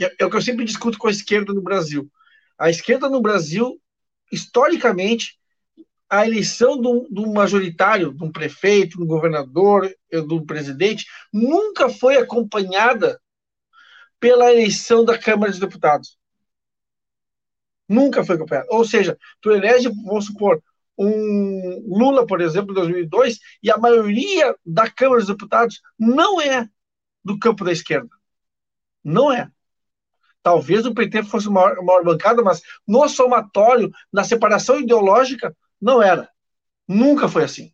[0.00, 2.10] é, é o que eu sempre discuto com a esquerda no Brasil.
[2.58, 3.80] A esquerda no Brasil,
[4.30, 5.38] historicamente,
[6.08, 11.88] a eleição do, do majoritário, de um prefeito, de um governador, de um presidente, nunca
[11.88, 13.20] foi acompanhada
[14.18, 16.18] pela eleição da Câmara dos Deputados.
[17.88, 18.66] Nunca foi acompanhada.
[18.70, 20.62] Ou seja, tu elege, vamos supor,
[21.00, 26.68] um Lula, por exemplo, em 2002, e a maioria da Câmara dos Deputados não é
[27.24, 28.10] do campo da esquerda.
[29.02, 29.50] Não é.
[30.42, 36.28] Talvez o PT fosse uma maior, bancada, mas no somatório, na separação ideológica, não era.
[36.86, 37.72] Nunca foi assim.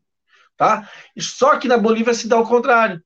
[0.56, 0.88] Tá?
[1.18, 3.02] Só que na Bolívia se dá o contrário.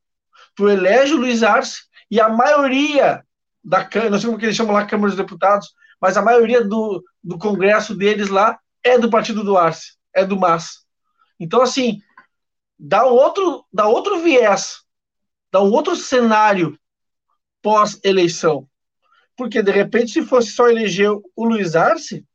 [0.55, 3.25] Tu elege o Luiz Arce e a maioria
[3.63, 6.65] da Câmara, não sei como que eles chamam lá, Câmara dos Deputados, mas a maioria
[6.65, 10.85] do, do congresso deles lá é do partido do Arce, é do MAS.
[11.39, 12.01] Então, assim,
[12.79, 14.83] dá outro, dá outro viés,
[15.51, 16.79] dá um outro cenário
[17.63, 18.69] pós-eleição.
[19.37, 22.27] Porque, de repente, se fosse só eleger o Luiz Arce,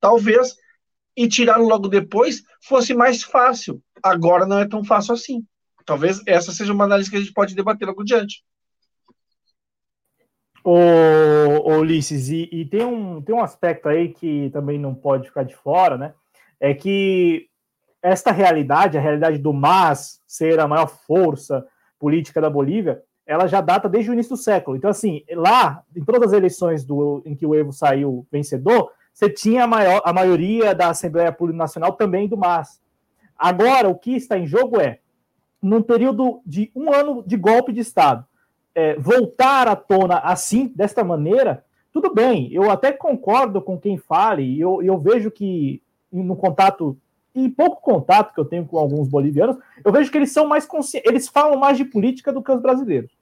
[0.00, 0.56] talvez,
[1.16, 3.82] e tirá-lo logo depois, fosse mais fácil.
[4.02, 5.44] Agora não é tão fácil assim.
[5.84, 8.44] Talvez essa seja uma análise que a gente pode debater logo adiante.
[10.62, 15.44] Ô, Ulisses, e, e, tem, um, tem um aspecto aí que também não pode ficar
[15.44, 16.14] de fora, né?
[16.60, 17.48] É que
[18.02, 21.66] esta realidade, a realidade do MAS ser a maior força
[21.98, 24.76] política da Bolívia, ela já data desde o início do século.
[24.76, 29.28] Então, assim, lá, em todas as eleições do, em que o Evo saiu vencedor, você
[29.28, 32.80] tinha a, maior, a maioria da Assembleia Plurinacional também do MAS.
[33.36, 35.00] Agora, o que está em jogo é,
[35.60, 38.24] num período de um ano de golpe de Estado,
[38.74, 44.42] é, voltar à tona assim, desta maneira, tudo bem, eu até concordo com quem fale,
[44.42, 45.82] e eu, eu vejo que
[46.12, 46.96] no contato,
[47.34, 50.66] e pouco contato que eu tenho com alguns bolivianos, eu vejo que eles são mais
[50.66, 53.12] conscientes, eles falam mais de política do que os brasileiros.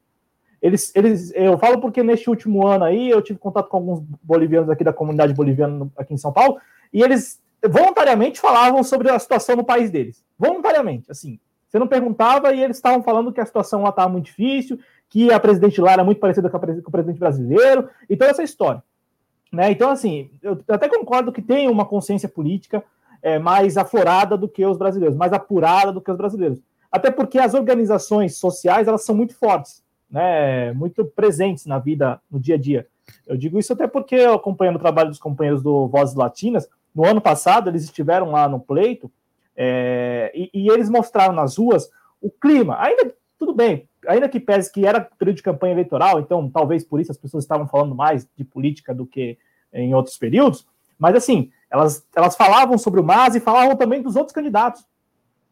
[0.60, 4.70] Eles, eles, eu falo porque neste último ano aí eu tive contato com alguns bolivianos
[4.70, 6.58] aqui da comunidade boliviana aqui em São Paulo,
[6.92, 10.24] e eles voluntariamente falavam sobre a situação no país deles.
[10.38, 11.38] Voluntariamente, assim.
[11.68, 15.32] Você não perguntava e eles estavam falando que a situação lá estava muito difícil, que
[15.32, 18.82] a presidente lá era muito parecida com, com o presidente brasileiro, e toda essa história.
[19.56, 19.70] Né?
[19.70, 22.84] Então, assim, eu até concordo que tem uma consciência política
[23.22, 26.60] é, mais aflorada do que os brasileiros, mais apurada do que os brasileiros.
[26.92, 30.74] Até porque as organizações sociais, elas são muito fortes, né?
[30.74, 32.86] muito presentes na vida, no dia a dia.
[33.26, 37.22] Eu digo isso até porque, acompanhando o trabalho dos companheiros do Vozes Latinas, no ano
[37.22, 39.10] passado eles estiveram lá no pleito
[39.56, 42.76] é, e, e, eles mostraram nas ruas o clima.
[42.78, 47.00] Ainda tudo bem, ainda que pese que era período de campanha eleitoral, então talvez por
[47.00, 49.38] isso as pessoas estavam falando mais de política do que
[49.82, 50.66] em outros períodos,
[50.98, 54.84] mas assim, elas, elas falavam sobre o MAS e falavam também dos outros candidatos.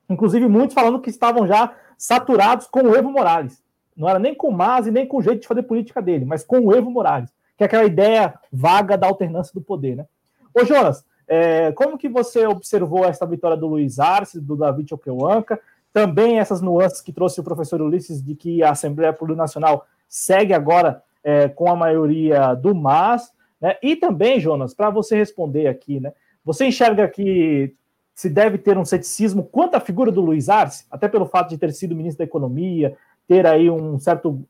[0.09, 3.63] Inclusive, muitos falando que estavam já saturados com o Evo Morales.
[3.97, 6.25] Não era nem com o MAS e nem com o jeito de fazer política dele,
[6.25, 10.07] mas com o Evo Morales, que é aquela ideia vaga da alternância do poder, né?
[10.53, 15.61] Ô, Jonas, é, como que você observou essa vitória do Luiz Arce, do David Oqueuanca?
[15.93, 21.03] Também essas nuances que trouxe o professor Ulisses de que a Assembleia Plurinacional segue agora
[21.23, 23.33] é, com a maioria do MAS,
[23.65, 23.79] né?
[23.83, 26.13] E também, Jonas, para você responder aqui, né?
[26.45, 27.75] Você enxerga que
[28.15, 31.57] se deve ter um ceticismo quanto à figura do Luiz Arce, até pelo fato de
[31.57, 32.95] ter sido ministro da Economia,
[33.27, 34.47] ter aí um certo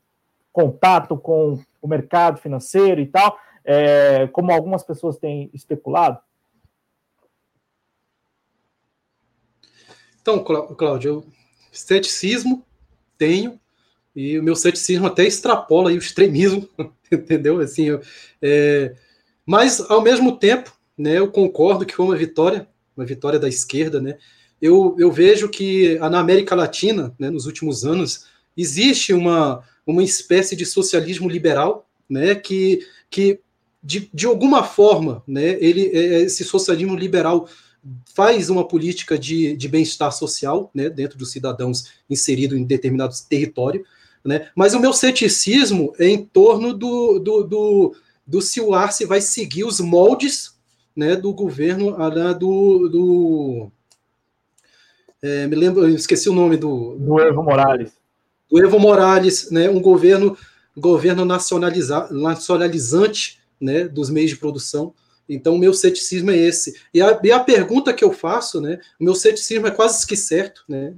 [0.51, 6.19] contato com o mercado financeiro e tal, é, como algumas pessoas têm especulado?
[10.21, 11.23] Então, Cláudio,
[11.71, 12.65] ceticismo
[13.17, 13.57] tenho,
[14.15, 16.67] e o meu ceticismo até extrapola o extremismo,
[17.11, 17.59] entendeu?
[17.59, 18.01] Assim, eu,
[18.41, 18.95] é,
[19.45, 24.01] mas, ao mesmo tempo, né, eu concordo que foi uma vitória, uma vitória da esquerda,
[24.01, 24.17] né?
[24.61, 28.25] Eu, eu vejo que na América Latina, né, nos últimos anos,
[28.55, 32.79] existe uma, uma espécie de socialismo liberal, né, que,
[33.09, 33.39] que
[33.83, 37.47] de, de alguma forma, né, ele, é, esse socialismo liberal
[38.15, 43.85] faz uma política de, de bem-estar social né, dentro dos cidadãos inseridos em determinado território,
[44.25, 47.95] né, mas o meu ceticismo é em torno do, do, do,
[48.25, 50.55] do se o Arce vai seguir os moldes
[50.95, 51.95] né, do governo
[52.39, 52.89] do.
[52.89, 53.71] do
[55.21, 56.95] é, me lembro, esqueci o nome do.
[56.95, 57.91] Do Evo Morales.
[58.49, 60.37] Do Evo Morales, né, um governo,
[60.75, 64.93] governo nacionaliza, nacionalizante né, dos meios de produção.
[65.27, 66.79] Então, o meu ceticismo é esse.
[66.93, 68.79] E a, e a, pergunta que eu faço, né?
[68.99, 70.93] O meu ceticismo é quase que certo, né?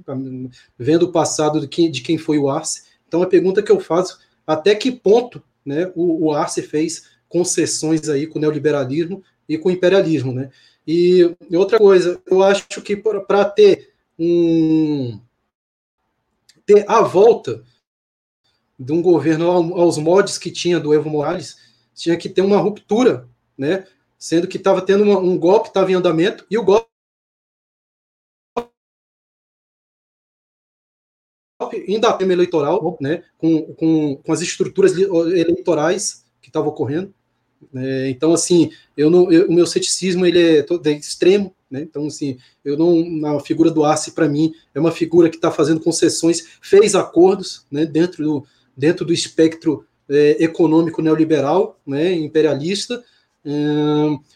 [0.78, 2.87] Vendo o passado de quem, de quem foi o Arce.
[3.08, 8.08] Então, a pergunta que eu faço, até que ponto né, o, o Arce fez concessões
[8.08, 10.50] aí com o neoliberalismo e com o imperialismo, né?
[10.86, 15.20] E, outra coisa, eu acho que para ter um
[16.64, 17.62] ter a volta
[18.78, 21.56] de um governo aos modos que tinha do Evo Morales,
[21.94, 23.84] tinha que ter uma ruptura, né?
[24.18, 26.87] sendo que estava tendo uma, um golpe, estava em andamento, e o golpe
[31.76, 37.12] ainda tema eleitoral, né, com, com, com as estruturas eleitorais que estavam ocorrendo.
[37.74, 41.82] É, então, assim, eu não, eu, o meu ceticismo ele é, todo, é extremo, né?
[41.82, 45.50] Então, assim, eu não, a figura do Arce para mim é uma figura que está
[45.50, 48.46] fazendo concessões, fez acordos, né, dentro do
[48.78, 53.02] dentro do espectro é, econômico neoliberal, né, imperialista,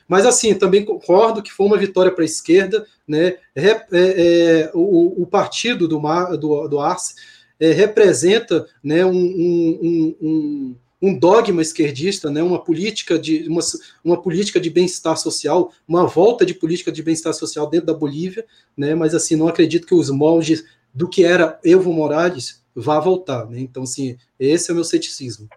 [0.08, 3.36] mas assim, também concordo que foi uma vitória para a esquerda, né?
[3.54, 7.14] É, é, o, o, partido do, Mar, do, do Arce
[7.60, 13.60] é, representa né, um, um, um, um dogma esquerdista, né, uma política de uma,
[14.04, 18.44] uma política de bem-estar social, uma volta de política de bem-estar social dentro da Bolívia,
[18.76, 20.64] né, mas assim não acredito que os moldes
[20.94, 23.60] do que era Evo Morales vá voltar, né?
[23.60, 25.48] Então assim esse é o meu ceticismo.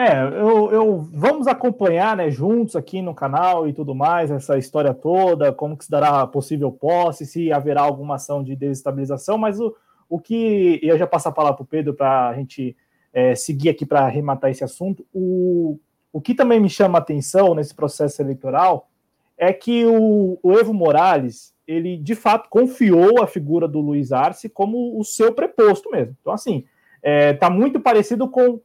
[0.00, 4.94] É, eu, eu, vamos acompanhar, né, juntos aqui no canal e tudo mais, essa história
[4.94, 9.74] toda, como que se dará possível posse, se haverá alguma ação de desestabilização, mas o,
[10.08, 12.76] o que eu já passo a palavra para o Pedro para a gente
[13.12, 15.04] é, seguir aqui para arrematar esse assunto.
[15.12, 15.80] O,
[16.12, 18.88] o que também me chama a atenção nesse processo eleitoral
[19.36, 24.48] é que o, o Evo Morales, ele de fato confiou a figura do Luiz Arce
[24.48, 26.16] como o seu preposto mesmo.
[26.20, 26.64] Então, assim,
[27.02, 28.60] é, tá muito parecido com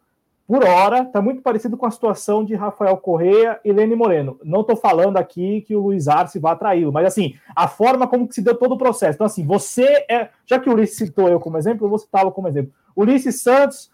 [0.54, 4.40] por hora, está muito parecido com a situação de Rafael Correa e Lene Moreno.
[4.44, 8.28] Não estou falando aqui que o Luiz Arce vá traí-lo, mas assim, a forma como
[8.28, 9.16] que se deu todo o processo.
[9.16, 10.30] Então, assim, você é.
[10.46, 12.72] Já que o Ulisses citou eu como exemplo, eu vou citá-lo como exemplo.
[12.96, 13.90] Ulisses Santos,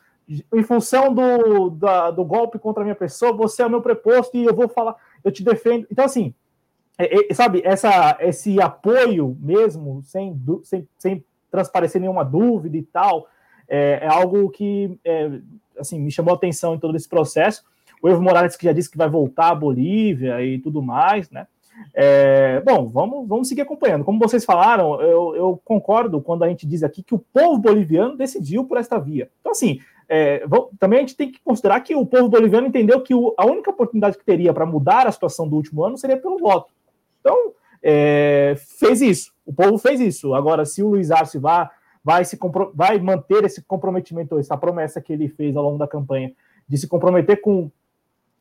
[0.53, 4.35] em função do, da, do golpe contra a minha pessoa, você é o meu preposto
[4.35, 5.87] e eu vou falar, eu te defendo.
[5.89, 6.33] Então, assim,
[6.97, 13.29] é, é, sabe, essa, esse apoio mesmo, sem, sem, sem transparecer nenhuma dúvida e tal,
[13.65, 15.39] é, é algo que é,
[15.79, 17.63] assim, me chamou a atenção em todo esse processo.
[18.01, 21.47] O Evo Morales que já disse que vai voltar à Bolívia e tudo mais, né?
[21.93, 24.03] É, bom, vamos, vamos seguir acompanhando.
[24.03, 28.17] Como vocês falaram, eu, eu, concordo quando a gente diz aqui que o povo boliviano
[28.17, 29.29] decidiu por esta via.
[29.39, 30.43] Então, assim, é,
[30.79, 33.71] também a gente tem que considerar que o povo boliviano entendeu que o, a única
[33.71, 36.73] oportunidade que teria para mudar a situação do último ano seria pelo voto.
[37.19, 39.31] Então, é, fez isso.
[39.45, 40.33] O povo fez isso.
[40.33, 41.69] Agora, se o Luiz Arce vai
[42.03, 42.37] vai, se
[42.73, 46.31] vai manter esse comprometimento, essa promessa que ele fez ao longo da campanha
[46.67, 47.69] de se comprometer com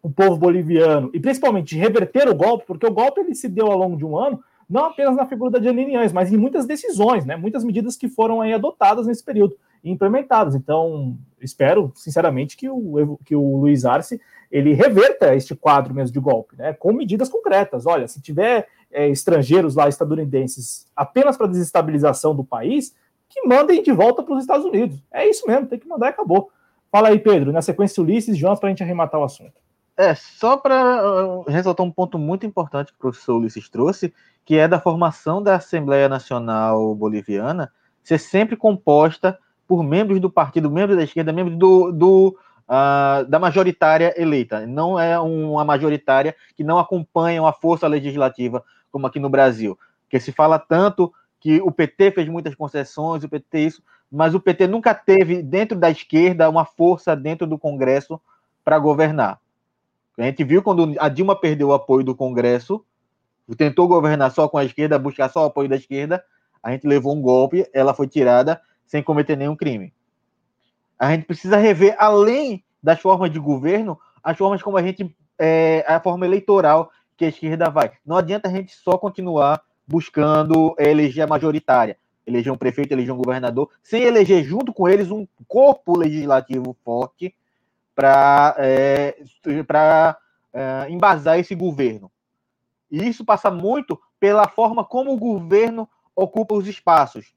[0.02, 3.78] o povo boliviano e principalmente reverter o golpe, porque o golpe ele se deu ao
[3.78, 7.24] longo de um ano, não apenas na figura da Janine Anhães, mas em muitas decisões,
[7.24, 10.54] né, muitas medidas que foram aí adotadas nesse período e implementadas.
[10.54, 14.20] Então, espero, sinceramente, que o, que o Luiz Arce
[14.50, 17.86] ele reverta este quadro mesmo de golpe, né, com medidas concretas.
[17.86, 22.94] Olha, se tiver é, estrangeiros lá, estadunidenses, apenas para desestabilização do país,
[23.28, 25.02] que mandem de volta para os Estados Unidos.
[25.12, 26.50] É isso mesmo, tem que mandar e acabou.
[26.90, 29.60] Fala aí, Pedro, na sequência Ulisses e Jonas para a gente arrematar o assunto.
[29.96, 34.14] É, só para uh, ressaltar um ponto muito importante que o professor Ulisses trouxe,
[34.44, 37.72] que é da formação da Assembleia Nacional Boliviana
[38.02, 42.38] ser sempre composta por membros do partido, membros da esquerda, membros do, do
[42.68, 44.66] uh, da majoritária eleita.
[44.66, 49.78] Não é uma majoritária que não acompanha a força legislativa, como aqui no Brasil,
[50.08, 54.40] que se fala tanto que o PT fez muitas concessões, o PT isso, mas o
[54.40, 58.20] PT nunca teve dentro da esquerda uma força dentro do Congresso
[58.64, 59.40] para governar.
[60.18, 62.84] A gente viu quando a Dilma perdeu o apoio do Congresso,
[63.56, 66.24] tentou governar só com a esquerda, buscar só o apoio da esquerda,
[66.62, 69.92] a gente levou um golpe, ela foi tirada sem cometer nenhum crime.
[70.98, 75.14] A gente precisa rever, além das formas de governo, as formas como a gente.
[75.40, 77.92] É, a forma eleitoral que a esquerda vai.
[78.04, 81.96] Não adianta a gente só continuar buscando eleger a majoritária,
[82.26, 87.34] eleger um prefeito, eleger um governador, sem eleger junto com eles um corpo legislativo forte
[87.94, 89.16] para é,
[90.52, 92.12] é, embasar esse governo.
[92.90, 97.32] E isso passa muito pela forma como o governo ocupa os espaços.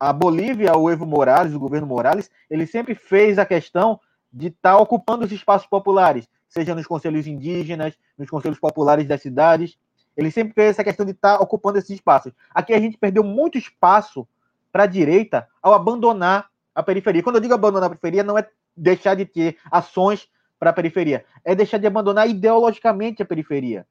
[0.00, 4.00] A Bolívia, o Evo Morales, o governo Morales, ele sempre fez a questão
[4.32, 9.20] de estar tá ocupando os espaços populares, seja nos conselhos indígenas, nos conselhos populares das
[9.20, 9.78] cidades,
[10.16, 12.32] ele sempre fez essa questão de estar tá ocupando esses espaços.
[12.54, 14.26] Aqui a gente perdeu muito espaço
[14.70, 17.22] para a direita ao abandonar a periferia.
[17.22, 20.28] Quando eu digo abandonar a periferia, não é deixar de ter ações
[20.58, 23.86] para a periferia, é deixar de abandonar ideologicamente a periferia.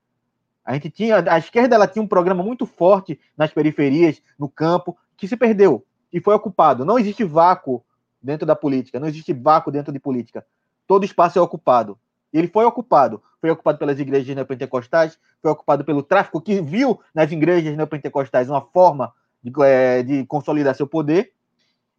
[0.64, 4.98] A gente tinha, a esquerda ela tinha um programa muito forte nas periferias, no campo,
[5.18, 6.85] que se perdeu e foi ocupado.
[6.85, 7.84] Não existe vácuo
[8.22, 10.45] dentro da política, não existe vácuo dentro de política.
[10.88, 11.98] Todo espaço é ocupado.
[12.34, 13.22] Ele foi ocupado.
[13.40, 18.62] Foi ocupado pelas igrejas neopentecostais, foi ocupado pelo tráfico, que viu nas igrejas neopentecostais uma
[18.62, 19.14] forma
[19.44, 21.34] de, é, de consolidar seu poder.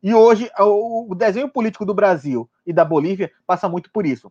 [0.03, 4.31] E hoje, o, desenho político do Brasil e da Bolívia passa muito por isso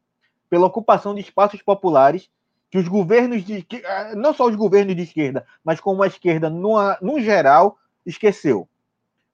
[0.49, 2.29] pela ocupação de espaços populares
[2.69, 6.49] que os governos de ah, não só os governos de esquerda, mas como a esquerda
[6.49, 8.67] no geral esqueceu.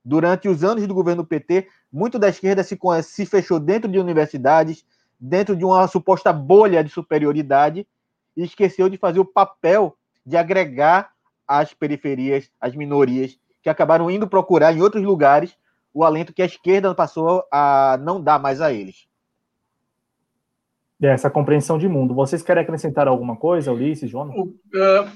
[0.05, 4.85] Durante os anos do governo PT, muito da esquerda se, se fechou dentro de universidades,
[5.19, 7.87] dentro de uma suposta bolha de superioridade
[8.35, 11.11] e esqueceu de fazer o papel de agregar
[11.47, 15.57] as periferias, as minorias, que acabaram indo procurar em outros lugares
[15.93, 19.07] o alento que a esquerda passou a não dar mais a eles.
[21.01, 22.13] É, essa compreensão de mundo.
[22.13, 24.35] Vocês querem acrescentar alguma coisa, Ulisses, Jonas?
[24.35, 24.55] Uh,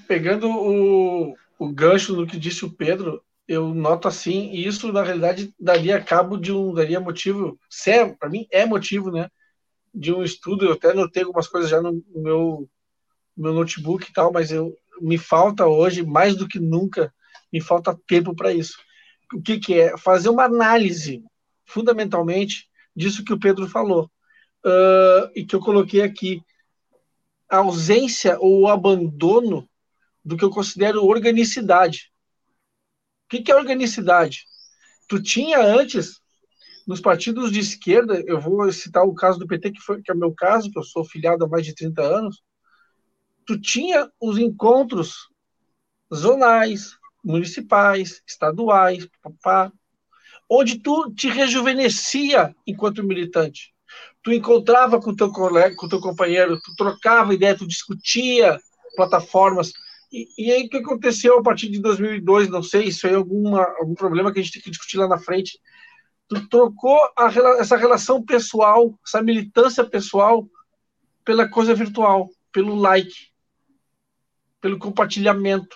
[0.08, 5.04] pegando o, o gancho do que disse o Pedro, eu noto assim, e isso na
[5.04, 7.60] realidade daria cabo de um, daria motivo,
[8.20, 9.30] para mim é motivo, né,
[9.94, 12.70] de um estudo, eu até notei algumas coisas já no, meu,
[13.36, 17.14] meu notebook e tal, mas eu, me falta hoje, mais do que nunca,
[17.52, 18.78] me falta tempo para isso.
[19.34, 19.98] O que, que é?
[19.98, 21.24] Fazer uma análise,
[21.66, 24.10] fundamentalmente, disso que o Pedro falou,
[24.66, 26.42] uh, e que eu coloquei aqui.
[27.50, 29.70] A ausência ou o abandono
[30.24, 32.12] do que eu considero organicidade.
[33.26, 34.46] O que, que é organicidade?
[35.08, 36.21] Tu tinha antes,
[36.92, 40.14] nos partidos de esquerda, eu vou citar o caso do PT, que, foi, que é
[40.14, 42.44] o meu caso, que eu sou filiado há mais de 30 anos,
[43.46, 45.30] tu tinha os encontros
[46.14, 49.72] zonais, municipais, estaduais, papá,
[50.50, 53.74] onde tu te rejuvenescia enquanto militante.
[54.22, 58.60] Tu encontrava com teu colega, com teu companheiro, tu trocava ideia, tu discutia
[58.98, 59.72] plataformas.
[60.12, 63.64] E, e aí o que aconteceu a partir de 2002, não sei, se foi alguma,
[63.80, 65.58] algum problema que a gente tem que discutir lá na frente.
[66.32, 67.28] Tu trocou a,
[67.60, 70.48] essa relação pessoal, essa militância pessoal
[71.26, 73.32] pela coisa virtual, pelo like
[74.62, 75.76] pelo compartilhamento,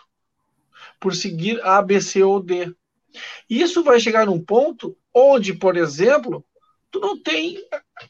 [0.97, 2.73] por seguir A, B, C ou D.
[3.49, 6.45] Isso vai chegar num ponto onde, por exemplo,
[6.89, 7.57] tu não tem,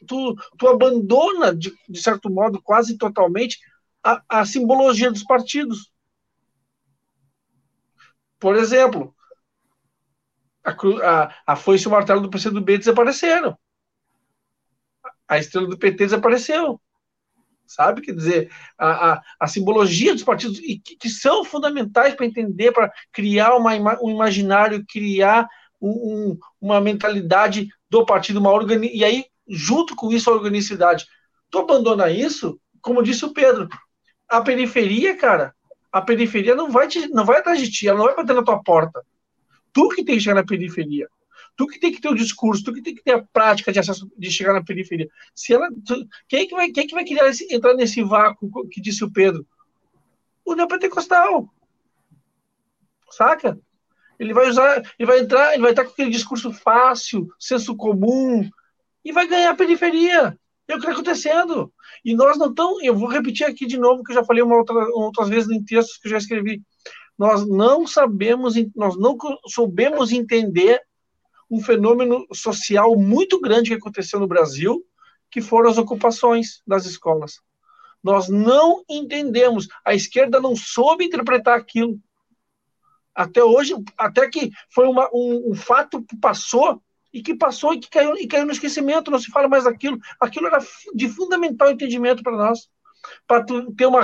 [0.06, 3.58] tu, tu abandona, de, de certo modo, quase totalmente,
[4.04, 5.92] a, a simbologia dos partidos.
[8.38, 9.15] Por exemplo,
[10.66, 13.58] a, a, a foice e o martelo do PCdoB desapareceram.
[15.28, 16.80] A estrela do PT desapareceu
[17.68, 18.02] sabe?
[18.02, 22.72] Quer dizer, a, a, a simbologia dos partidos, e que, que são fundamentais para entender,
[22.72, 25.48] para criar uma, um imaginário, criar
[25.82, 31.06] um, um, uma mentalidade do partido, uma organi e aí, junto com isso, a organicidade.
[31.50, 33.68] Tu abandona isso, como disse o Pedro,
[34.28, 35.54] a periferia, cara,
[35.92, 38.44] a periferia não vai, te, não vai atrás de ti, ela não vai bater na
[38.44, 39.04] tua porta.
[39.76, 41.10] Tu que tem que chegar na periferia.
[41.58, 43.80] Tu que tem que ter o discurso, tu que tem que ter a prática de
[43.80, 45.10] acesso, de chegar na periferia.
[45.36, 48.70] Se ela, tu, quem é que vai, quem é que vai querer entrar nesse vácuo
[48.70, 49.46] que disse o Pedro?
[50.46, 51.50] O neopentecostal.
[53.12, 53.60] Saca?
[54.18, 58.50] Ele vai usar, ele vai entrar, ele vai estar com aquele discurso fácil, senso comum,
[59.04, 60.40] e vai ganhar a periferia.
[60.70, 61.72] É o que está acontecendo.
[62.04, 62.82] E nós não estamos.
[62.82, 65.62] Eu vou repetir aqui de novo, que eu já falei uma outra, outras vezes em
[65.62, 66.64] textos que eu já escrevi.
[67.18, 69.18] Nós não sabemos, nós não
[69.48, 70.82] soubemos entender
[71.50, 74.86] um fenômeno social muito grande que aconteceu no Brasil,
[75.30, 77.40] que foram as ocupações das escolas.
[78.04, 82.00] Nós não entendemos, a esquerda não soube interpretar aquilo.
[83.14, 86.82] Até hoje, até que foi uma, um, um fato que passou
[87.14, 89.98] e que passou e que caiu, e caiu no esquecimento, não se fala mais daquilo.
[90.20, 90.60] Aquilo era
[90.94, 92.70] de fundamental entendimento para nós,
[93.28, 94.02] para ter uma,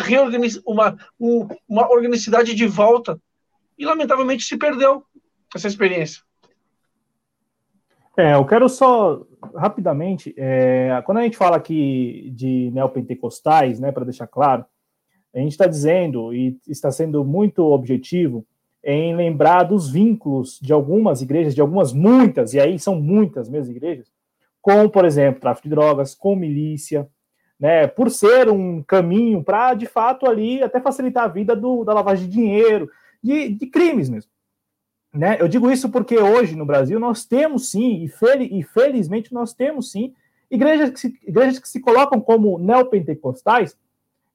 [0.66, 3.20] uma, um, uma organicidade de volta.
[3.78, 5.04] E, lamentavelmente, se perdeu
[5.56, 6.22] essa experiência.
[8.18, 9.26] É, eu quero só
[9.56, 14.66] rapidamente, é, quando a gente fala aqui de neopentecostais, né, para deixar claro,
[15.34, 18.46] a gente está dizendo e está sendo muito objetivo
[18.84, 23.72] em lembrar dos vínculos de algumas igrejas, de algumas muitas, e aí são muitas mesmo
[23.72, 24.12] igrejas,
[24.62, 27.08] com, por exemplo, tráfico de drogas, com milícia,
[27.62, 31.94] né, por ser um caminho para, de fato, ali até facilitar a vida do, da
[31.94, 32.90] lavagem de dinheiro,
[33.22, 34.32] de, de crimes mesmo.
[35.14, 35.38] Né?
[35.40, 39.54] Eu digo isso porque hoje no Brasil nós temos sim, e, fel e felizmente nós
[39.54, 40.16] temos sim,
[40.50, 43.78] igrejas que, se, igrejas que se colocam como neopentecostais,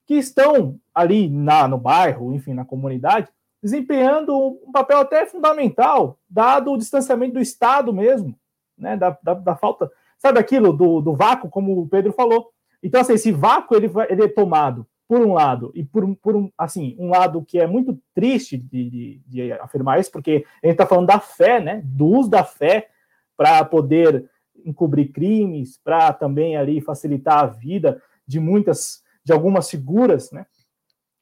[0.07, 3.29] que estão ali na, no bairro, enfim, na comunidade,
[3.61, 8.39] desempenhando um papel até fundamental, dado o distanciamento do Estado mesmo,
[8.79, 12.53] né, da, da, da falta, sabe aquilo, do, do vácuo, como o Pedro falou.
[12.83, 16.51] Então, assim, esse vácuo ele, ele é tomado por um lado, e por, por um,
[16.59, 20.75] assim, um lado que é muito triste de, de, de afirmar isso, porque a gente
[20.75, 21.81] está falando da fé, né?
[21.85, 22.89] Do uso da fé
[23.37, 24.29] para poder
[24.65, 30.45] encobrir crimes, para também ali facilitar a vida de muitas, de algumas figuras, né?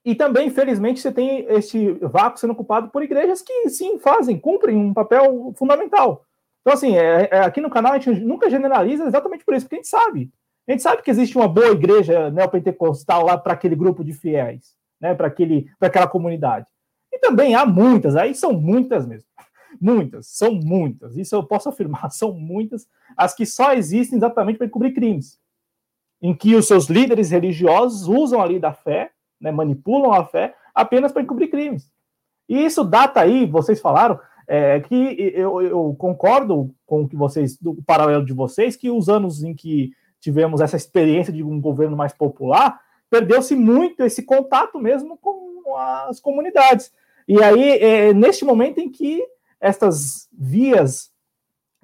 [0.02, 4.76] E também, infelizmente, você tem este vácuo sendo ocupado por igrejas que sim fazem, cumprem
[4.76, 6.24] um papel fundamental.
[6.60, 9.76] Então, assim, é, é, aqui no canal a gente nunca generaliza exatamente por isso, porque
[9.76, 10.30] a gente sabe
[10.66, 14.74] a gente sabe que existe uma boa igreja neopentecostal lá para aquele grupo de fiéis,
[15.00, 15.32] né, para
[15.80, 16.66] aquela comunidade.
[17.12, 19.28] E também há muitas, aí são muitas mesmo.
[19.80, 21.16] Muitas, são muitas.
[21.16, 22.86] Isso eu posso afirmar, são muitas
[23.16, 25.36] as que só existem exatamente para encobrir crimes.
[26.22, 29.10] Em que os seus líderes religiosos usam ali da fé,
[29.40, 31.90] né, manipulam a fé apenas para encobrir crimes.
[32.48, 34.94] E isso data aí, vocês falaram, é, que
[35.34, 39.54] eu, eu, concordo com o que vocês, do paralelo de vocês, que os anos em
[39.54, 39.92] que
[40.24, 42.80] tivemos essa experiência de um governo mais popular,
[43.10, 46.90] perdeu-se muito esse contato mesmo com as comunidades.
[47.28, 49.22] E aí, é neste momento em que
[49.60, 51.12] estas vias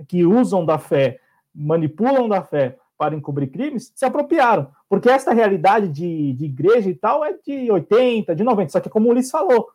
[0.09, 1.21] que usam da fé,
[1.55, 4.71] manipulam da fé para encobrir crimes, se apropriaram.
[4.89, 8.71] Porque essa realidade de, de igreja e tal é de 80, de 90.
[8.71, 9.69] Só que, como o Ulisses falou,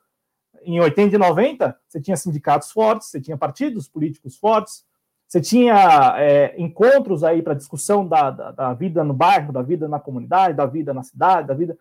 [0.63, 4.83] em 80 e 90, você tinha sindicatos fortes, você tinha partidos políticos fortes,
[5.27, 9.87] você tinha é, encontros aí para discussão da, da, da, vida no bairro, da vida
[9.87, 11.77] na comunidade, da vida na cidade, da vida.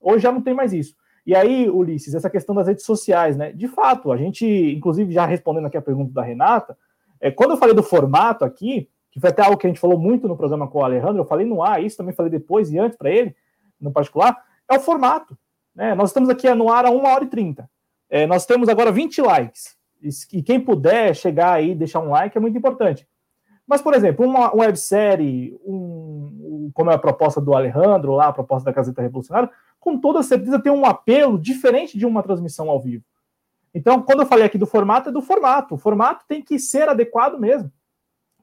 [0.00, 0.94] Hoje já não tem mais isso.
[1.26, 3.52] E aí, Ulisses, essa questão das redes sociais, né?
[3.52, 6.76] De fato, a gente, inclusive, já respondendo aqui a pergunta da Renata,
[7.18, 9.98] é, quando eu falei do formato aqui, que foi até algo que a gente falou
[9.98, 12.78] muito no programa com o Alejandro, eu falei no ar, isso também falei depois e
[12.78, 13.34] antes para ele,
[13.80, 14.36] no particular,
[14.70, 15.38] é o formato.
[15.74, 15.94] Né?
[15.94, 17.70] Nós estamos aqui no ar a 1 hora e 30.
[18.10, 19.76] É, nós temos agora 20 likes.
[20.32, 23.08] E quem puder chegar aí deixar um like é muito importante.
[23.66, 28.32] Mas, por exemplo, uma, uma websérie, um, como é a proposta do Alejandro, lá, a
[28.32, 29.50] proposta da Caseta Revolucionária,
[29.80, 33.04] com toda certeza tem um apelo diferente de uma transmissão ao vivo.
[33.74, 35.74] Então, quando eu falei aqui do formato, é do formato.
[35.74, 37.72] O formato tem que ser adequado mesmo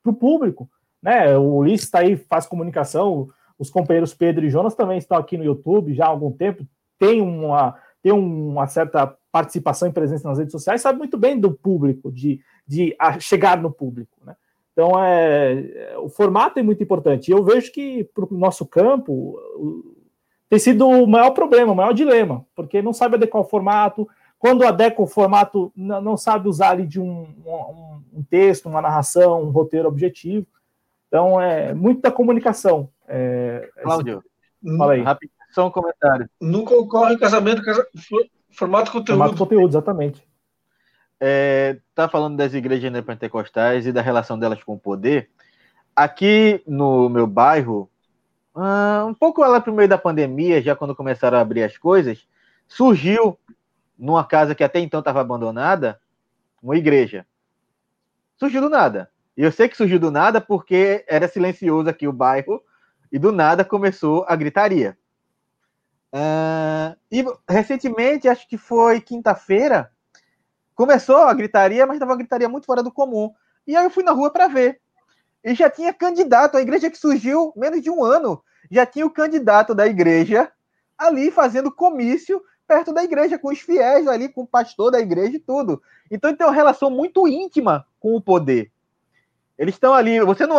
[0.01, 0.69] para o público.
[1.01, 1.37] Né?
[1.37, 3.27] O Ulisses está aí, faz comunicação,
[3.57, 6.65] os companheiros Pedro e Jonas também estão aqui no YouTube já há algum tempo,
[6.97, 11.51] tem uma, tem uma certa participação e presença nas redes sociais, sabe muito bem do
[11.51, 14.17] público, de, de chegar no público.
[14.25, 14.35] Né?
[14.73, 17.29] Então, é, o formato é muito importante.
[17.29, 19.39] E eu vejo que para o nosso campo
[20.49, 24.07] tem sido o maior problema, o maior dilema, porque não sabe adequar o formato.
[24.37, 28.81] Quando adequa o formato, não, não sabe usar ali de um, um, um, texto, uma
[28.81, 30.47] narração, um roteiro objetivo.
[31.07, 32.89] Então, é muito da comunicação.
[33.07, 34.23] É, Cláudio,
[34.65, 34.77] esse...
[34.77, 35.01] fala aí.
[35.01, 36.29] Rápido, só um comentário.
[36.39, 37.85] Nunca ocorre casamento, casa...
[38.51, 39.17] formato conteúdo.
[39.17, 40.27] Formato conteúdo, exatamente.
[41.19, 45.29] É, tá falando das igrejas neopentecostais e da relação delas com o poder.
[45.95, 47.89] Aqui no meu bairro,
[48.55, 52.27] uh, um pouco lá pro meio da pandemia, já quando começaram a abrir as coisas,
[52.67, 53.37] surgiu
[53.97, 55.99] numa casa que até então estava abandonada,
[56.61, 57.25] uma igreja.
[58.37, 59.11] Surgiu do nada.
[59.37, 62.63] E eu sei que surgiu do nada porque era silencioso aqui o bairro
[63.11, 64.97] e do nada começou a gritaria.
[66.13, 69.91] Uh, e recentemente, acho que foi quinta-feira,
[70.75, 73.33] começou a gritaria, mas estava uma gritaria muito fora do comum.
[73.65, 74.81] E aí eu fui na rua para ver.
[75.43, 79.11] E já tinha candidato, a igreja que surgiu menos de um ano, já tinha o
[79.11, 80.51] candidato da igreja
[80.97, 85.35] ali fazendo comício perto da igreja, com os fiéis ali, com o pastor da igreja
[85.35, 85.81] e tudo.
[86.09, 88.71] Então tem uma relação muito íntima com o poder.
[89.57, 90.55] Eles estão ali, você não.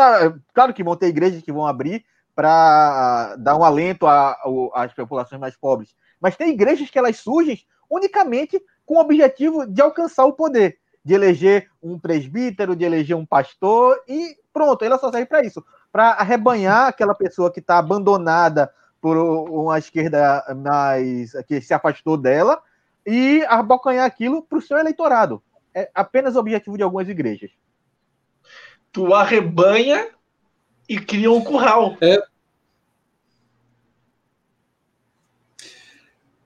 [0.52, 5.56] Claro que vão ter igrejas que vão abrir para dar um alento às populações mais
[5.56, 5.94] pobres.
[6.20, 7.58] Mas tem igrejas que elas surgem
[7.90, 13.26] unicamente com o objetivo de alcançar o poder, de eleger um presbítero, de eleger um
[13.26, 18.72] pastor e pronto, ela só serve para isso, para arrebanhar aquela pessoa que está abandonada
[19.00, 22.62] por uma esquerda mais que se afastou dela
[23.04, 25.42] e abocanhar aquilo para o seu eleitorado.
[25.74, 27.50] É apenas o objetivo de algumas igrejas.
[28.92, 30.10] Tu arrebanha
[30.92, 31.96] e criam um curral.
[32.02, 32.22] É.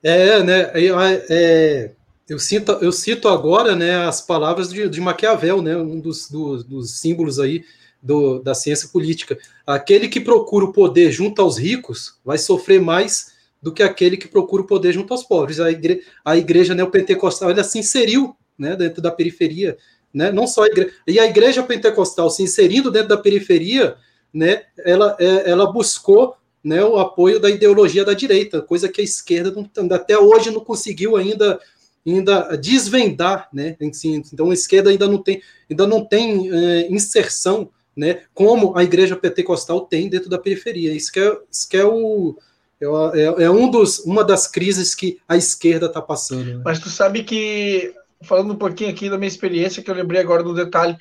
[0.01, 0.71] É, né?
[0.73, 1.91] É,
[2.29, 6.63] eu, cito, eu cito agora né, as palavras de, de Maquiavel, né, um dos, dos,
[6.63, 7.65] dos símbolos aí
[8.01, 9.37] do, da ciência política.
[9.65, 14.29] Aquele que procura o poder junto aos ricos vai sofrer mais do que aquele que
[14.29, 15.59] procura o poder junto aos pobres.
[15.59, 19.77] A, igre, a igreja neopentecostal ela se inseriu né, dentro da periferia,
[20.13, 23.97] né, não só a igreja, e a igreja pentecostal se inserindo dentro da periferia,
[24.33, 29.03] né, ela, é, ela buscou né, o apoio da ideologia da direita, coisa que a
[29.03, 31.59] esquerda não, até hoje não conseguiu ainda
[32.05, 33.75] ainda desvendar, né?
[33.81, 38.21] Então a esquerda ainda não tem ainda não tem é, inserção, né?
[38.33, 40.93] Como a igreja pentecostal tem dentro da periferia.
[40.93, 42.37] Isso que é, isso que é o
[42.79, 42.85] é,
[43.21, 46.57] é, é um dos, uma das crises que a esquerda está passando.
[46.57, 46.61] Né?
[46.63, 50.43] Mas tu sabe que falando um pouquinho aqui da minha experiência que eu lembrei agora
[50.43, 50.95] do detalhe,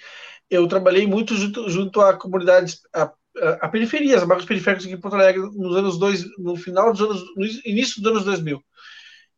[0.51, 4.94] eu trabalhei muito junto, junto à comunidade, a, a, a periferia, as bairros periféricos aqui
[4.94, 8.62] em Porto Alegre, nos anos dois, no final dos anos, no início dos anos 2000.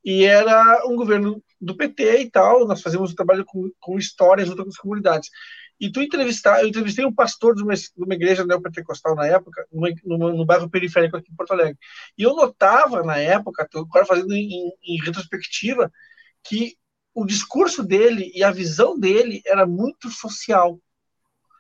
[0.04, 4.44] E era um governo do PT e tal, nós fazíamos um trabalho com, com história
[4.44, 5.28] junto com as comunidades.
[5.80, 9.64] E tu entrevistar, eu entrevistei um pastor de uma, de uma igreja neopentecostal na época,
[9.72, 11.78] no bairro periférico aqui em Porto Alegre.
[12.16, 15.90] E eu notava na época, agora fazendo em, em retrospectiva,
[16.42, 16.76] que
[17.14, 20.80] o discurso dele e a visão dele era muito social.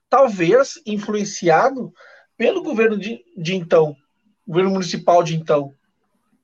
[0.08, 1.92] Talvez influenciado
[2.36, 3.96] pelo governo de, de então,
[4.46, 5.72] governo municipal de então.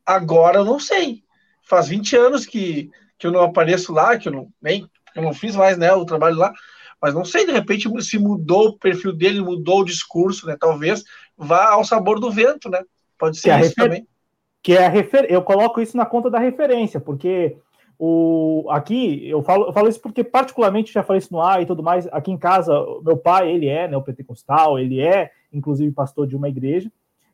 [0.04, 1.22] Agora eu não sei.
[1.62, 5.32] Faz 20 anos que, que eu não apareço lá, que eu não, nem, eu não
[5.32, 6.52] fiz mais né, o trabalho lá,
[7.00, 10.56] mas não sei, de repente se mudou o perfil dele, mudou o discurso, né?
[10.58, 11.04] Talvez
[11.36, 12.82] vá ao sabor do vento, né?
[13.18, 14.06] Pode ser que isso também.
[14.62, 15.26] Que é a refer...
[15.30, 17.56] Eu coloco isso na conta da referência, porque
[18.06, 21.66] o, aqui, eu falo, eu falo isso porque, particularmente, já falei isso no ar e
[21.66, 22.06] tudo mais.
[22.08, 22.70] Aqui em casa,
[23.02, 26.92] meu pai, ele é neopentecostal, ele é inclusive pastor de uma igreja.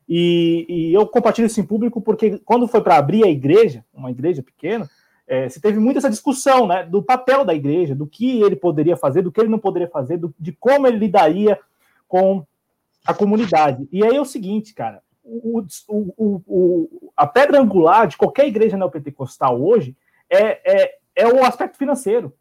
[0.08, 4.12] E, e eu compartilho isso em público porque quando foi para abrir a igreja, uma
[4.12, 4.88] igreja pequena,
[5.26, 8.96] é, se teve muito essa discussão né, do papel da igreja, do que ele poderia
[8.96, 11.58] fazer, do que ele não poderia fazer, do, de como ele lidaria
[12.06, 12.46] com
[13.04, 13.88] a comunidade.
[13.90, 18.76] E aí é o seguinte, cara, o, o, o, a pedra angular de qualquer igreja
[18.76, 19.96] neopentecostal hoje
[20.30, 22.32] é, é, é o aspecto financeiro.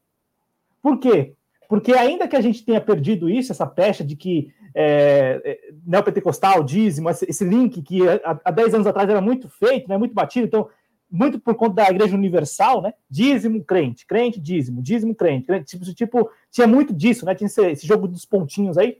[0.82, 1.34] Por quê?
[1.68, 6.64] Porque ainda que a gente tenha perdido isso, essa pecha de que é, é neopentecostal,
[6.64, 10.48] dízimo, esse link que há, há 10 anos atrás era muito feito, né, muito batido,
[10.48, 10.70] então
[11.12, 12.94] muito por conta da Igreja Universal, né?
[13.10, 17.34] Dízimo, crente, crente, dízimo, dízimo, crente, crente tipo, tipo, tinha muito disso, né?
[17.34, 18.98] Tinha esse, esse jogo dos pontinhos aí.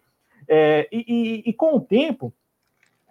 [0.48, 2.34] É, e, e, e, com o tempo,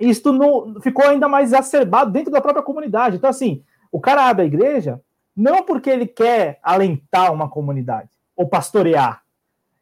[0.01, 3.17] isso não, ficou ainda mais exacerbado dentro da própria comunidade.
[3.17, 5.01] Então, assim, o cara abre a igreja
[5.39, 9.23] não porque ele quer alentar uma comunidade ou pastorear,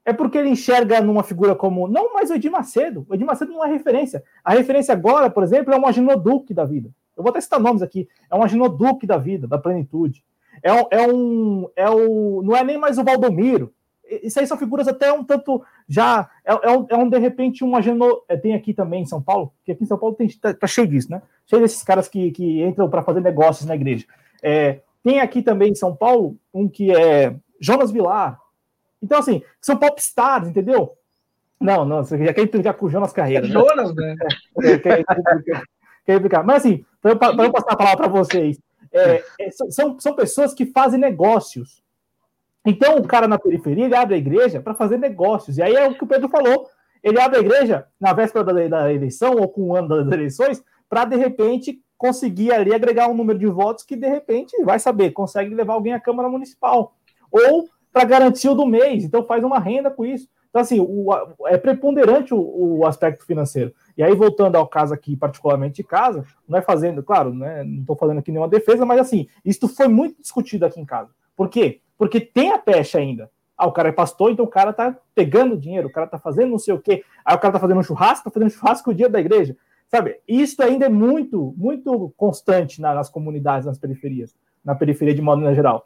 [0.04, 1.88] é porque ele enxerga numa figura como.
[1.88, 3.06] Não mais o Edir Macedo.
[3.08, 4.22] O Edir Macedo não é referência.
[4.44, 6.90] A referência agora, por exemplo, é um aginoduque da vida.
[7.16, 8.06] Eu vou até citar nomes aqui.
[8.30, 10.22] É um aginoduque da vida, da plenitude.
[10.62, 13.72] É um, é um, é o, não é nem mais o Valdomiro.
[14.22, 16.28] Isso aí são figuras até um tanto já.
[16.44, 18.22] É, é, um, é um, de repente, um ageno.
[18.28, 20.66] É, tem aqui também em São Paulo, que aqui em São Paulo tem, tá, tá
[20.66, 21.22] cheio disso, né?
[21.46, 24.06] Cheio desses caras que, que entram para fazer negócios na igreja.
[24.42, 28.40] É, tem aqui também em São Paulo um que é Jonas Vilar.
[29.00, 30.94] Então, assim, são popstars, entendeu?
[31.60, 33.46] Não, não, você já quer implicar com o Jonas Carreira.
[33.46, 34.16] É Jonas, né?
[34.64, 34.78] É,
[36.04, 36.44] quer, implicar.
[36.44, 37.12] Mas, assim, para
[37.44, 38.58] eu passar a palavra para vocês,
[38.92, 41.84] é, é, são, são pessoas que fazem negócios.
[42.64, 45.56] Então, o cara na periferia, ele abre a igreja para fazer negócios.
[45.56, 46.68] E aí é o que o Pedro falou.
[47.00, 50.64] Ele abre a igreja na véspera da, da eleição ou com o ano das eleições
[50.88, 55.10] para, de repente, conseguir ali agregar um número de votos que, de repente, vai saber,
[55.12, 56.94] consegue levar alguém à Câmara Municipal.
[57.30, 59.04] Ou para garantir o do mês.
[59.04, 60.28] Então, faz uma renda com isso.
[60.56, 61.08] Então, assim, o,
[61.46, 62.38] é preponderante o,
[62.78, 63.74] o, aspecto financeiro.
[63.96, 67.80] E aí, voltando ao caso aqui, particularmente de casa, não é fazendo, claro, né, não
[67.80, 71.10] estou fazendo aqui nenhuma defesa, mas assim, isso foi muito discutido aqui em casa.
[71.36, 71.80] Por quê?
[71.98, 73.30] Porque tem a pecha ainda.
[73.56, 76.50] Ah, o cara é pastor, então o cara tá pegando dinheiro, o cara tá fazendo
[76.50, 77.04] não sei o quê.
[77.24, 79.56] Aí o cara tá fazendo um churrasco, tá fazendo churrasco o dia da igreja.
[79.88, 80.20] Sabe?
[80.26, 84.34] Isso ainda é muito, muito constante nas comunidades, nas periferias,
[84.64, 85.84] na periferia de modo geral.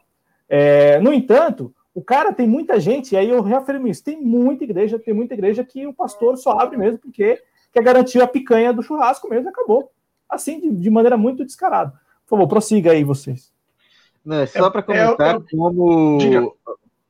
[0.49, 4.65] É, no entanto, o cara tem muita gente, e aí eu reafirmo isso, tem muita
[4.65, 8.73] igreja, tem muita igreja que o pastor só abre mesmo porque quer garantir a picanha
[8.73, 9.91] do churrasco mesmo e acabou.
[10.29, 11.93] Assim, de, de maneira muito descarada.
[12.25, 13.53] Por favor, prossiga aí vocês.
[14.25, 16.57] Não, é só para comentar é, é, como,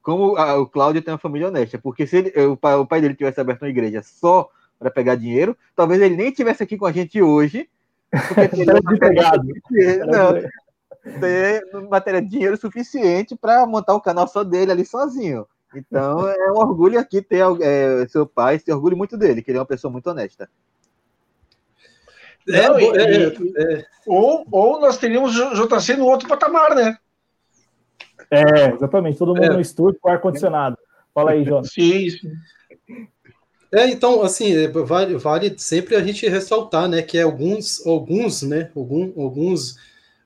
[0.02, 3.00] como a, o Cláudio tem uma família honesta, porque se ele, o, pai, o pai
[3.00, 4.48] dele tivesse aberto uma igreja só
[4.80, 7.68] para pegar dinheiro, talvez ele nem estivesse aqui com a gente hoje.
[8.10, 8.48] Porque
[8.98, 10.32] teria não,
[11.20, 15.46] ter matéria de dinheiro suficiente para montar um canal só dele ali sozinho.
[15.76, 19.58] Então é um orgulho aqui ter é, seu pai, se orgulho muito dele, que ele
[19.58, 20.48] é uma pessoa muito honesta.
[22.48, 26.96] É, Não, e, é, é, ou, ou nós teríamos JC no outro patamar, né?
[28.30, 29.18] É, exatamente.
[29.18, 29.52] Todo mundo é.
[29.52, 30.78] no estúdio com ar-condicionado.
[31.14, 31.62] Fala aí, João.
[31.62, 32.32] Sim, sim.
[33.72, 38.68] É, então, assim, é, vale, vale sempre a gente ressaltar, né, que alguns, alguns, né,
[38.74, 39.76] algum, alguns,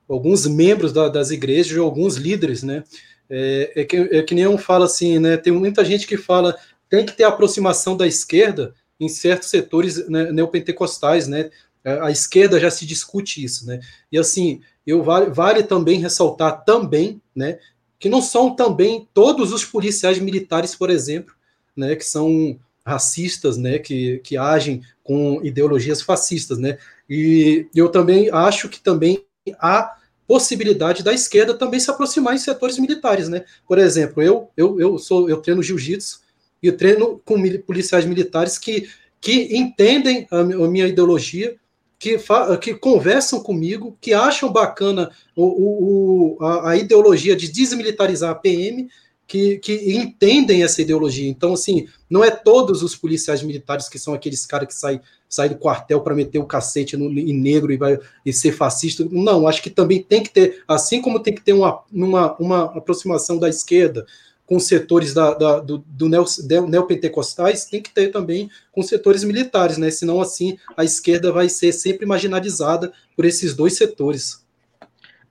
[0.08, 2.82] alguns membros da, das igrejas, alguns líderes, né,
[3.28, 6.56] é, é, que, é que nem um fala assim, né, tem muita gente que fala
[6.88, 11.50] tem que ter aproximação da esquerda em certos setores né, neopentecostais, né,
[11.84, 13.78] a esquerda já se discute isso, né,
[14.10, 17.58] e assim, eu vale, vale também ressaltar também, né,
[17.98, 21.34] que não são também todos os policiais militares, por exemplo,
[21.76, 26.78] né, que são racistas, né, que, que agem com ideologias fascistas, né,
[27.08, 29.24] e eu também acho que também
[29.58, 29.96] há
[30.26, 34.98] possibilidade da esquerda também se aproximar em setores militares, né, por exemplo, eu, eu, eu
[34.98, 36.20] sou, eu treino jiu-jitsu
[36.62, 38.88] e treino com policiais militares que,
[39.20, 41.56] que entendem a, minha ideologia,
[41.98, 42.18] que,
[42.60, 48.88] que conversam comigo, que acham bacana o, o, a, a ideologia de desmilitarizar a PM,
[49.26, 51.28] que, que, entendem essa ideologia.
[51.28, 55.00] Então, assim, não é todos os policiais militares que são aqueles caras que saem
[55.34, 59.04] sai do quartel para meter o cacete no, em negro e, vai, e ser fascista.
[59.10, 62.64] Não, acho que também tem que ter, assim como tem que ter uma, uma, uma
[62.66, 64.06] aproximação da esquerda
[64.46, 66.24] com setores da, da, do, do neo,
[66.68, 69.90] neopentecostais, tem que ter também com setores militares, né?
[69.90, 74.44] Senão, assim, a esquerda vai ser sempre marginalizada por esses dois setores.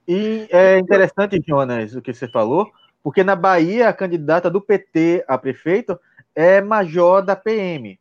[0.06, 2.70] E é interessante, Jonas, o que você falou,
[3.04, 6.00] porque na Bahia, a candidata do PT a prefeito
[6.34, 8.00] é major da PM.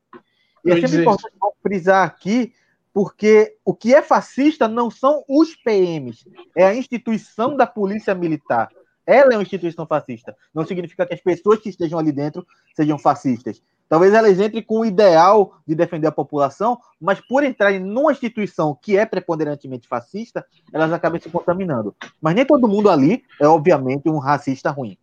[0.65, 2.53] E é sempre importante frisar aqui,
[2.93, 6.25] porque o que é fascista não são os PMs,
[6.55, 8.69] é a instituição da polícia militar.
[9.05, 10.33] Ela é uma instituição fascista.
[10.53, 13.61] Não significa que as pessoas que estejam ali dentro sejam fascistas.
[13.93, 18.75] Talvez elas entrem com o ideal de defender a população, mas por entrarem numa instituição
[18.81, 20.43] que é preponderantemente fascista,
[20.73, 21.95] elas acabam se contaminando.
[22.19, 24.97] Mas nem todo mundo ali é, obviamente, um racista ruim.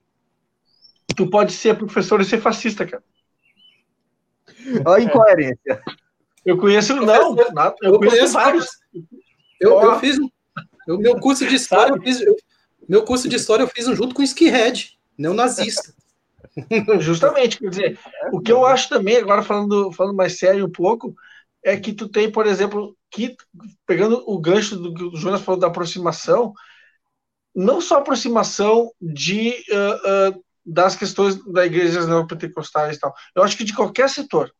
[1.14, 3.04] Tu pode ser professor e ser fascista, cara.
[4.84, 5.80] Olha a incoerência.
[6.44, 7.36] Eu conheço, não, eu,
[7.82, 8.66] eu conheço, vários.
[9.60, 12.18] Eu, eu fiz o meu curso de história, eu fiz,
[12.88, 15.94] meu curso de história eu fiz junto com o Skinhead, neonazista.
[17.00, 17.98] Justamente, quer dizer,
[18.32, 21.14] o que eu acho também, agora falando, falando mais sério um pouco,
[21.62, 23.36] é que tu tem, por exemplo, que
[23.86, 26.52] pegando o gancho do que o Jonas falou da aproximação,
[27.54, 33.56] não só aproximação de uh, uh, das questões da igreja neopentecostais e tal, eu acho
[33.56, 34.52] que de qualquer setor.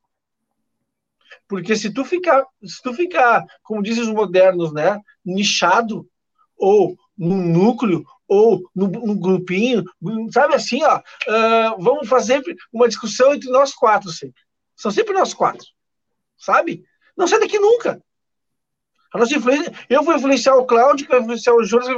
[1.48, 6.06] Porque se tu ficar, se tu ficar, como dizem os modernos, né, nichado
[6.56, 9.82] ou num núcleo ou num, grupinho,
[10.32, 12.40] sabe assim, ó, uh, vamos fazer
[12.73, 14.40] uma discussão entre nós quatro sempre.
[14.77, 15.66] São sempre nós quatro,
[16.39, 16.85] sabe?
[17.16, 18.01] Não sai daqui nunca.
[19.12, 21.89] A nossa influência, eu vou influenciar o Cláudio, que vai influenciar o Jonas,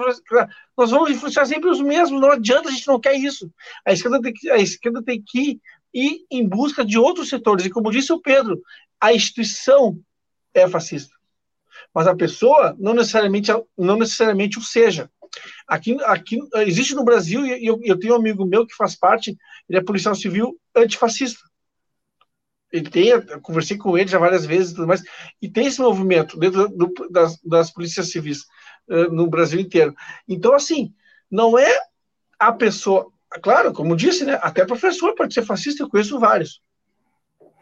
[0.74, 3.52] nós vamos influenciar sempre os mesmos, não adianta, a gente não quer isso.
[3.84, 5.60] A esquerda tem que, a esquerda tem que
[5.92, 8.58] ir em busca de outros setores, e como disse o Pedro,
[8.98, 10.00] a instituição
[10.54, 11.14] é fascista.
[11.94, 15.10] Mas a pessoa não necessariamente, não necessariamente o seja.
[15.66, 19.36] Aqui, aqui existe no Brasil, e eu, eu tenho um amigo meu que faz parte,
[19.68, 21.40] ele é policial civil antifascista.
[22.70, 23.10] Ele tem,
[23.42, 25.02] conversei com ele já várias vezes e tudo mais,
[25.40, 28.44] e tem esse movimento dentro do, das, das polícias civis
[28.88, 29.94] uh, no Brasil inteiro.
[30.26, 30.94] Então, assim,
[31.30, 31.78] não é
[32.38, 36.62] a pessoa, claro, como disse, né, até professor pode ser fascista, eu conheço vários.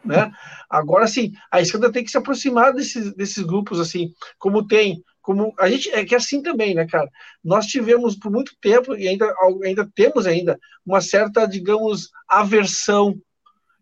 [0.03, 0.31] Né?
[0.69, 5.53] Agora, sim, a esquerda tem que se aproximar desses, desses grupos, assim, como tem, como
[5.59, 7.09] a gente é que é assim também, né, cara?
[7.43, 9.33] Nós tivemos por muito tempo e ainda,
[9.63, 13.15] ainda temos ainda uma certa, digamos, aversão.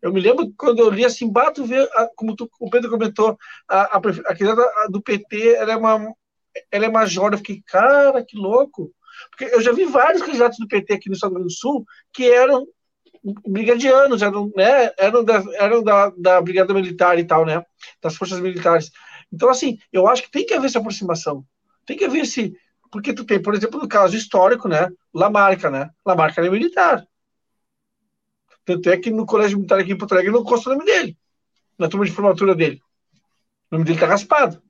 [0.01, 3.37] Eu me lembro quando eu li assim, bato ver, como tu, o Pedro comentou,
[3.67, 6.13] a, a, a candidata do PT, ela é uma,
[6.71, 7.31] ela é major.
[7.31, 8.91] Eu fiquei, cara, que louco.
[9.29, 12.65] Porque eu já vi vários candidatos do PT aqui no Estado do Sul que eram
[13.47, 17.63] brigadianos, eram, né, eram, da, eram da, da Brigada Militar e tal, né,
[18.01, 18.91] das forças militares.
[19.31, 21.45] Então, assim, eu acho que tem que haver essa aproximação.
[21.85, 22.55] Tem que haver esse.
[22.91, 27.05] Porque tu tem, por exemplo, no caso histórico, né, Lamarca, né, Lamarca era militar.
[28.65, 31.17] Tanto é que no colégio militar aqui em Porto Alegre não consta o nome dele,
[31.77, 32.81] na turma de formatura dele.
[33.71, 34.61] O nome dele tá raspado.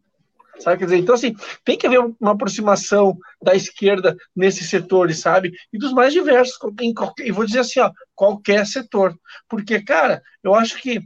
[0.59, 0.77] Sabe?
[0.77, 1.33] Quer dizer, então, assim,
[1.63, 5.53] tem que haver uma aproximação da esquerda nesses setores, sabe?
[5.71, 9.17] E dos mais diversos, em qualquer, e vou dizer assim, ó, qualquer setor.
[9.47, 11.01] Porque, cara, eu acho que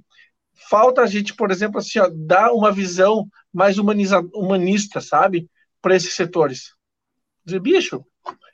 [0.70, 5.50] falta a gente, por exemplo, assim, ó, dar uma visão mais humaniza, humanista, sabe?
[5.82, 6.74] Para esses setores.
[7.46, 8.04] Dizer, bicho,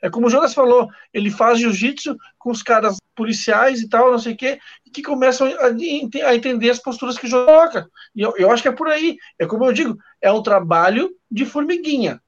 [0.02, 4.18] é como o Jonas falou, ele faz jiu-jitsu com os caras policiais e tal, não
[4.18, 4.58] sei o quê,
[4.92, 7.88] que começam a, a, entender as posturas que joga.
[8.14, 9.16] E eu, eu acho que é por aí.
[9.38, 12.20] É como eu digo, é um trabalho de formiguinha.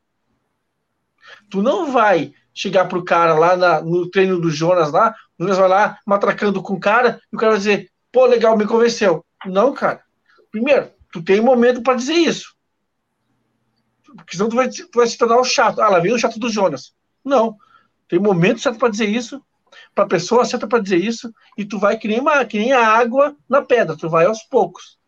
[1.51, 5.59] Tu não vai chegar pro cara lá na, no treino do Jonas lá, o Jonas
[5.59, 9.25] vai lá matracando com o cara, e o cara vai dizer, pô, legal, me convenceu.
[9.47, 10.03] Não, cara.
[10.51, 12.55] Primeiro, tu tem um momento para dizer isso.
[14.17, 15.81] Porque senão tu vai, tu vai se tornar o chato.
[15.81, 16.95] Ah, lá vem o chato do Jonas.
[17.25, 17.57] Não.
[18.09, 19.43] Tem momento certo para dizer isso,
[19.95, 22.73] para a pessoa certa para dizer isso, e tu vai que nem, uma, que nem
[22.73, 24.99] a água na pedra, tu vai aos poucos.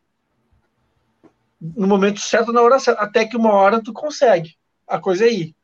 [1.60, 4.56] No momento certo, na hora certa, até que uma hora tu consegue.
[4.86, 5.56] A coisa é ir.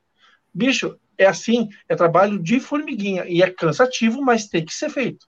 [0.52, 5.26] Bicho, é assim, é trabalho de formiguinha, e é cansativo, mas tem que ser feito.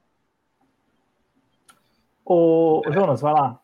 [2.24, 3.61] Ô, Jonas, vai lá.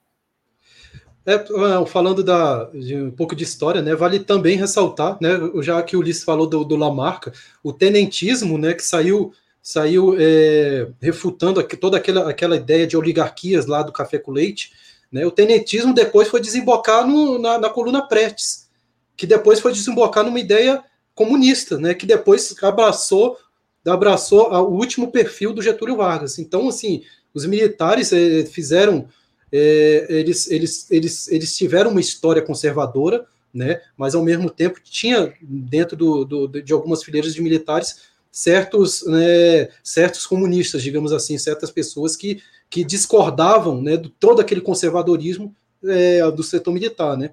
[1.31, 5.31] É, falando da, de um pouco de história, né, vale também ressaltar, né,
[5.61, 7.33] já que o Ulisses falou do, do Lamarca,
[7.63, 9.33] o tenentismo, né, que saiu
[9.69, 14.73] saiu é, refutando toda aquela, aquela ideia de oligarquias lá do café com leite.
[15.13, 15.27] Né?
[15.27, 18.71] O tenentismo depois foi desembocar no, na, na, coluna Prestes,
[19.15, 20.83] que depois foi desembocar numa ideia
[21.15, 21.93] comunista, né?
[21.93, 23.37] que depois abraçou,
[23.85, 26.39] abraçou o último perfil do Getúlio Vargas.
[26.39, 27.03] Então, assim,
[27.35, 29.07] os militares é, fizeram.
[29.53, 35.33] É, eles, eles, eles, eles tiveram uma história conservadora, né, mas ao mesmo tempo tinha
[35.41, 41.71] dentro do, do, de algumas fileiras de militares certos, né, certos comunistas, digamos assim, certas
[41.71, 45.55] pessoas que, que discordavam né, de todo aquele conservadorismo
[45.85, 47.31] é, do setor militar, né?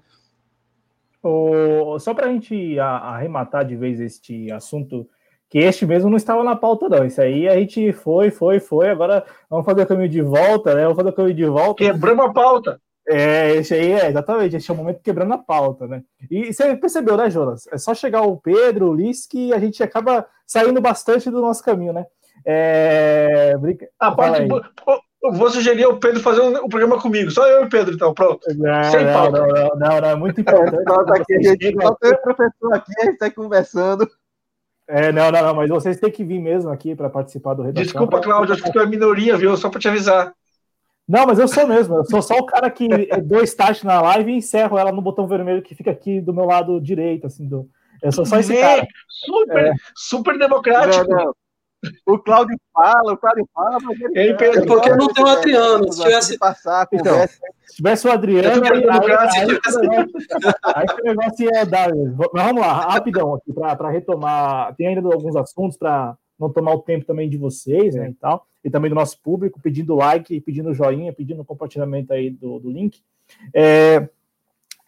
[1.22, 5.10] O, só para a gente arrematar de vez este assunto,
[5.56, 7.06] que este mesmo não estava na pauta, não.
[7.06, 8.90] Isso aí a gente foi, foi, foi.
[8.90, 10.82] Agora vamos fazer o caminho de volta, né?
[10.82, 11.82] Vamos fazer o caminho de volta.
[11.82, 12.82] Quebramos a pauta.
[13.08, 16.04] É, esse aí é, exatamente, esse é o momento quebrando a pauta, né?
[16.30, 17.68] E, você percebeu, né, Jonas?
[17.72, 21.64] É só chegar o Pedro, o Ulisses, que a gente acaba saindo bastante do nosso
[21.64, 22.06] caminho, né?
[22.46, 23.54] É...
[23.98, 24.50] A parte.
[25.22, 27.32] vou sugerir o Pedro fazer um, um, programa comigo.
[27.32, 28.42] Só eu e o Pedro, então, pronto.
[28.58, 30.84] Não, Sem não, Não, não, não, não, é muito importante.
[30.86, 34.06] É, aqui, gente, só tem o professor aqui, a gente está conversando.
[34.88, 37.84] É, não, não, não, mas vocês têm que vir mesmo aqui para participar do redação.
[37.84, 39.56] Desculpa, Cláudio, acho que tu é minoria, viu?
[39.58, 40.34] Só para te avisar.
[41.08, 41.98] Não, mas eu sou mesmo.
[41.98, 42.88] Eu sou só o cara que
[43.24, 46.46] dou start na live e encerro ela no botão vermelho que fica aqui do meu
[46.46, 47.68] lado direito, assim, do.
[48.02, 48.86] Eu sou só esse cara.
[49.08, 49.74] Super, é.
[49.96, 51.10] super democrático.
[51.10, 51.36] Não, não.
[52.06, 54.32] O Cláudio fala, o Cláudio fala, mas ele.
[54.32, 55.92] É porque não tem o Adriano.
[55.92, 56.38] Se tivesse.
[56.38, 57.26] Passar, então,
[57.68, 59.50] se tivesse o Adriano, aí, aí,
[60.76, 61.90] aí, o negócio ia dar.
[62.34, 64.76] Mas vamos lá, rapidão aqui, para retomar.
[64.76, 68.46] Tem ainda alguns assuntos para não tomar o tempo também de vocês, né, e tal,
[68.64, 73.02] e também do nosso público, pedindo like, pedindo joinha, pedindo compartilhamento aí do, do link.
[73.54, 74.10] É,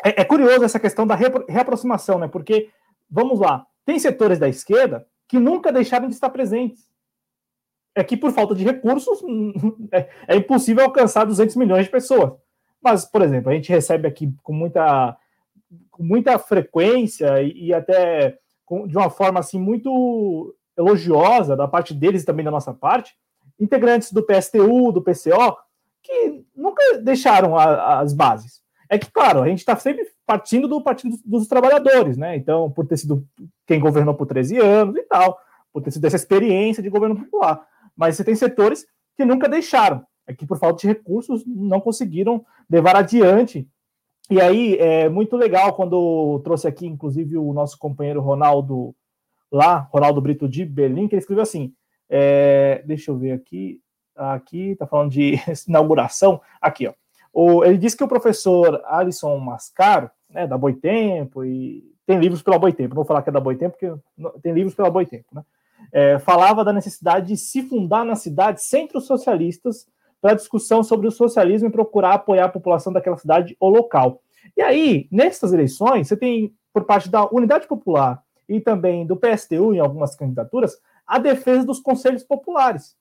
[0.03, 2.69] é, é curioso essa questão da reaproximação, né, porque,
[3.09, 6.87] vamos lá, tem setores da esquerda que nunca deixaram de estar presentes.
[7.95, 9.21] É que por falta de recursos
[9.91, 12.33] é, é impossível alcançar 200 milhões de pessoas.
[12.81, 15.17] Mas, por exemplo, a gente recebe aqui com muita,
[15.91, 21.93] com muita frequência e, e até com, de uma forma assim muito elogiosa da parte
[21.93, 23.15] deles e também da nossa parte,
[23.59, 25.57] integrantes do PSTU, do PCO,
[26.03, 28.61] que nunca deixaram a, as bases.
[28.89, 32.35] É que, claro, a gente está sempre partindo do Partido dos Trabalhadores, né?
[32.35, 33.25] Então, por ter sido
[33.65, 35.37] quem governou por 13 anos e tal,
[35.73, 37.65] por ter sido essa experiência de governo popular.
[37.95, 38.85] Mas você tem setores
[39.15, 43.67] que nunca deixaram, é que por falta de recursos não conseguiram levar adiante.
[44.29, 48.93] E aí é muito legal quando trouxe aqui, inclusive, o nosso companheiro Ronaldo
[49.49, 51.73] lá, Ronaldo Brito de Berlim, que ele escreveu assim:
[52.09, 53.79] é, deixa eu ver aqui,
[54.15, 55.35] aqui tá falando de
[55.67, 56.93] inauguração, aqui ó.
[57.33, 62.57] O, ele disse que o professor Alisson Mascaro, né, da Boitempo, e tem livros pela
[62.57, 63.93] Boitempo, não vou falar que é da Boitempo, porque
[64.41, 65.43] tem livros pela Boitempo, né?
[65.91, 69.87] É, falava da necessidade de se fundar nas cidades centros socialistas
[70.21, 74.21] para discussão sobre o socialismo e procurar apoiar a população daquela cidade ou local.
[74.55, 79.73] E aí, nessas eleições, você tem, por parte da Unidade Popular e também do PSTU
[79.73, 82.95] em algumas candidaturas a defesa dos conselhos populares,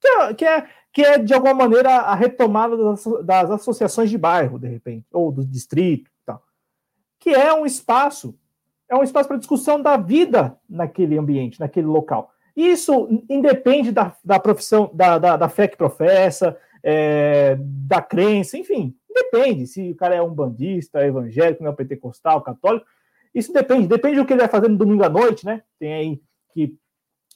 [0.00, 4.18] que é, que é, que é de alguma maneira a retomada das, das associações de
[4.18, 6.42] bairro, de repente, ou do distrito, tal,
[7.18, 8.34] que é um espaço
[8.92, 12.30] é um espaço para discussão da vida naquele ambiente, naquele local.
[12.56, 18.94] Isso independe da, da profissão, da, da, da, fé que professa, é, da crença, enfim,
[19.08, 22.86] depende se o cara é um bandista, evangélico, neopentecostal, católico.
[23.34, 25.62] Isso depende, depende do que ele vai fazer no domingo à noite, né?
[25.78, 26.20] Tem aí
[26.52, 26.76] que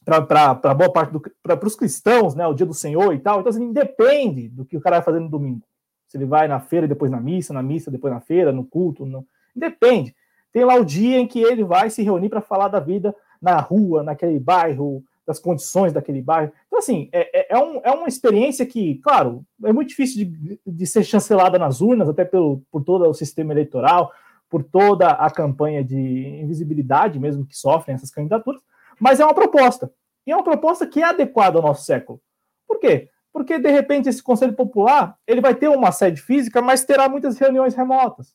[0.05, 3.41] para boa parte do para os cristãos, né, o dia do Senhor e tal.
[3.41, 5.67] Então assim, depende do que o cara vai fazer no domingo.
[6.07, 9.05] Se ele vai na feira depois na missa, na missa depois na feira, no culto,
[9.05, 9.27] no...
[9.55, 10.15] depende.
[10.53, 13.61] Tem lá o dia em que ele vai se reunir para falar da vida na
[13.61, 16.53] rua, naquele bairro, das condições daquele bairro.
[16.67, 20.61] Então, assim, é, é, é, um, é uma experiência que, claro, é muito difícil de,
[20.65, 24.13] de ser chancelada nas urnas, até pelo, por todo o sistema eleitoral,
[24.49, 28.63] por toda a campanha de invisibilidade mesmo que sofrem essas candidaturas,
[29.01, 29.91] mas é uma proposta.
[30.25, 32.21] E é uma proposta que é adequada ao nosso século.
[32.67, 33.11] Por quê?
[33.33, 37.37] Porque, de repente, esse Conselho Popular ele vai ter uma sede física, mas terá muitas
[37.37, 38.35] reuniões remotas,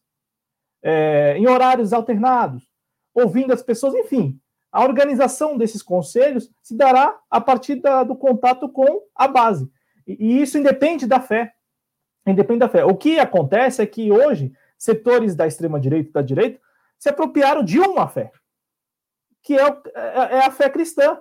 [0.84, 2.68] é, em horários alternados,
[3.14, 4.40] ouvindo as pessoas, enfim.
[4.72, 9.70] A organização desses conselhos se dará a partir da, do contato com a base.
[10.08, 11.54] E, e isso independe da fé.
[12.26, 12.86] Independe da fé.
[12.86, 16.60] O que acontece é que hoje setores da extrema-direita e da direita
[16.98, 18.32] se apropriaram de uma fé,
[19.44, 21.20] que é, é, é, a fé cristã.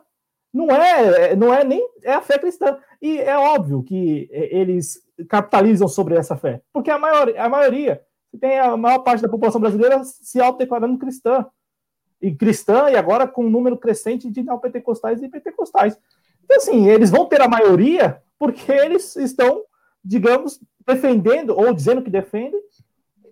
[0.53, 2.79] Não é, não é nem é a fé cristã.
[3.01, 4.99] E é óbvio que eles
[5.29, 8.03] capitalizam sobre essa fé, porque a, maior, a maioria,
[8.41, 11.47] tem a maior parte da população brasileira se autodeclarando cristã.
[12.21, 15.99] E cristã, e agora com um número crescente de neopentecostais e pentecostais.
[16.45, 19.63] Então, assim, eles vão ter a maioria porque eles estão,
[20.05, 22.61] digamos, defendendo, ou dizendo que defendem,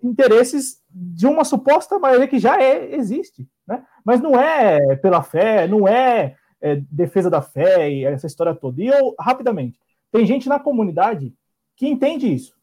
[0.03, 3.83] interesses de uma suposta maioria que já é, existe, né?
[4.03, 8.81] Mas não é pela fé, não é, é defesa da fé e essa história toda.
[8.81, 9.79] E eu, rapidamente,
[10.11, 11.33] tem gente na comunidade
[11.75, 12.53] que entende isso.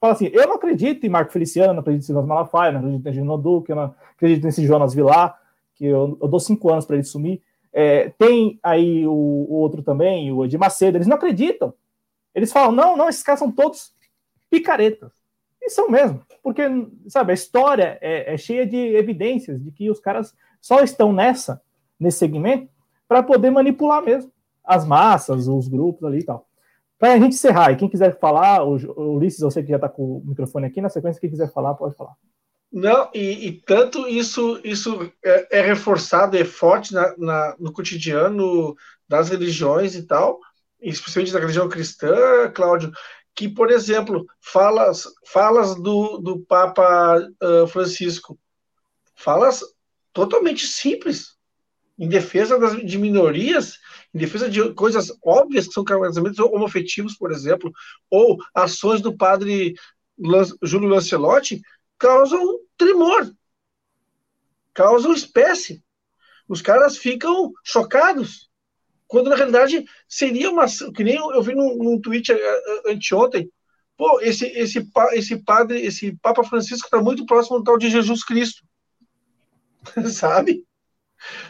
[0.00, 3.08] Fala assim, eu não acredito em Marco Feliciano, não acredito em Silas Malafaia, não acredito
[3.08, 5.38] em Gino Duque, eu não acredito nesse Jonas Vilar,
[5.74, 7.42] que eu, eu dou cinco anos para ele sumir.
[7.72, 11.74] É, tem aí o, o, outro também, o Edir Macedo, eles não acreditam.
[12.34, 13.92] Eles falam, não, não, esses caras são todos
[14.48, 15.12] picaretas.
[15.60, 16.62] E são mesmo, porque,
[17.08, 21.60] sabe, a história é, é cheia de evidências de que os caras só estão nessa,
[21.98, 22.68] nesse segmento,
[23.08, 24.30] para poder manipular mesmo
[24.62, 26.46] as massas, os grupos ali e tal.
[26.98, 28.76] Para a gente encerrar, e quem quiser falar, o
[29.16, 31.74] Ulisses, eu sei que já está com o microfone aqui, na sequência, quem quiser falar,
[31.74, 32.14] pode falar.
[32.76, 38.74] Não, e, e tanto isso, isso é, é reforçado, é forte na, na, no cotidiano
[39.08, 40.40] das religiões e tal,
[40.82, 42.90] especialmente da religião cristã, Cláudio,
[43.32, 48.36] que, por exemplo, falas, falas do, do Papa uh, Francisco,
[49.14, 49.62] falas
[50.12, 51.36] totalmente simples,
[51.96, 53.78] em defesa das, de minorias,
[54.12, 57.70] em defesa de coisas óbvias, que são casamentos homofetivos, por exemplo,
[58.10, 59.76] ou ações do padre
[60.60, 61.62] Júlio Lancelotti,
[62.04, 63.34] causam tremor,
[64.74, 65.82] causam espécie.
[66.46, 68.50] Os caras ficam chocados,
[69.06, 70.66] quando na realidade seria uma.
[70.94, 73.50] Que nem eu vi num, num tweet eh, eh, anteontem.
[73.96, 78.22] Pô, esse, esse, esse padre, esse Papa Francisco está muito próximo do tal de Jesus
[78.22, 78.62] Cristo.
[80.12, 80.62] Sabe?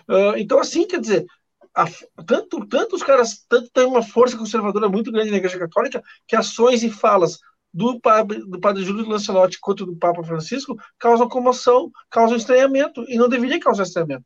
[0.09, 1.27] Uh, então, assim, quer dizer,
[1.75, 1.87] a,
[2.25, 6.37] tanto, tanto os caras tanto tem uma força conservadora muito grande na Igreja Católica que
[6.37, 7.41] ações e falas
[7.75, 13.19] do padre, do padre Júlio Lancelotti quanto do Papa Francisco causam comoção, causam estranhamento, e
[13.19, 14.25] não deveria causar estranhamento.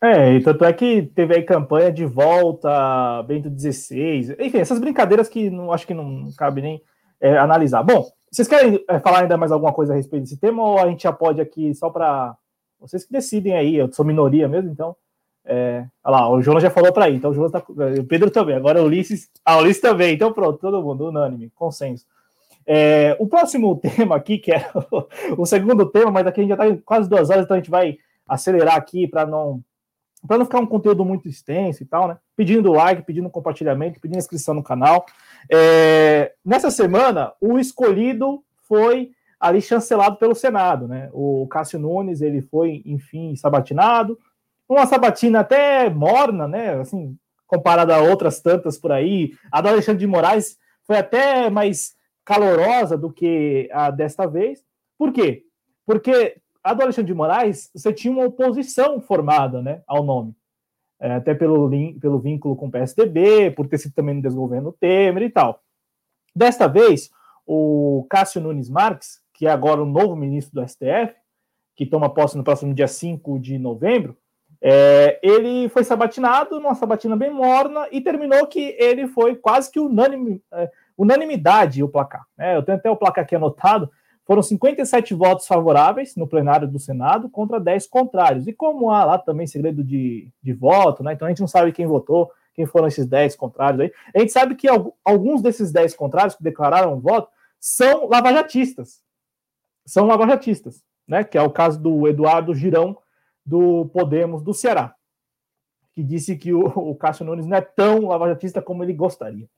[0.00, 5.28] É, e tanto é que teve aí campanha de volta, Bento XVI, enfim, essas brincadeiras
[5.28, 6.80] que não acho que não cabe nem
[7.20, 7.82] é, analisar.
[7.82, 10.88] Bom, vocês querem é, falar ainda mais alguma coisa a respeito desse tema ou a
[10.88, 12.36] gente já pode aqui só para
[12.78, 14.94] vocês que decidem aí, eu sou minoria mesmo, então.
[15.50, 18.30] É, olha lá, o Jonas já falou para aí, então o Jonas tá, o Pedro
[18.30, 22.04] também, agora o Ulisses, ah, o Ulisses também, então pronto, todo mundo, unânime, consenso.
[22.66, 26.54] É, o próximo tema aqui, que é o, o segundo tema, mas aqui a gente
[26.54, 27.96] já está quase duas horas, então a gente vai
[28.28, 29.64] acelerar aqui para não
[30.26, 32.18] para não ficar um conteúdo muito extenso e tal, né?
[32.36, 35.06] Pedindo like, pedindo compartilhamento, pedindo inscrição no canal.
[35.50, 41.08] É, nessa semana, o escolhido foi ali chancelado pelo Senado, né?
[41.12, 44.18] O Cássio Nunes, ele foi, enfim, sabatinado.
[44.68, 46.80] Uma sabatina até morna, né?
[46.80, 47.16] Assim,
[47.46, 49.32] comparada a outras tantas por aí.
[49.50, 54.62] A do Alexandre de Moraes foi até mais calorosa do que a desta vez.
[54.98, 55.44] Por quê?
[55.86, 60.36] Porque a do Alexandre de Moraes, você tinha uma oposição formada né, ao nome.
[61.00, 61.70] É, até pelo,
[62.00, 65.62] pelo vínculo com o PSDB, por ter sido também no desgoverno Temer e tal.
[66.34, 67.10] Desta vez,
[67.46, 71.14] o Cássio Nunes Marques, que é agora o novo ministro do STF,
[71.74, 74.16] que toma posse no próximo dia 5 de novembro,
[74.60, 79.78] é, ele foi sabatinado numa sabatina bem morna e terminou que ele foi quase que
[79.78, 82.26] unânime, é, unanimidade o placar.
[82.36, 82.56] Né?
[82.56, 83.90] Eu tenho até o placar aqui anotado,
[84.28, 88.46] foram 57 votos favoráveis no plenário do Senado contra 10 contrários.
[88.46, 91.14] E como há lá também segredo de, de voto, né?
[91.14, 93.92] Então a gente não sabe quem votou, quem foram esses 10 contrários aí.
[94.14, 94.68] A gente sabe que
[95.02, 99.00] alguns desses 10 contrários que declararam voto são lavajatistas.
[99.86, 101.24] São lavajatistas, né?
[101.24, 102.98] Que é o caso do Eduardo Girão,
[103.48, 104.94] do Podemos do Ceará,
[105.94, 109.48] que disse que o, o Cássio Nunes não é tão lavajatista como ele gostaria.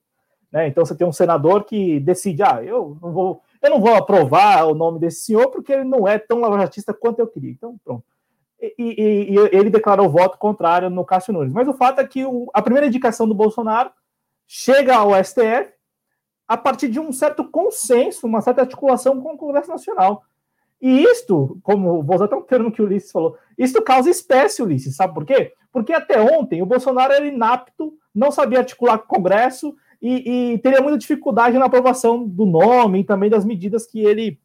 [0.52, 0.68] Né?
[0.68, 4.66] Então você tem um senador que decide, ah, eu não vou eu não vou aprovar
[4.66, 7.50] o nome desse senhor porque ele não é tão lavajatista quanto eu queria.
[7.50, 8.04] Então, pronto.
[8.58, 11.52] E, e, e ele declarou voto contrário no Cássio Nunes.
[11.52, 13.90] Mas o fato é que o, a primeira indicação do Bolsonaro
[14.46, 15.74] chega ao STF
[16.48, 20.22] a partir de um certo consenso, uma certa articulação com o Congresso Nacional.
[20.80, 24.62] E isto, como vou usar até um termo que o Ulisses falou, isto causa espécie,
[24.62, 25.52] Ulisses, sabe por quê?
[25.70, 30.58] Porque até ontem o Bolsonaro era inapto, não sabia articular com o Congresso, e, e,
[30.58, 34.40] teria muita dificuldade na aprovação do nome e também das medidas que ele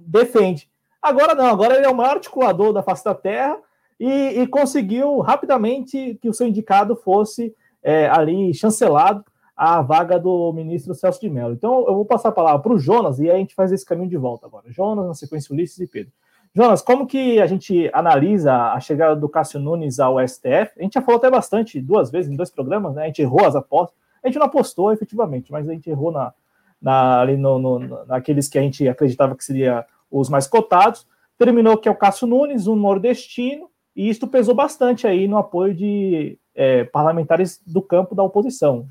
[0.00, 0.68] defende.
[1.00, 3.56] Agora não, agora ele é o maior articulador da face da terra
[4.00, 7.54] e, e conseguiu rapidamente que o seu indicado fosse
[7.84, 9.24] é, ali chancelado
[9.56, 11.52] a vaga do ministro Celso de Mello.
[11.52, 13.84] Então eu vou passar a palavra para o Jonas e aí a gente faz esse
[13.84, 14.72] caminho de volta agora.
[14.72, 16.12] Jonas, na sequência Ulisses e Pedro.
[16.54, 20.72] Jonas, como que a gente analisa a chegada do Cássio Nunes ao STF?
[20.78, 23.04] A gente já falou até bastante, duas vezes, em dois programas, né?
[23.04, 26.32] A gente errou as apostas a gente não apostou efetivamente, mas a gente errou na,
[26.80, 31.06] na, ali no, no, naqueles que a gente acreditava que seria os mais cotados.
[31.38, 35.74] Terminou que é o Cássio Nunes, um nordestino, e isso pesou bastante aí no apoio
[35.74, 38.86] de é, parlamentares do campo da oposição.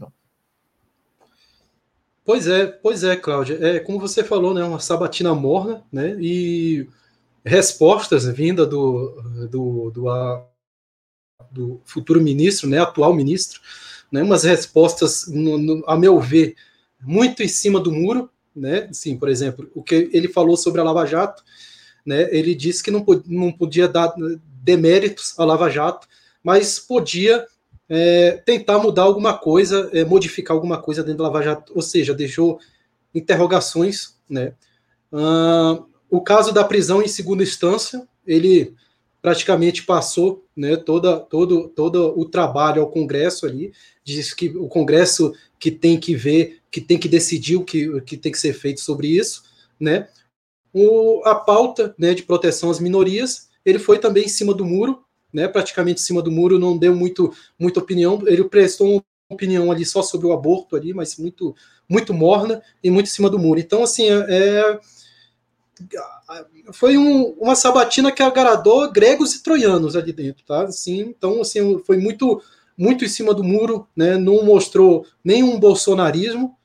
[2.25, 3.57] Pois é, pois é, Cláudia.
[3.61, 6.87] É, como você falou, né, uma sabatina morna, né, e
[7.49, 10.45] respostas vinda do, do, do, a,
[11.51, 13.59] do futuro ministro, né, atual ministro,
[14.11, 16.55] né, umas respostas, no, no, a meu ver,
[17.01, 18.89] muito em cima do muro, né?
[18.91, 21.43] Sim, por exemplo, o que ele falou sobre a Lava Jato,
[22.05, 22.27] né?
[22.31, 24.13] Ele disse que não, não podia dar
[24.63, 26.07] deméritos à Lava Jato,
[26.43, 27.45] mas podia
[27.87, 32.13] é, tentar mudar alguma coisa, é, modificar alguma coisa dentro da Lava Jato, ou seja,
[32.13, 32.59] deixou
[33.13, 34.53] interrogações, né?
[35.11, 38.73] Uh, o caso da prisão em segunda instância, ele
[39.21, 43.73] praticamente passou né, toda, todo, todo o trabalho ao Congresso ali,
[44.03, 48.01] diz que o Congresso que tem que ver, que tem que decidir o que, o
[48.01, 49.43] que tem que ser feito sobre isso,
[49.79, 50.07] né?
[50.73, 55.03] O, a pauta né, de proteção às minorias, ele foi também em cima do muro,
[55.33, 59.71] né, praticamente em cima do muro, não deu muito, muita opinião, ele prestou uma opinião
[59.71, 61.55] ali só sobre o aborto ali, mas muito,
[61.87, 63.59] muito morna e muito em cima do muro.
[63.59, 64.79] Então, assim, é,
[66.73, 70.63] foi um, uma sabatina que agradou gregos e troianos ali dentro, tá?
[70.63, 72.41] Assim, então, assim, foi muito,
[72.77, 74.17] muito em cima do muro, né?
[74.17, 76.55] Não mostrou nenhum bolsonarismo,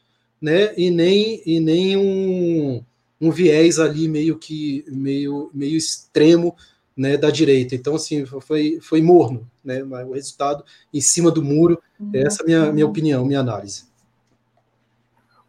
[0.40, 0.74] né?
[0.76, 2.84] E nem, e nem um,
[3.20, 6.54] um viés ali meio que meio, meio extremo
[6.96, 7.74] né, da direita.
[7.74, 9.82] Então, assim, foi, foi morno, né?
[9.82, 11.82] O resultado em cima do muro.
[11.98, 12.10] Uhum.
[12.14, 13.84] Essa é a minha, minha opinião, minha análise.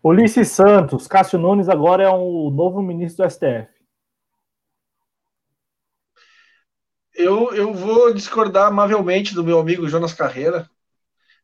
[0.07, 3.67] Ulisses Santos, Cássio Nunes agora é o novo ministro do STF.
[7.15, 10.69] Eu, eu vou discordar amavelmente do meu amigo Jonas Carreira,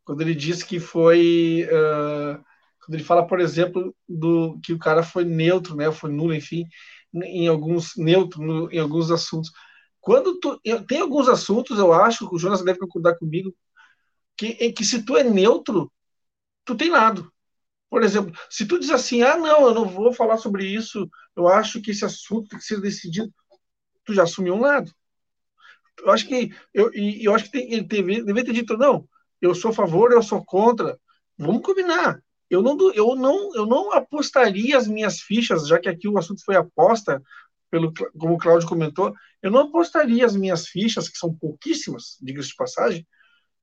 [0.04, 1.68] quando ele diz que foi.
[1.72, 2.38] Uh,
[2.86, 5.92] quando ele fala, por exemplo, do que o cara foi neutro, né?
[5.92, 6.68] Foi nulo, enfim,
[7.12, 9.52] em alguns neutro no, em alguns assuntos.
[10.00, 13.52] Quando tu, tem alguns assuntos, eu acho, que o Jonas deve concordar comigo,
[14.38, 15.92] que, em que se tu é neutro,
[16.64, 17.32] tu tem lado.
[17.92, 21.50] Por exemplo, se tu diz assim, ah, não, eu não vou falar sobre isso, eu
[21.50, 23.30] acho que esse assunto tem que ser decidido,
[24.06, 24.90] tu já assumiu um lado.
[26.00, 29.06] Eu acho que eu, eu acho que tem, ele teve, ter dito, não,
[29.42, 30.98] eu sou a favor, eu sou contra.
[31.38, 32.24] Vamos combinar.
[32.50, 36.46] Eu não, eu não, eu não apostaria as minhas fichas, já que aqui o assunto
[36.46, 37.22] foi aposta,
[37.70, 42.50] pelo, como o Cláudio comentou, eu não apostaria as minhas fichas, que são pouquíssimas, diga-se
[42.50, 43.08] de passagem,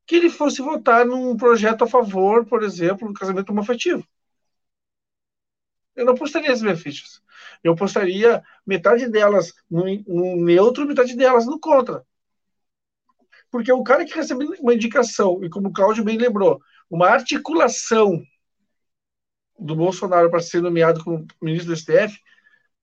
[0.06, 4.06] que ele fosse votar num projeto a favor, por exemplo, do casamento homoafetivo.
[5.98, 7.20] Eu não apostaria as minhas fichas.
[7.62, 12.06] Eu apostaria metade delas no, no neutro, metade delas no contra.
[13.50, 18.22] Porque o cara que recebe uma indicação, e como o Cláudio bem lembrou, uma articulação
[19.58, 22.16] do Bolsonaro para ser nomeado como ministro do STF,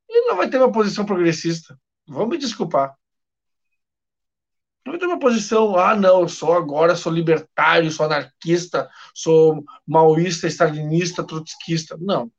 [0.09, 1.79] ele não vai ter uma posição progressista.
[2.05, 2.97] Vamos me desculpar.
[4.85, 9.63] Não vai ter uma posição, ah, não, eu sou agora, sou libertário, sou anarquista, sou
[9.87, 11.97] maoísta, stalinista, trotskista.
[11.97, 12.29] Não.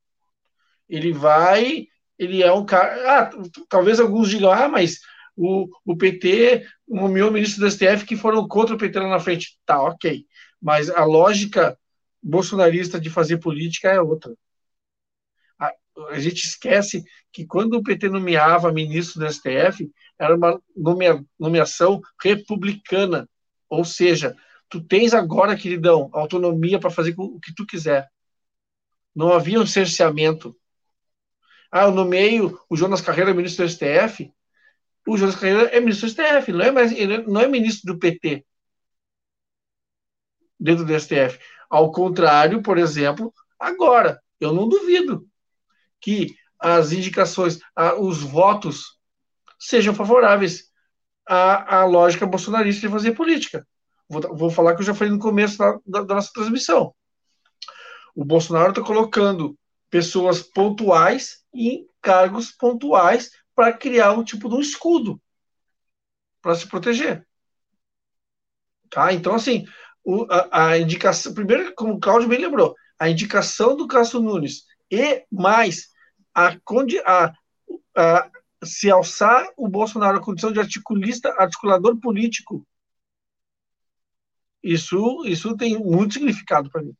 [0.88, 1.86] Ele vai,
[2.18, 3.20] ele é um cara.
[3.20, 3.30] Ah,
[3.68, 5.00] talvez alguns digam, ah, mas
[5.36, 9.58] o, o PT nomeou ministro do STF que foram contra o PT lá na frente.
[9.66, 10.24] Tá, ok.
[10.60, 11.78] Mas a lógica
[12.22, 14.32] bolsonarista de fazer política é outra
[16.10, 22.00] a gente esquece que quando o PT nomeava ministro do STF, era uma nomea, nomeação
[22.22, 23.28] republicana.
[23.68, 24.34] Ou seja,
[24.68, 28.08] tu tens agora, queridão, autonomia para fazer o que tu quiser.
[29.14, 30.54] Não havia um cerceamento.
[31.70, 34.32] Ah, eu nomeio o Jonas Carreira ministro do STF.
[35.06, 37.98] O Jonas Carreira é ministro do STF, não é, mais, ele não é ministro do
[37.98, 38.44] PT
[40.58, 41.38] dentro do STF.
[41.70, 45.26] Ao contrário, por exemplo, agora, eu não duvido
[46.00, 47.58] que as indicações,
[47.98, 48.96] os votos
[49.58, 50.70] sejam favoráveis
[51.26, 53.66] à, à, lógica bolsonarista de fazer política.
[54.08, 56.94] Vou, vou, falar que eu já falei no começo da, da, da nossa transmissão.
[58.14, 59.58] O Bolsonaro está colocando
[59.90, 65.20] pessoas pontuais em cargos pontuais para criar um tipo de um escudo
[66.42, 67.26] para se proteger.
[68.90, 69.12] Tá?
[69.12, 69.66] Então, assim,
[70.04, 71.34] o, a, a, indicação.
[71.34, 75.88] Primeiro, como o Cláudio bem lembrou, a indicação do Cássio Nunes e mais
[76.34, 76.56] a,
[77.04, 77.32] a,
[77.96, 78.30] a
[78.64, 82.66] se alçar o Bolsonaro à condição de articulista, articulador político,
[84.62, 86.96] isso, isso tem muito significado para mim.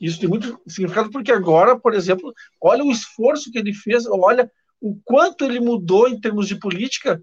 [0.00, 4.50] Isso tem muito significado porque agora, por exemplo, olha o esforço que ele fez, olha
[4.80, 7.22] o quanto ele mudou em termos de política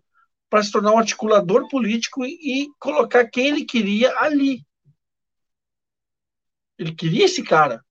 [0.49, 4.65] para se tornar um articulador político e, e colocar quem ele queria ali.
[6.78, 7.84] Ele queria esse cara.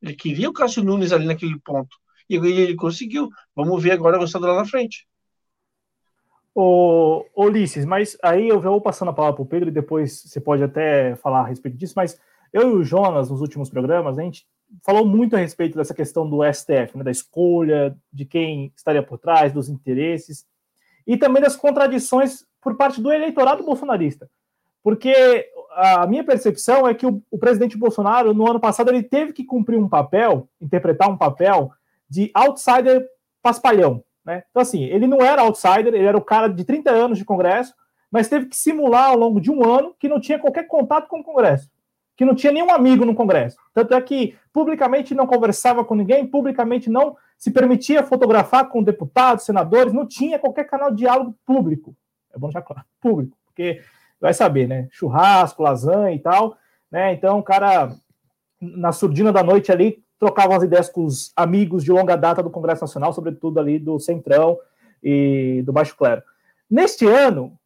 [0.00, 1.96] Ele queria o Cássio Nunes ali naquele ponto.
[2.28, 3.28] E ele conseguiu.
[3.54, 5.06] Vamos ver agora o lá na frente.
[6.54, 10.40] Ô, Ulisses, mas aí eu vou passando a palavra para o Pedro e depois você
[10.40, 12.18] pode até falar a respeito disso, mas
[12.54, 14.46] eu e o Jonas, nos últimos programas, a gente
[14.82, 19.18] falou muito a respeito dessa questão do STF, né, da escolha, de quem estaria por
[19.18, 20.46] trás, dos interesses,
[21.04, 24.30] e também das contradições por parte do eleitorado bolsonarista.
[24.84, 29.32] Porque a minha percepção é que o, o presidente Bolsonaro, no ano passado, ele teve
[29.32, 31.72] que cumprir um papel, interpretar um papel
[32.08, 33.04] de outsider
[33.42, 34.04] paspalhão.
[34.24, 34.44] Né?
[34.50, 37.74] Então, assim, ele não era outsider, ele era o cara de 30 anos de Congresso,
[38.10, 41.18] mas teve que simular ao longo de um ano que não tinha qualquer contato com
[41.18, 41.68] o Congresso,
[42.16, 43.56] que não tinha nenhum amigo no Congresso.
[43.72, 49.44] Tanto é que publicamente não conversava com ninguém, publicamente não se permitia fotografar com deputados,
[49.44, 51.94] senadores, não tinha qualquer canal de diálogo público.
[52.34, 53.80] É bom já claro, público, porque
[54.20, 54.88] vai saber, né?
[54.90, 56.56] Churrasco, lasanha e tal,
[56.90, 57.12] né?
[57.12, 57.92] Então, o cara
[58.60, 62.50] na surdina da noite ali trocavam as ideias com os amigos de longa data do
[62.50, 64.58] Congresso Nacional, sobretudo ali do Centrão
[65.02, 66.22] e do Baixo Clero.
[66.70, 67.58] Neste ano,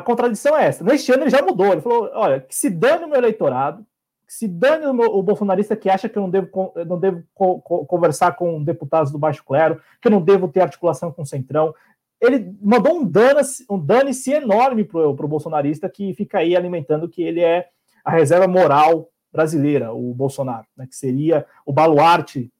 [0.00, 0.82] a contradição é essa.
[0.82, 1.72] Neste ano ele já mudou.
[1.72, 3.86] Ele falou: olha, que se dane o meu eleitorado,
[4.26, 7.84] se dane o, o, bolsonarista que acha que eu não devo, não devo co, co,
[7.84, 11.74] conversar com deputados do baixo clero, que eu não devo ter articulação com o Centrão.
[12.20, 17.22] Ele mandou um dane-se um dane enorme para o bolsonarista que fica aí alimentando que
[17.22, 17.68] ele é
[18.04, 22.52] a reserva moral brasileira, o Bolsonaro, né, que seria o baluarte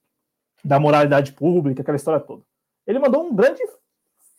[0.65, 2.43] da moralidade pública, aquela história toda.
[2.87, 3.63] Ele mandou um grande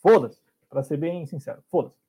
[0.00, 2.01] foda-se, para ser bem sincero, foda-se.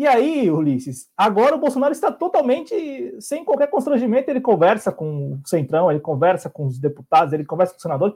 [0.00, 4.30] E aí, Ulisses, agora o Bolsonaro está totalmente sem qualquer constrangimento.
[4.30, 8.14] Ele conversa com o Centrão, ele conversa com os deputados, ele conversa com os senadores.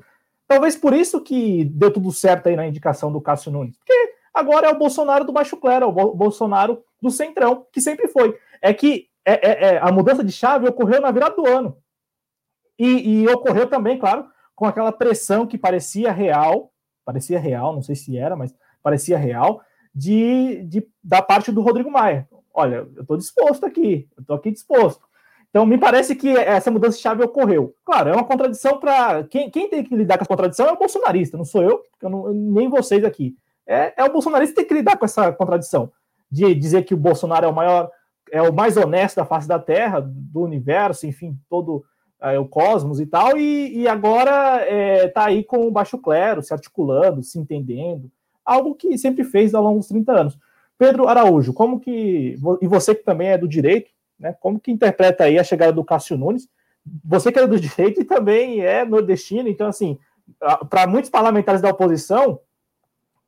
[0.48, 3.76] Talvez por isso que deu tudo certo aí na indicação do Cássio Nunes.
[3.76, 8.08] Porque agora é o Bolsonaro do Baixo Clero, é o Bolsonaro do Centrão, que sempre
[8.08, 8.34] foi.
[8.62, 11.76] É que é, é, é, a mudança de chave ocorreu na virada do ano.
[12.78, 14.24] E, e, ocorreu também, claro,
[14.56, 16.72] com aquela pressão que parecia real,
[17.04, 19.60] parecia real, não sei se era, mas parecia real,
[19.94, 22.28] de, de, da parte do Rodrigo Maia.
[22.52, 25.02] Olha, eu estou disposto aqui, eu estou aqui disposto.
[25.50, 27.74] Então, me parece que essa mudança de chave ocorreu.
[27.84, 29.22] Claro, é uma contradição para.
[29.24, 32.10] Quem, quem, tem que lidar com essa contradição é o bolsonarista, não sou eu, eu
[32.10, 33.36] não, nem vocês aqui.
[33.66, 35.92] É, é o bolsonarista que tem que lidar com essa contradição
[36.30, 37.88] de dizer que o Bolsonaro é o maior,
[38.32, 41.84] é o mais honesto da face da Terra, do universo, enfim, todo
[42.20, 45.96] é, o cosmos e tal, e, e agora está é, tá aí com o baixo
[45.98, 48.10] clero, se articulando, se entendendo,
[48.44, 50.38] algo que sempre fez ao longo dos 30 anos.
[50.76, 55.24] Pedro Araújo, como que, e você que também é do direito, né, como que interpreta
[55.24, 56.48] aí a chegada do Cássio Nunes?
[57.04, 59.98] Você que é do direito e também é nordestino, então, assim,
[60.68, 62.40] para muitos parlamentares da oposição,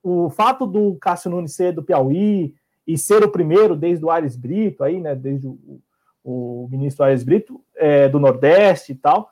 [0.02, 2.55] o fato do Cássio Nunes ser do Piauí
[2.86, 5.80] e ser o primeiro desde o Ares Brito, aí, né, desde o,
[6.24, 9.30] o ministro Ares Brito, é, do Nordeste e tal,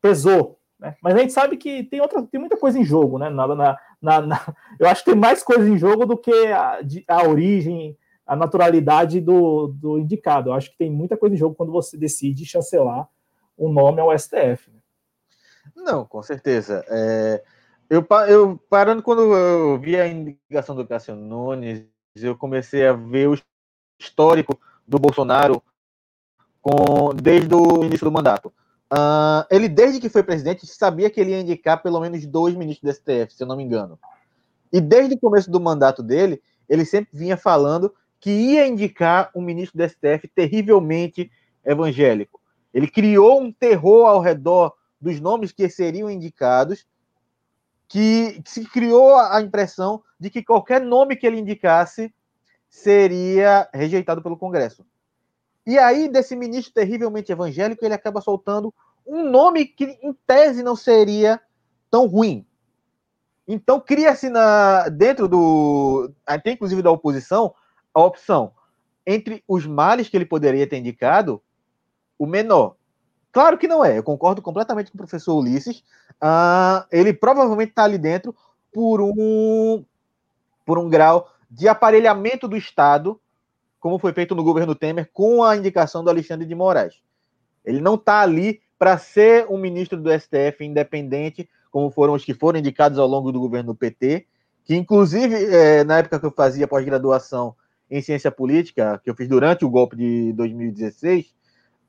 [0.00, 0.55] pesou.
[0.78, 0.94] Né?
[1.02, 3.30] Mas a gente sabe que tem, outra, tem muita coisa em jogo, né?
[3.30, 7.28] Na, na, na, eu acho que tem mais coisa em jogo do que a, a
[7.28, 7.96] origem,
[8.26, 10.50] a naturalidade do, do indicado.
[10.50, 13.08] Eu acho que tem muita coisa em jogo quando você decide chancelar
[13.58, 14.70] um nome ao STF.
[14.70, 14.80] Né?
[15.74, 16.84] Não, com certeza.
[16.88, 17.42] É,
[17.88, 21.86] eu, eu parando quando eu vi a indicação do Cássio Nunes,
[22.16, 23.38] eu comecei a ver o
[23.98, 25.62] histórico do Bolsonaro
[26.60, 28.52] com, desde o início do mandato.
[28.92, 32.92] Uh, ele, desde que foi presidente, sabia que ele ia indicar pelo menos dois ministros
[32.92, 33.98] do STF, se eu não me engano.
[34.72, 39.40] E desde o começo do mandato dele, ele sempre vinha falando que ia indicar um
[39.40, 41.30] ministro do STF terrivelmente
[41.64, 42.40] evangélico.
[42.72, 46.86] Ele criou um terror ao redor dos nomes que seriam indicados,
[47.88, 52.12] que, se criou a impressão de que qualquer nome que ele indicasse
[52.68, 54.84] seria rejeitado pelo Congresso.
[55.66, 58.72] E aí, desse ministro terrivelmente evangélico, ele acaba soltando
[59.06, 61.40] um nome que, em tese, não seria
[61.90, 62.46] tão ruim.
[63.48, 64.30] Então, cria-se
[64.92, 66.12] dentro do.
[66.24, 67.54] Até inclusive da oposição,
[67.92, 68.52] a opção
[69.06, 71.40] entre os males que ele poderia ter indicado,
[72.18, 72.74] o menor.
[73.30, 75.84] Claro que não é, eu concordo completamente com o professor Ulisses.
[76.22, 78.34] Uh, ele provavelmente está ali dentro
[78.72, 79.84] por um,
[80.64, 83.20] por um grau de aparelhamento do Estado
[83.86, 86.94] como foi feito no governo Temer, com a indicação do Alexandre de Moraes.
[87.64, 92.34] Ele não está ali para ser um ministro do STF independente, como foram os que
[92.34, 94.26] foram indicados ao longo do governo PT,
[94.64, 97.54] que inclusive, é, na época que eu fazia pós-graduação
[97.88, 101.32] em ciência política, que eu fiz durante o golpe de 2016,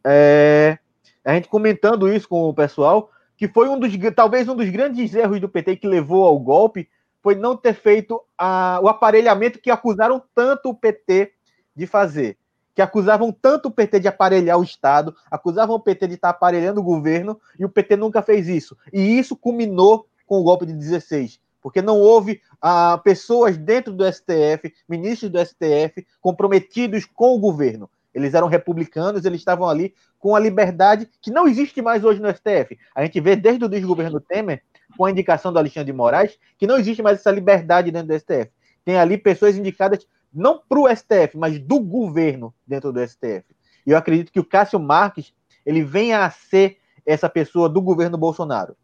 [0.06, 0.78] é,
[1.26, 5.15] a gente comentando isso com o pessoal, que foi um dos, talvez um dos grandes
[5.15, 6.88] erros do PT que levou ao golpe,
[7.24, 11.34] foi não ter feito a, o aparelhamento que acusaram tanto o PT
[11.78, 12.38] de fazer,
[12.74, 16.82] que acusavam tanto o PT de aparelhar o Estado, acusavam o PT de estar aparelhando
[16.82, 18.76] o governo, e o PT nunca fez isso.
[18.91, 24.04] E isso culminou com o golpe de 16, porque não houve ah, pessoas dentro do
[24.12, 27.90] STF, ministros do STF, comprometidos com o governo.
[28.14, 32.30] Eles eram republicanos, eles estavam ali com a liberdade que não existe mais hoje no
[32.30, 32.78] STF.
[32.95, 34.64] A gente vê desde o desgoverno Temer,
[34.98, 38.20] com a indicação do Alexandre de Moraes, que não existe mais essa liberdade dentro do
[38.20, 38.49] STF.
[38.84, 43.45] Tem ali pessoas indicadas não para o STF, mas do governo dentro do STF.
[43.86, 45.34] E eu acredito que o Cássio Marques
[45.66, 48.76] ele venha a ser essa pessoa do governo Bolsonaro.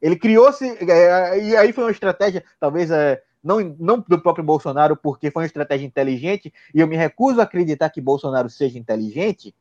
[0.00, 4.96] Ele criou-se, é, e aí foi uma estratégia, talvez é, não, não do próprio Bolsonaro,
[4.96, 9.54] porque foi uma estratégia inteligente, e eu me recuso a acreditar que Bolsonaro seja inteligente.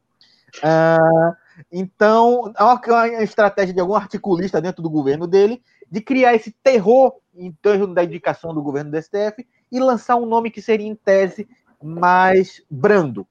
[0.58, 1.36] Uh,
[1.72, 6.52] então, é uma, uma estratégia de algum articulista dentro do governo dele de criar esse
[6.64, 10.88] terror em torno da indicação do governo do STF e lançar um nome que seria,
[10.88, 11.48] em tese,
[11.82, 13.26] mais brando.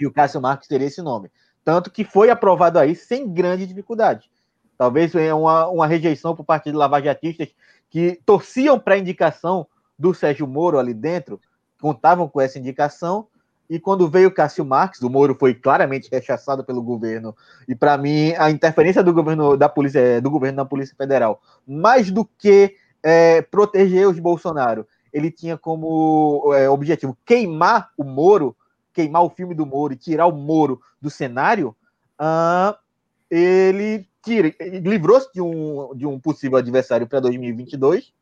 [0.00, 1.30] E o Cássio Marques teria esse nome.
[1.64, 4.30] Tanto que foi aprovado aí sem grande dificuldade.
[4.76, 7.48] Talvez uma, uma rejeição por parte de lavajatistas
[7.88, 9.66] que torciam para a indicação
[9.96, 11.40] do Sérgio Moro ali dentro,
[11.80, 13.28] contavam com essa indicação,
[13.72, 17.34] E quando veio Cássio Marques, o Moro foi claramente rechaçado pelo governo.
[17.66, 22.10] E para mim, a interferência do governo da polícia, do governo na Polícia Federal, mais
[22.10, 28.56] do que é, proteger os Bolsonaro, ele tinha como é, objetivo queimar o Moro,
[28.92, 31.76] queimar o filme do Moro e tirar o Moro do cenário.
[32.20, 32.76] Uh,
[33.30, 38.12] ele tira, livrou-se de um, de um possível adversário para 2022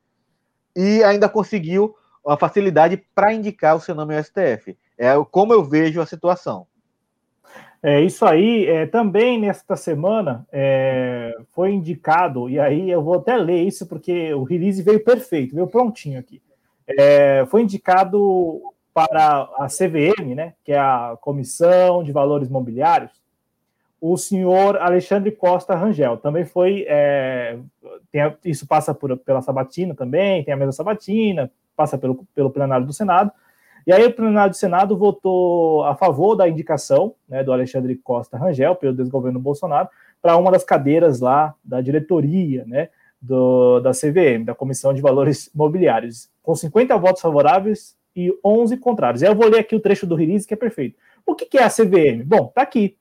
[0.75, 1.95] e ainda conseguiu
[2.27, 4.77] a facilidade para indicar o seu nome ao STF.
[4.97, 6.67] É como eu vejo a situação.
[7.83, 8.67] É isso aí.
[8.67, 14.33] É, também nesta semana é, foi indicado, e aí eu vou até ler isso porque
[14.35, 16.43] o release veio perfeito, veio prontinho aqui.
[16.99, 18.61] É, foi indicado
[18.93, 23.13] para a CVM, né, que é a Comissão de Valores Mobiliários,
[24.01, 26.17] o senhor Alexandre Costa Rangel.
[26.17, 26.87] Também foi.
[26.89, 27.59] É,
[28.45, 32.93] isso passa por, pela Sabatina também, tem a mesa Sabatina, passa pelo, pelo plenário do
[32.93, 33.31] Senado.
[33.87, 38.37] E aí o plenário do Senado votou a favor da indicação né, do Alexandre Costa
[38.37, 39.89] Rangel, pelo desgoverno Bolsonaro,
[40.21, 42.89] para uma das cadeiras lá da diretoria né,
[43.21, 49.23] do, da CVM, da Comissão de Valores Mobiliários, com 50 votos favoráveis e 11 contrários.
[49.23, 50.99] Eu vou ler aqui o trecho do release, que é perfeito.
[51.27, 52.25] O que, que é a CVM?
[52.25, 52.97] Bom, tá aqui.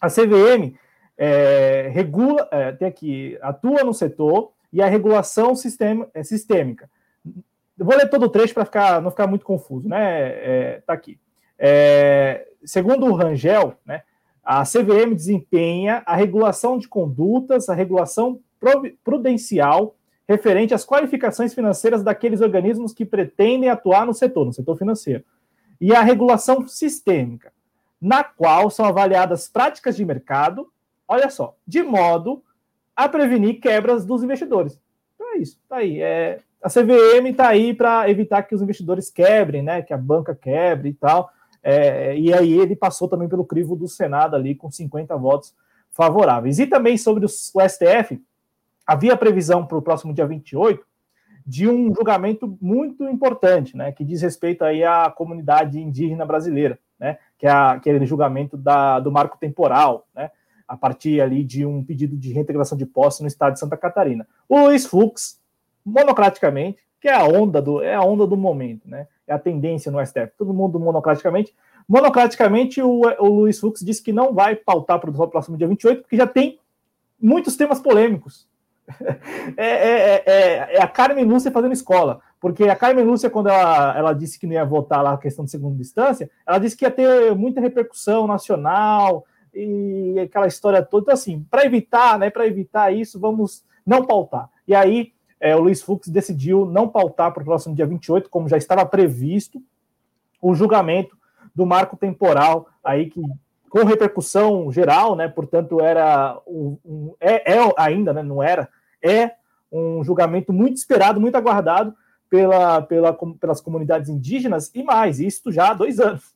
[0.00, 0.74] A CVM
[1.16, 6.88] é, regula, é, tem aqui, atua no setor e a regulação sistema, é sistêmica
[7.78, 10.28] eu vou ler todo o trecho para ficar, não ficar muito confuso, né?
[10.28, 11.18] É, tá aqui.
[11.58, 14.02] É, segundo o Rangel, né,
[14.42, 18.40] a CVM desempenha a regulação de condutas, a regulação
[19.04, 19.95] prudencial
[20.28, 25.24] referente às qualificações financeiras daqueles organismos que pretendem atuar no setor, no setor financeiro,
[25.80, 27.52] e a regulação sistêmica,
[28.00, 30.70] na qual são avaliadas práticas de mercado,
[31.06, 32.42] olha só, de modo
[32.94, 34.80] a prevenir quebras dos investidores.
[35.14, 36.00] Então é isso, tá aí.
[36.00, 39.82] É, a CVM está aí para evitar que os investidores quebrem, né?
[39.82, 41.30] Que a banca quebre e tal.
[41.62, 45.54] É, e aí ele passou também pelo crivo do Senado ali com 50 votos
[45.92, 46.58] favoráveis.
[46.58, 48.20] E também sobre o, o STF,
[48.86, 50.84] havia previsão para o próximo dia 28
[51.46, 53.92] de um julgamento muito importante, né?
[53.92, 57.18] Que diz respeito aí à comunidade indígena brasileira, né?
[57.38, 60.30] Que é aquele julgamento da, do marco temporal, né?
[60.66, 64.26] A partir ali de um pedido de reintegração de posse no estado de Santa Catarina.
[64.48, 65.40] O Luiz Fux,
[65.84, 69.06] monocraticamente, que é a onda do é a onda do momento, né?
[69.24, 71.54] É a tendência no STF, todo mundo monocraticamente.
[71.88, 76.02] Monocraticamente, o, o Luiz Fux disse que não vai pautar para o próximo dia 28,
[76.02, 76.58] porque já tem
[77.20, 78.48] muitos temas polêmicos.
[79.56, 83.96] É, é, é, é, a Carmen Lúcia fazendo escola, porque a Carmen Lúcia, quando ela,
[83.96, 86.84] ela disse que não ia votar lá a questão de segunda instância, ela disse que
[86.84, 91.04] ia ter muita repercussão nacional e aquela história toda.
[91.04, 94.50] Então, assim, para evitar, né, para evitar isso, vamos não pautar.
[94.66, 98.48] E aí é, o Luiz Fux decidiu não pautar para o próximo dia 28, como
[98.48, 99.62] já estava previsto,
[100.40, 101.16] o julgamento
[101.54, 103.22] do marco temporal aí que
[103.68, 105.28] com repercussão geral, né?
[105.28, 108.22] Portanto, era um, um é, é, ainda, né?
[108.22, 108.68] Não era,
[109.02, 109.32] é
[109.70, 111.94] um julgamento muito esperado, muito aguardado
[112.28, 116.34] pela, pela, pelas comunidades indígenas e mais, isso já há dois anos,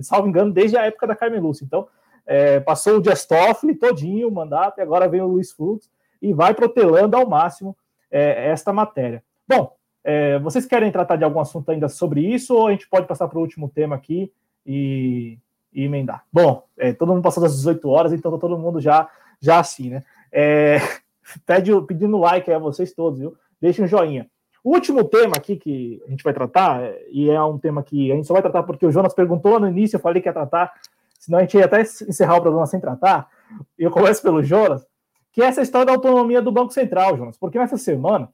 [0.00, 1.64] salvo engano, desde a época da Carmen Lúcia.
[1.64, 1.86] Então,
[2.26, 5.90] é, passou o Dias Toffoli todinho o mandato e agora vem o Luiz Fux
[6.20, 7.76] e vai protelando ao máximo
[8.10, 9.22] é, esta matéria.
[9.46, 9.74] Bom,
[10.04, 13.28] é, vocês querem tratar de algum assunto ainda sobre isso ou a gente pode passar
[13.28, 14.32] para o último tema aqui
[14.66, 15.38] e,
[15.72, 16.24] e emendar?
[16.32, 19.08] Bom, é, todo mundo passou das 18 horas, então tá todo mundo já,
[19.40, 20.04] já assim, né?
[21.46, 23.36] Pede, pedindo like aí a vocês todos, viu?
[23.60, 24.28] Deixem um joinha.
[24.62, 28.16] O último tema aqui que a gente vai tratar, e é um tema que a
[28.16, 30.72] gente só vai tratar porque o Jonas perguntou no início, eu falei que ia tratar,
[31.18, 33.28] senão a gente ia até encerrar o programa sem tratar.
[33.78, 34.86] Eu começo pelo Jonas
[35.38, 38.28] que é essa história da autonomia do Banco Central, Jonas, porque nessa semana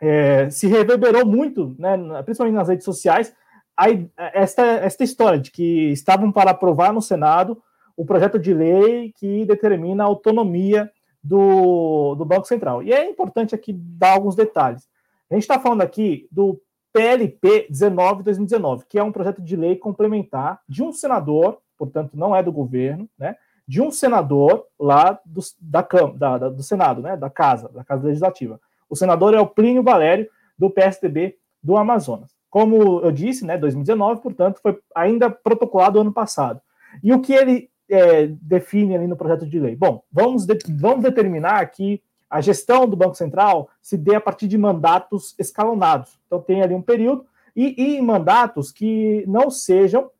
[0.00, 3.34] é, se reverberou muito, né, principalmente nas redes sociais,
[3.76, 3.86] a,
[4.32, 7.60] esta, esta história de que estavam para aprovar no Senado
[7.96, 10.88] o projeto de lei que determina a autonomia
[11.22, 12.82] do, do Banco Central.
[12.82, 14.88] E é importante aqui dar alguns detalhes.
[15.30, 16.60] A gente está falando aqui do
[16.92, 22.42] PLP 19-2019, que é um projeto de lei complementar de um senador, portanto, não é
[22.42, 23.36] do governo, né?
[23.70, 25.86] de um senador lá do, da,
[26.16, 28.60] da, da, do Senado, né, da Casa, da Casa Legislativa.
[28.88, 30.28] O senador é o Plínio Valério,
[30.58, 32.32] do PSDB do Amazonas.
[32.50, 36.60] Como eu disse, né, 2019, portanto, foi ainda protocolado ano passado.
[37.00, 39.76] E o que ele é, define ali no projeto de lei?
[39.76, 44.46] Bom, vamos, de, vamos determinar que a gestão do Banco Central se dê a partir
[44.46, 46.18] de mandatos escalonados.
[46.26, 50.10] Então, tem ali um período, e, e mandatos que não sejam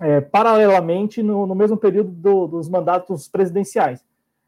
[0.00, 4.04] é, paralelamente no, no, mesmo período do, dos mandatos presidenciais.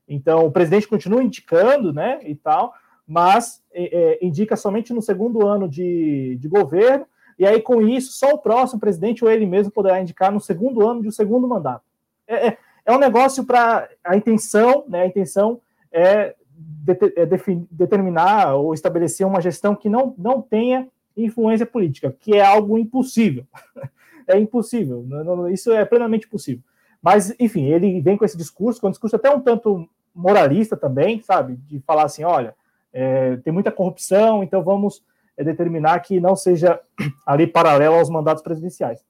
[0.08, 2.74] Então, o presidente continua indicando, né, e tal,
[3.06, 7.06] mas é, é indica somente no segundo ano de, de governo
[7.38, 10.86] e aí com isso só o próximo presidente ou ele mesmo poderá indicar no segundo
[10.86, 11.84] ano de um segundo mandato.
[12.28, 15.02] É, é, é um negócio para a intenção, né?
[15.02, 15.60] A intenção
[15.90, 17.26] é, de, é
[17.70, 20.86] determinar ou estabelecer uma gestão que não, não tenha
[21.16, 23.44] influência política, que é algo impossível.
[24.28, 25.04] é impossível.
[25.50, 26.62] Isso é plenamente possível.
[27.02, 31.22] Mas, enfim, ele vem com esse discurso, com um discurso até um tanto moralista também,
[31.22, 31.56] sabe?
[31.66, 32.54] De falar assim: olha,
[32.92, 35.02] é, tem muita corrupção, então vamos
[35.36, 36.80] é, determinar que não seja
[37.26, 39.04] ali paralelo aos mandatos presidenciais.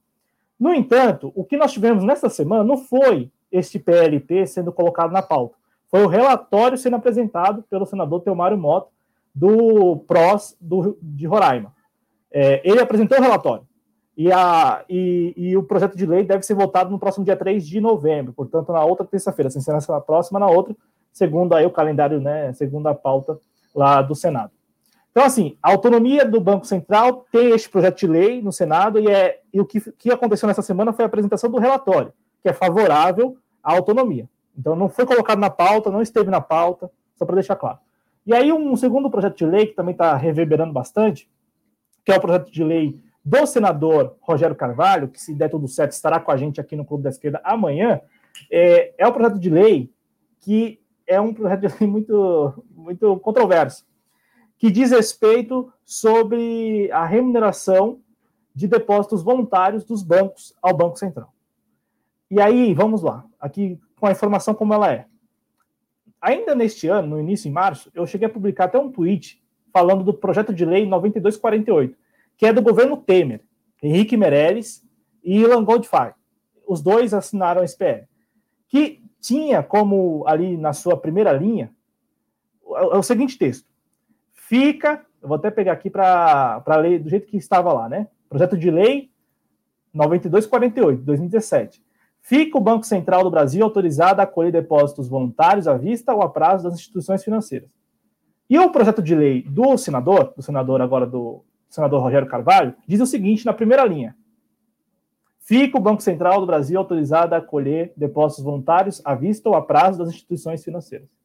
[0.58, 5.22] No entanto, o que nós tivemos nessa semana não foi este PLP sendo colocado na
[5.22, 5.56] pauta,
[5.90, 8.88] foi o relatório sendo apresentado pelo senador Teomário Mota,
[9.34, 11.72] do PROS do, de Roraima.
[12.30, 13.66] É, ele apresentou o relatório.
[14.16, 17.64] E, a, e, e, o projeto de lei deve ser votado no próximo dia 3
[17.64, 20.74] de novembro, portanto, na outra terça-feira, sem ser na próxima, na outra,
[21.12, 23.38] segundo aí o calendário, né, segundo a pauta
[23.72, 24.50] lá do Senado.
[25.18, 29.08] Então, assim, a autonomia do Banco Central tem este projeto de lei no Senado e,
[29.08, 32.52] é, e o que, que aconteceu nessa semana foi a apresentação do relatório, que é
[32.52, 34.28] favorável à autonomia.
[34.56, 37.80] Então, não foi colocado na pauta, não esteve na pauta, só para deixar claro.
[38.24, 41.28] E aí, um segundo projeto de lei que também está reverberando bastante,
[42.04, 45.90] que é o projeto de lei do senador Rogério Carvalho, que se der tudo certo
[45.90, 48.00] estará com a gente aqui no Clube da Esquerda amanhã,
[48.48, 49.90] é, é um projeto de lei
[50.38, 50.78] que
[51.08, 53.84] é um projeto de lei muito, muito controverso,
[54.58, 58.00] que diz respeito sobre a remuneração
[58.54, 61.32] de depósitos voluntários dos bancos ao Banco Central.
[62.30, 65.06] E aí, vamos lá, aqui com a informação como ela é.
[66.20, 69.40] Ainda neste ano, no início em março, eu cheguei a publicar até um tweet
[69.72, 71.96] falando do projeto de lei 9248,
[72.36, 73.42] que é do governo Temer,
[73.80, 74.84] Henrique Meirelles
[75.22, 76.12] e Ilan Goldfein.
[76.66, 78.06] Os dois assinaram esse PL,
[78.66, 81.72] que tinha como ali na sua primeira linha
[82.62, 83.68] o seguinte texto:
[84.48, 88.08] fica, eu vou até pegar aqui para ler do jeito que estava lá, né?
[88.28, 89.10] Projeto de lei
[89.92, 91.82] 9248, 2017.
[92.20, 96.28] Fica o Banco Central do Brasil autorizado a acolher depósitos voluntários à vista ou a
[96.28, 97.68] prazo das instituições financeiras.
[98.48, 103.00] E o projeto de lei do senador, do senador agora do senador Rogério Carvalho, diz
[103.00, 104.16] o seguinte na primeira linha:
[105.38, 109.62] Fica o Banco Central do Brasil autorizado a acolher depósitos voluntários à vista ou a
[109.62, 111.17] prazo das instituições financeiras.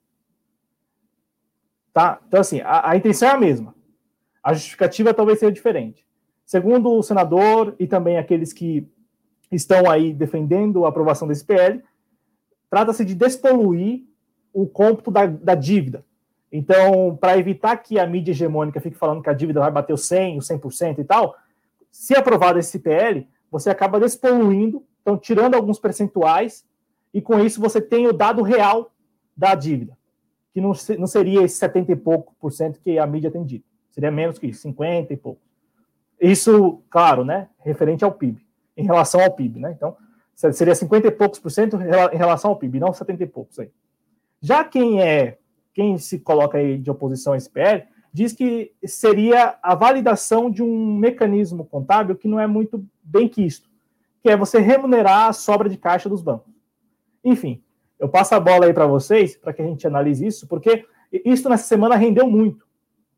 [1.94, 2.20] Tá?
[2.28, 3.76] Então, assim, a, a intenção é a mesma.
[4.44, 6.06] A justificativa talvez seja diferente.
[6.46, 8.88] Segundo o senador e também aqueles que
[9.52, 11.82] estão aí defendendo a aprovação desse PL,
[12.70, 14.04] trata-se de despoluir
[14.52, 16.04] o cômputo da, da dívida.
[16.52, 19.98] Então, para evitar que a mídia hegemônica fique falando que a dívida vai bater o
[19.98, 21.36] 100, o 100% e tal,
[21.92, 26.66] se aprovado esse PL, você acaba despoluindo, então tirando alguns percentuais,
[27.14, 28.92] e com isso você tem o dado real
[29.36, 29.98] da dívida,
[30.54, 33.66] que não, não seria esse 70 e pouco por cento que a mídia tem dito,
[33.92, 35.42] seria menos que isso, 50 e pouco.
[36.22, 38.46] Isso, claro, né, referente ao PIB,
[38.78, 39.98] em relação ao PIB, né, então
[40.36, 43.72] seria 50 e poucos por cento em relação ao PIB, não 70 e poucos aí.
[44.42, 45.38] Já quem é
[45.74, 50.62] quem se coloca aí de oposição a esse PL, diz que seria a validação de
[50.62, 53.68] um mecanismo contábil que não é muito bem quisto,
[54.22, 56.54] que é você remunerar a sobra de caixa dos bancos.
[57.24, 57.63] Enfim,
[58.04, 60.86] eu passo a bola aí para vocês, para que a gente analise isso, porque
[61.24, 62.68] isso nessa semana rendeu muito.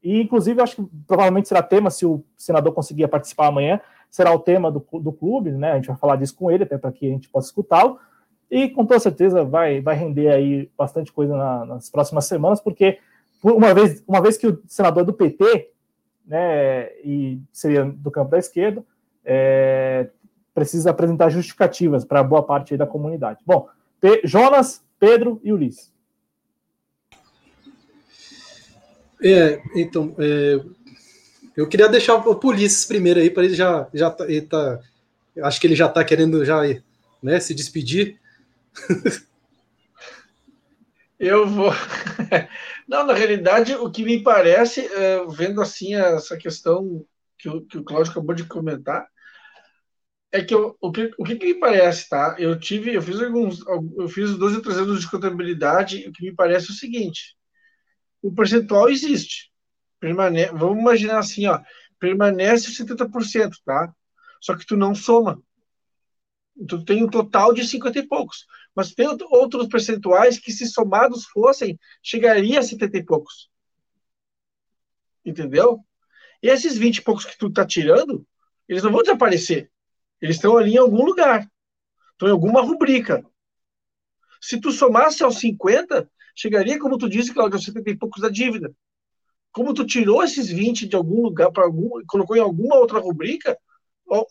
[0.03, 3.81] E, inclusive, acho que provavelmente será tema, se o senador conseguir participar amanhã,
[4.11, 5.71] será o tema do, do clube, né?
[5.71, 7.97] A gente vai falar disso com ele, até para que a gente possa escutá-lo.
[8.51, 12.99] E com toda certeza vai, vai render aí bastante coisa na, nas próximas semanas, porque
[13.43, 15.71] uma vez, uma vez que o senador do PT,
[16.27, 18.85] né, e seria do campo da esquerda,
[19.25, 20.11] é,
[20.53, 23.39] precisa apresentar justificativas para boa parte da comunidade.
[23.43, 23.67] Bom,
[23.99, 25.93] P Jonas, Pedro e Ulisses.
[29.23, 30.59] É, então, é,
[31.55, 34.79] eu queria deixar o Ulisses primeiro aí, para ele já, já tá, ele tá,
[35.43, 36.61] acho que ele já está querendo já
[37.21, 38.19] né, se despedir.
[41.17, 41.71] Eu vou.
[42.87, 47.05] Não, na realidade, o que me parece, é, vendo assim essa questão
[47.37, 49.07] que o, que o Cláudio acabou de comentar,
[50.31, 52.35] é que eu, o, que, o que, me parece, tá?
[52.37, 53.59] Eu tive, eu fiz alguns,
[53.97, 57.37] eu fiz 12 ou 13 anos de contabilidade, o que me parece é o seguinte:
[58.21, 59.51] o percentual existe.
[59.99, 61.59] Permane vamos imaginar assim, ó,
[61.99, 63.93] permanece 70%, tá?
[64.41, 65.41] Só que tu não soma.
[66.67, 68.45] Tu tem um total de 50 e poucos.
[68.75, 73.49] Mas tem outros percentuais que, se somados fossem, chegaria a 70 e poucos.
[75.25, 75.79] Entendeu?
[76.43, 78.25] E esses 20 e poucos que tu tá tirando,
[78.67, 79.71] eles não vão desaparecer.
[80.21, 81.49] Eles estão ali em algum lugar.
[82.11, 83.25] Estão em alguma rubrica.
[84.41, 88.29] Se tu somasse aos 50, chegaria, como tu disse, Claudio, aos 70 e poucos da
[88.29, 88.73] dívida.
[89.51, 93.57] Como tu tirou esses 20 de algum lugar para algum, colocou em alguma outra rubrica,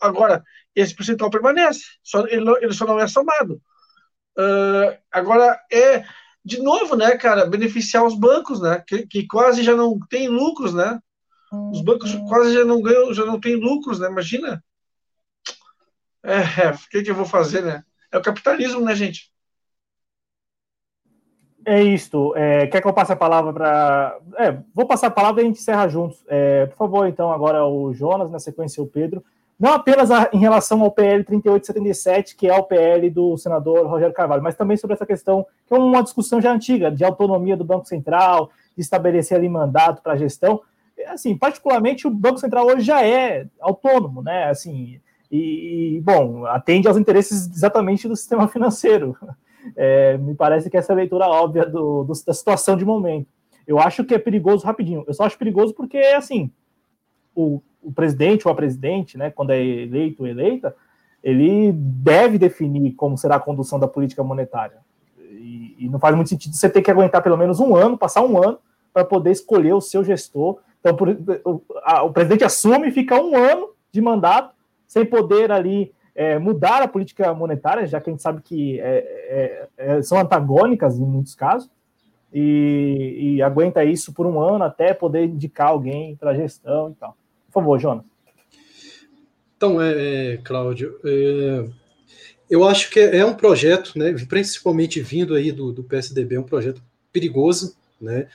[0.01, 0.43] Agora,
[0.73, 3.61] esse percentual permanece, só, ele, ele só não é somado.
[4.37, 6.03] Uh, agora, é,
[6.43, 10.73] de novo, né, cara, beneficiar os bancos, né, que, que quase já não tem lucros,
[10.73, 10.99] né?
[11.71, 14.07] Os bancos quase já não ganham, já não tem lucros, né?
[14.07, 14.63] Imagina.
[16.25, 17.83] É, é, o que, que eu vou fazer, né?
[18.11, 19.31] É o capitalismo, né, gente?
[21.63, 22.35] É isto.
[22.35, 24.17] É, quer que eu passe a palavra para.
[24.37, 26.23] É, vou passar a palavra e a gente encerra juntos.
[26.27, 29.23] É, por favor, então, agora o Jonas, na sequência o Pedro.
[29.57, 34.13] Não apenas a, em relação ao PL 3877, que é o PL do senador Rogério
[34.13, 37.63] Carvalho, mas também sobre essa questão, que é uma discussão já antiga, de autonomia do
[37.63, 40.61] Banco Central, de estabelecer ali mandato para a gestão.
[41.07, 44.49] Assim, particularmente, o Banco Central hoje já é autônomo, né?
[44.49, 44.99] Assim,
[45.37, 49.17] e, bom, atende aos interesses exatamente do sistema financeiro.
[49.75, 53.27] É, me parece que essa é a leitura óbvia do, do, da situação de momento.
[53.65, 55.03] Eu acho que é perigoso rapidinho.
[55.07, 56.51] Eu só acho perigoso porque, assim,
[57.33, 60.75] o, o presidente ou a presidente, né, quando é eleito ou eleita,
[61.23, 64.77] ele deve definir como será a condução da política monetária.
[65.19, 68.23] E, e, não faz muito sentido você ter que aguentar pelo menos um ano, passar
[68.23, 68.59] um ano,
[68.93, 70.59] para poder escolher o seu gestor.
[70.79, 71.09] Então, por,
[71.43, 74.54] o, a, o presidente assume fica um ano de mandato
[74.87, 79.67] sem poder ali é, mudar a política monetária, já que a gente sabe que é,
[79.77, 81.69] é, é são antagônicas em muitos casos,
[82.33, 86.95] e, e, aguenta isso por um ano até poder indicar alguém para a gestão e
[86.95, 87.15] tal.
[87.47, 88.03] Por favor, Jonas.
[89.55, 91.65] Então, é, é Cláudio, é,
[92.49, 96.81] eu acho que é um projeto, né, principalmente vindo aí do, do PSDB, um projeto
[97.11, 98.27] perigoso, né,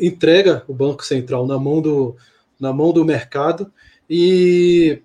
[0.00, 2.16] entrega o Banco Central na mão do,
[2.60, 3.72] na mão do mercado
[4.08, 5.02] e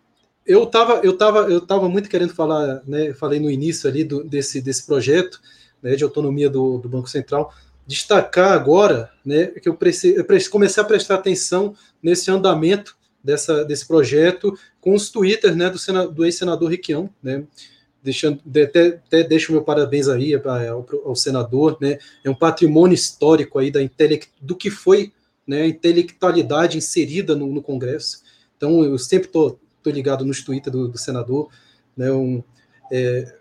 [0.52, 4.24] eu estava eu tava, eu tava muito querendo falar, né, falei no início ali do,
[4.24, 5.40] desse, desse projeto
[5.82, 7.54] né, de autonomia do, do Banco Central,
[7.88, 11.74] destacar agora né, que eu, preci, eu comecei a prestar atenção
[12.04, 17.44] nesse andamento dessa, desse projeto com os twitters né, do, do ex-senador Riquião, né,
[18.04, 23.58] deixando, até, até deixo meu parabéns aí ao, ao, senador, né, é um patrimônio histórico
[23.58, 23.80] aí da
[24.42, 25.14] do que foi
[25.48, 28.22] né, a intelectualidade inserida no, no Congresso,
[28.58, 31.50] então eu sempre estou estou ligado nos Twitter do, do senador,
[31.98, 32.44] né, um,
[32.92, 33.34] é,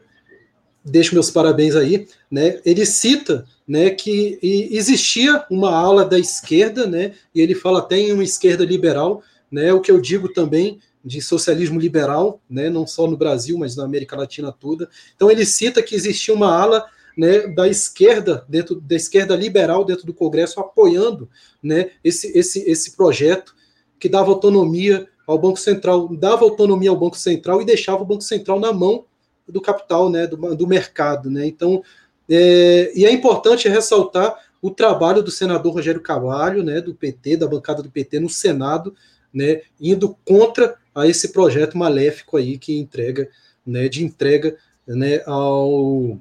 [0.85, 7.13] deixo meus parabéns aí, né, ele cita né, que existia uma ala da esquerda, né,
[7.35, 11.21] e ele fala até em uma esquerda liberal, né, o que eu digo também de
[11.21, 14.89] socialismo liberal, né, não só no Brasil, mas na América Latina toda.
[15.15, 16.85] Então ele cita que existia uma ala
[17.17, 21.29] né, da esquerda dentro da esquerda liberal dentro do Congresso apoiando,
[21.63, 23.55] né, esse, esse, esse projeto
[23.99, 28.23] que dava autonomia ao Banco Central, dava autonomia ao Banco Central e deixava o Banco
[28.23, 29.05] Central na mão
[29.47, 31.31] do capital, né, do, do mercado.
[31.31, 31.47] Né?
[31.47, 31.85] Então,
[32.29, 37.47] é, e é importante ressaltar o trabalho do senador Rogério Carvalho, né, do PT, da
[37.47, 38.95] bancada do PT no Senado,
[39.33, 43.29] né, indo contra a esse projeto maléfico aí que entrega,
[43.65, 46.19] né, de entrega, né, ao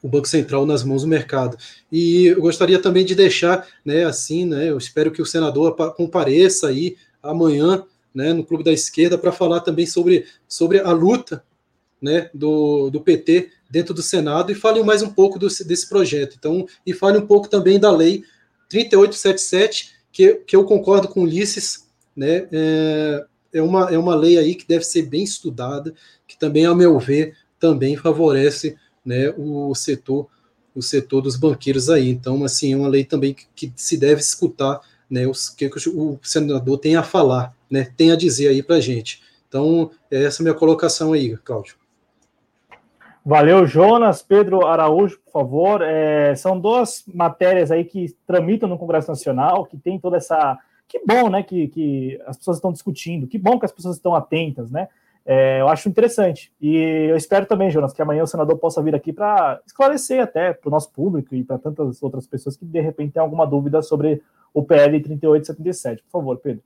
[0.00, 1.56] o Banco Central nas mãos do mercado.
[1.90, 6.68] E eu gostaria também de deixar, né, assim, né, eu espero que o senador compareça
[6.68, 7.84] aí amanhã
[8.14, 11.44] né, no Clube da Esquerda para falar também sobre, sobre a luta
[12.00, 16.36] né, do, do PT dentro do Senado e fale mais um pouco do, desse projeto.
[16.38, 18.24] Então, e fale um pouco também da lei
[18.68, 23.24] 3877, que, que eu concordo com Ulisses, né, é,
[23.54, 25.94] é, uma, é uma lei aí que deve ser bem estudada,
[26.26, 30.28] que também, ao meu ver, também favorece né, o setor
[30.74, 32.08] o setor dos banqueiros aí.
[32.08, 36.18] Então, assim, é uma lei também que, que se deve escutar né, os, que o
[36.22, 39.22] senador tem a falar, né, tem a dizer aí para a gente.
[39.48, 41.76] Então, essa é a minha colocação aí, Cláudio.
[43.24, 44.20] Valeu, Jonas.
[44.22, 45.80] Pedro Araújo, por favor.
[45.80, 50.58] É, são duas matérias aí que tramitam no Congresso Nacional, que tem toda essa.
[50.86, 51.42] Que bom, né?
[51.42, 54.88] Que, que as pessoas estão discutindo, que bom que as pessoas estão atentas, né?
[55.24, 56.52] É, eu acho interessante.
[56.60, 60.52] E eu espero também, Jonas, que amanhã o senador possa vir aqui para esclarecer até
[60.52, 63.80] para o nosso público e para tantas outras pessoas que de repente têm alguma dúvida
[63.80, 64.20] sobre
[64.52, 66.02] o PL 3877.
[66.02, 66.62] Por favor, Pedro.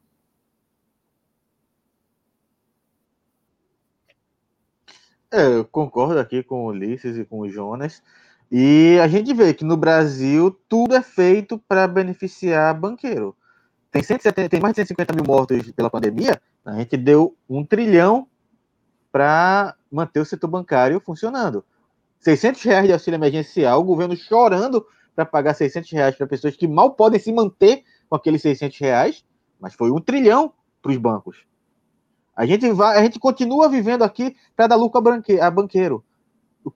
[5.36, 8.02] É, eu concordo aqui com o Ulisses e com o Jonas.
[8.50, 13.36] E a gente vê que no Brasil tudo é feito para beneficiar banqueiro.
[13.92, 18.26] Tem, 170, tem mais de 150 mil mortos pela pandemia, a gente deu um trilhão
[19.12, 21.62] para manter o setor bancário funcionando.
[22.20, 26.66] 600 reais de auxílio emergencial, o governo chorando para pagar 600 reais para pessoas que
[26.66, 29.22] mal podem se manter com aqueles 600 reais,
[29.60, 31.44] mas foi um trilhão para os bancos.
[32.36, 36.04] A gente, vai, a gente continua vivendo aqui para dar lucro a, banque, a banqueiro.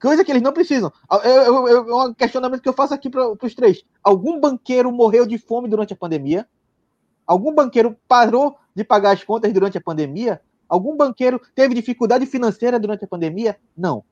[0.01, 0.91] Coisa que eles não precisam.
[1.23, 3.83] É um questionamento que eu faço aqui para os três.
[4.03, 6.47] Algum banqueiro morreu de fome durante a pandemia?
[7.27, 10.41] Algum banqueiro parou de pagar as contas durante a pandemia?
[10.67, 13.57] Algum banqueiro teve dificuldade financeira durante a pandemia?
[13.77, 14.03] Não.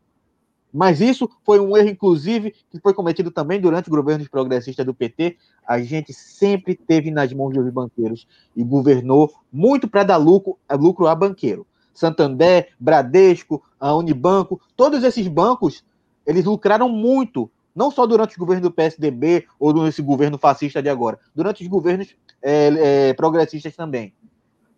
[0.72, 4.94] Mas isso foi um erro, inclusive, que foi cometido também durante o governo progressista do
[4.94, 5.38] PT.
[5.68, 11.08] A gente sempre teve nas mãos dos banqueiros e governou muito para dar lucro, lucro
[11.08, 11.66] a banqueiro.
[11.94, 15.84] Santander, Bradesco, a Unibanco, todos esses bancos,
[16.26, 20.90] eles lucraram muito, não só durante os governos do PSDB ou nesse governo fascista de
[20.90, 24.14] agora, durante os governos é, é, progressistas também.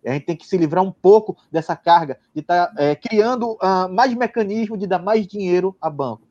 [0.04, 3.52] A gente tem que se livrar um pouco dessa carga de estar tá, é, criando
[3.52, 6.22] uh, mais mecanismo de dar mais dinheiro a banco.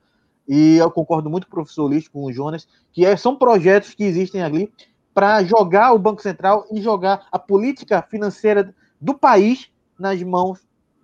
[0.48, 3.94] E eu concordo muito com o professor Ulisses, com o Jonas, que é, são projetos
[3.94, 4.72] que existem ali
[5.14, 10.60] para jogar o Banco Central e jogar a política financeira do país nas mãos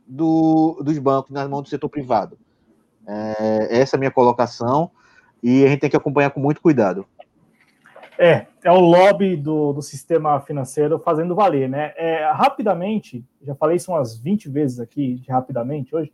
[0.05, 2.37] do, dos bancos, nas mãos do setor privado.
[3.07, 4.91] É, essa é a minha colocação
[5.41, 7.05] e a gente tem que acompanhar com muito cuidado.
[8.17, 11.93] É, é o lobby do, do sistema financeiro fazendo valer, né?
[11.95, 16.11] É, rapidamente, já falei isso umas 20 vezes aqui, rapidamente hoje,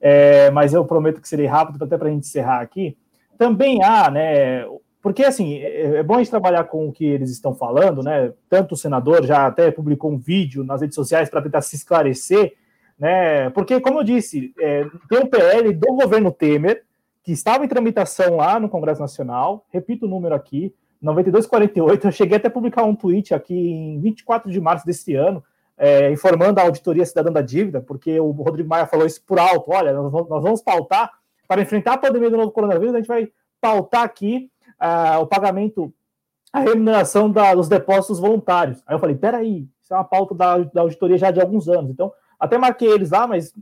[0.00, 2.96] é, mas eu prometo que serei rápido até para a gente encerrar aqui.
[3.38, 4.64] Também há, né?
[5.00, 8.32] Porque assim, é, é bom a gente trabalhar com o que eles estão falando, né?
[8.48, 12.54] Tanto o senador já até publicou um vídeo nas redes sociais para tentar se esclarecer,
[12.98, 13.48] né?
[13.50, 16.82] Porque, como eu disse, é, tem um PL do governo Temer
[17.22, 20.74] que estava em tramitação lá no Congresso Nacional, repito o número aqui,
[21.04, 25.44] 9248, eu cheguei até a publicar um tweet aqui em 24 de março desse ano,
[25.76, 29.70] é, informando a Auditoria Cidadã da Dívida, porque o Rodrigo Maia falou isso por alto,
[29.70, 31.10] olha, nós, nós vamos pautar,
[31.46, 33.28] para enfrentar a pandemia do novo coronavírus, a gente vai
[33.60, 34.50] pautar aqui
[34.80, 35.92] uh, o pagamento,
[36.52, 38.82] a remuneração da, dos depósitos voluntários.
[38.86, 41.90] Aí eu falei, peraí, isso é uma pauta da, da auditoria já de alguns anos,
[41.90, 43.52] então até marquei eles lá, mas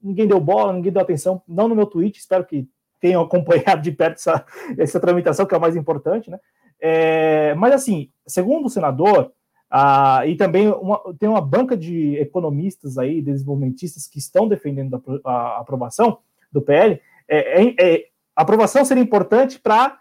[0.00, 2.68] ninguém deu bola, ninguém deu atenção, não no meu tweet, espero que
[3.02, 4.46] tenham acompanhado de perto essa,
[4.78, 6.38] essa tramitação, que é o mais importante, né?
[6.80, 9.32] É, mas, assim, segundo o senador,
[9.70, 15.30] ah, e também uma, tem uma banca de economistas aí, desenvolvimentistas, que estão defendendo a,
[15.30, 16.18] a aprovação
[16.50, 18.04] do PL, é, é, é,
[18.36, 19.98] a aprovação seria importante para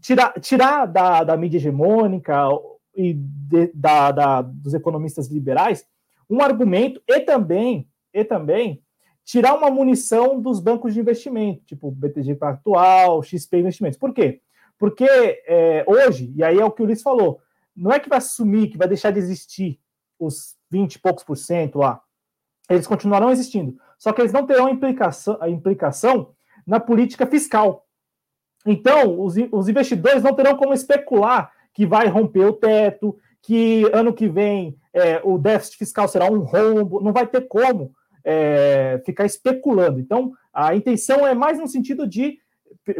[0.00, 2.48] tirar, tirar da, da mídia hegemônica
[2.96, 5.86] e de, da, da, dos economistas liberais
[6.28, 8.82] um argumento e também, e também
[9.24, 13.98] tirar uma munição dos bancos de investimento, tipo BTG Pactual, XP Investimentos.
[13.98, 14.40] Por quê?
[14.78, 17.40] Porque é, hoje, e aí é o que o Ulisses falou,
[17.74, 19.80] não é que vai sumir, que vai deixar de existir
[20.18, 22.00] os 20 e poucos por cento lá.
[22.68, 23.76] Eles continuarão existindo.
[23.98, 26.34] Só que eles não terão implicação, a implicação
[26.66, 27.86] na política fiscal.
[28.66, 34.12] Então, os, os investidores não terão como especular que vai romper o teto, que ano
[34.12, 37.94] que vem é, o déficit fiscal será um rombo, não vai ter como
[38.24, 40.00] é, ficar especulando.
[40.00, 42.38] Então, a intenção é mais no sentido de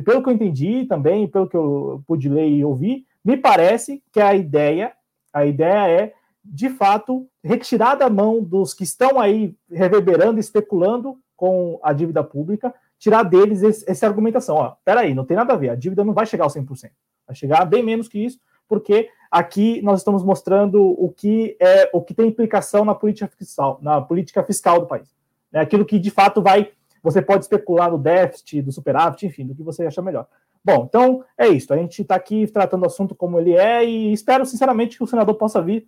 [0.04, 4.20] pelo que eu entendi também, pelo que eu pude ler e ouvir, me parece que
[4.20, 4.92] a ideia,
[5.32, 11.78] a ideia é, de fato, retirar da mão dos que estão aí reverberando, especulando com
[11.82, 14.56] a dívida pública, tirar deles esse, essa argumentação.
[14.56, 16.90] Ó, peraí, não tem nada a ver, a dívida não vai chegar ao 100%,
[17.26, 18.38] vai chegar bem menos que isso,
[18.68, 23.78] porque aqui nós estamos mostrando o que é o que tem implicação na política fiscal,
[23.82, 25.14] na política fiscal do país.
[25.52, 26.70] É aquilo que de fato vai
[27.02, 30.26] você pode especular no déficit, do superávit, enfim, do que você acha melhor.
[30.64, 31.72] Bom, então é isso.
[31.74, 35.06] A gente está aqui tratando o assunto como ele é e espero sinceramente que o
[35.06, 35.86] senador possa vir,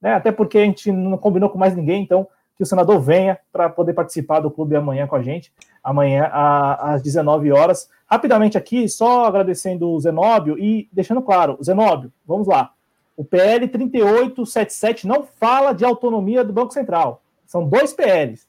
[0.00, 0.14] né?
[0.14, 2.28] Até porque a gente não combinou com mais ninguém, então
[2.62, 7.02] que o senador venha para poder participar do clube amanhã com a gente, amanhã às
[7.02, 7.90] 19 horas.
[8.08, 12.70] Rapidamente aqui, só agradecendo o Zenóbio e deixando claro, Zenóbio, vamos lá.
[13.16, 17.20] O PL 3877 não fala de autonomia do Banco Central.
[17.44, 18.46] São dois PLs.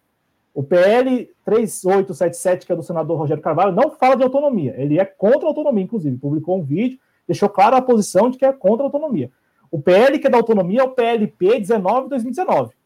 [0.53, 4.75] O PL 3877, que é do senador Rogério Carvalho, não fala de autonomia.
[4.77, 6.15] Ele é contra a autonomia, inclusive.
[6.17, 9.31] Publicou um vídeo, deixou clara a posição de que é contra a autonomia.
[9.71, 12.73] O PL que é da autonomia é o PLP 19 2019.
[12.73, 12.82] Eu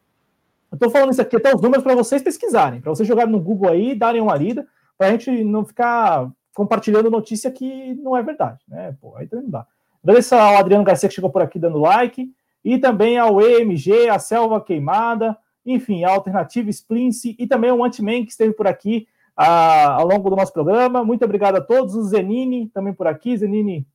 [0.76, 3.70] estou falando isso aqui até os números para vocês pesquisarem, para vocês jogarem no Google
[3.70, 4.66] aí, darem uma lida,
[4.96, 8.96] para a gente não ficar compartilhando notícia que não é verdade, né?
[9.00, 9.66] Pô, aí também não dá.
[10.02, 12.30] Agradeço ao Adriano Garcia que chegou por aqui dando like,
[12.64, 18.24] e também ao EMG, a Selva Queimada, enfim, a Alternativa Splince e também o Antiman
[18.24, 19.06] que esteve por aqui
[19.36, 21.04] ah, ao longo do nosso programa.
[21.04, 21.94] Muito obrigado a todos.
[21.94, 23.36] O Zenini também por aqui.
[23.36, 23.86] Zenini,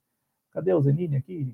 [0.51, 1.53] cadê o Zenini aqui?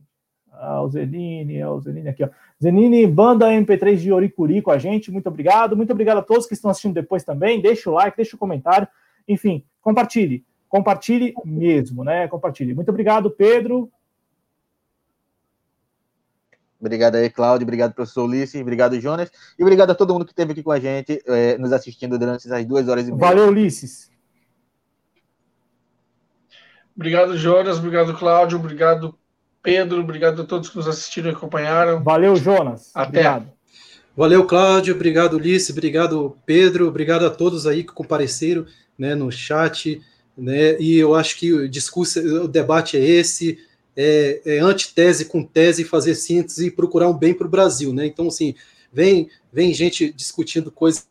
[0.62, 2.30] Ah, o Zenini, é o Zenini aqui, ó.
[2.62, 5.10] Zenini, banda MP3 de Oricuri com a gente.
[5.10, 5.76] Muito obrigado.
[5.78, 7.62] Muito obrigado a todos que estão assistindo depois também.
[7.62, 8.88] Deixa o like, deixa o comentário.
[9.26, 10.46] Enfim, compartilhe.
[10.68, 12.28] Compartilhe mesmo, né?
[12.28, 12.74] Compartilhe.
[12.74, 13.90] Muito obrigado, Pedro.
[16.80, 17.64] Obrigado aí, Cláudio.
[17.66, 18.62] Obrigado, professor Ulisses.
[18.62, 19.32] Obrigado, Jonas.
[19.58, 22.48] E obrigado a todo mundo que esteve aqui com a gente, é, nos assistindo durante
[22.48, 23.20] essas duas horas e meia.
[23.20, 24.10] Valeu, Ulisses.
[26.96, 27.78] Obrigado, Jonas.
[27.78, 28.60] Obrigado, Cláudio.
[28.60, 29.18] Obrigado,
[29.62, 30.00] Pedro.
[30.02, 32.04] Obrigado a todos que nos assistiram e acompanharam.
[32.04, 32.92] Valeu, Jonas.
[32.94, 33.20] Até.
[33.20, 33.60] Obrigado.
[34.16, 34.96] Valeu, Cláudio.
[34.96, 35.70] Obrigado, Ulisses.
[35.70, 36.88] Obrigado, Pedro.
[36.88, 38.66] Obrigado a todos aí que compareceram
[38.98, 40.02] né, no chat.
[40.38, 43.60] Né, e eu acho que o discurso, o debate é esse:
[43.96, 47.94] é, é antitese com tese, fazer síntese e procurar um bem para o Brasil.
[47.94, 48.06] Né?
[48.06, 48.56] Então, assim,
[48.92, 51.06] vem, vem gente discutindo coisas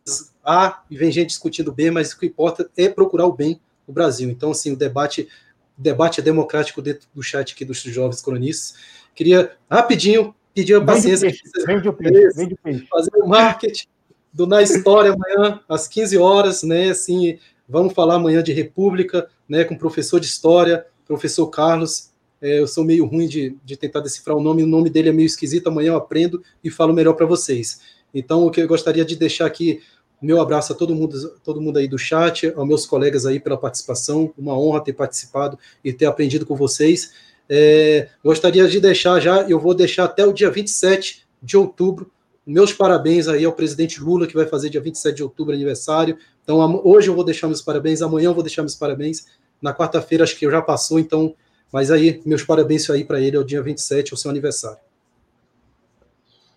[0.44, 3.92] A e vem gente discutindo B, mas o que importa é procurar o bem do
[3.92, 4.28] Brasil.
[4.28, 5.47] Então, assim, o debate, o
[5.78, 8.74] debate democrático dentro do chat aqui dos jovens cronistas.
[9.14, 11.32] Queria rapidinho pedir a paciência.
[11.66, 12.86] Vende o peixe, vende o peixe.
[12.90, 13.86] Fazer o marketing
[14.32, 16.90] do Na História amanhã, às 15 horas, né?
[16.90, 19.64] Assim, vamos falar amanhã de República, né?
[19.64, 22.10] Com o professor de História, professor Carlos.
[22.40, 25.12] É, eu sou meio ruim de, de tentar decifrar o nome, o nome dele é
[25.12, 25.68] meio esquisito.
[25.68, 27.80] Amanhã eu aprendo e falo melhor para vocês.
[28.12, 29.80] Então, o que eu gostaria de deixar aqui,
[30.20, 33.56] meu abraço a todo mundo, todo mundo aí do chat, aos meus colegas aí pela
[33.56, 34.32] participação.
[34.36, 37.12] Uma honra ter participado e ter aprendido com vocês.
[37.48, 42.10] É, gostaria de deixar já, eu vou deixar até o dia 27 de outubro.
[42.44, 46.18] Meus parabéns aí ao presidente Lula, que vai fazer dia 27 de outubro aniversário.
[46.42, 49.26] Então, hoje eu vou deixar meus parabéns, amanhã eu vou deixar meus parabéns.
[49.60, 51.34] Na quarta-feira, acho que já passou, então.
[51.72, 54.78] Mas aí, meus parabéns aí para ele, é o dia 27, é o seu aniversário.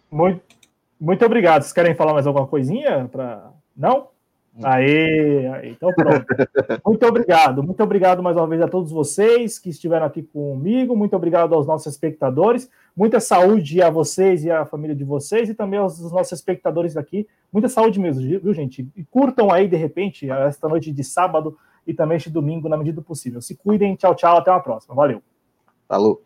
[0.09, 0.41] Muito,
[1.01, 1.63] muito obrigado.
[1.63, 3.09] Vocês querem falar mais alguma coisinha?
[3.11, 3.51] Pra...
[3.75, 4.09] Não?
[4.63, 6.25] Aí, aí, então pronto.
[6.85, 11.15] Muito obrigado, muito obrigado mais uma vez a todos vocês que estiveram aqui comigo, muito
[11.15, 15.79] obrigado aos nossos espectadores, muita saúde a vocês e à família de vocês e também
[15.79, 18.85] aos nossos espectadores aqui, muita saúde mesmo, viu, gente?
[18.93, 21.57] E curtam aí, de repente, esta noite de sábado
[21.87, 23.41] e também este domingo, na medida do possível.
[23.41, 24.93] Se cuidem, tchau, tchau, até uma próxima.
[24.93, 25.23] Valeu.
[25.87, 26.21] Falou.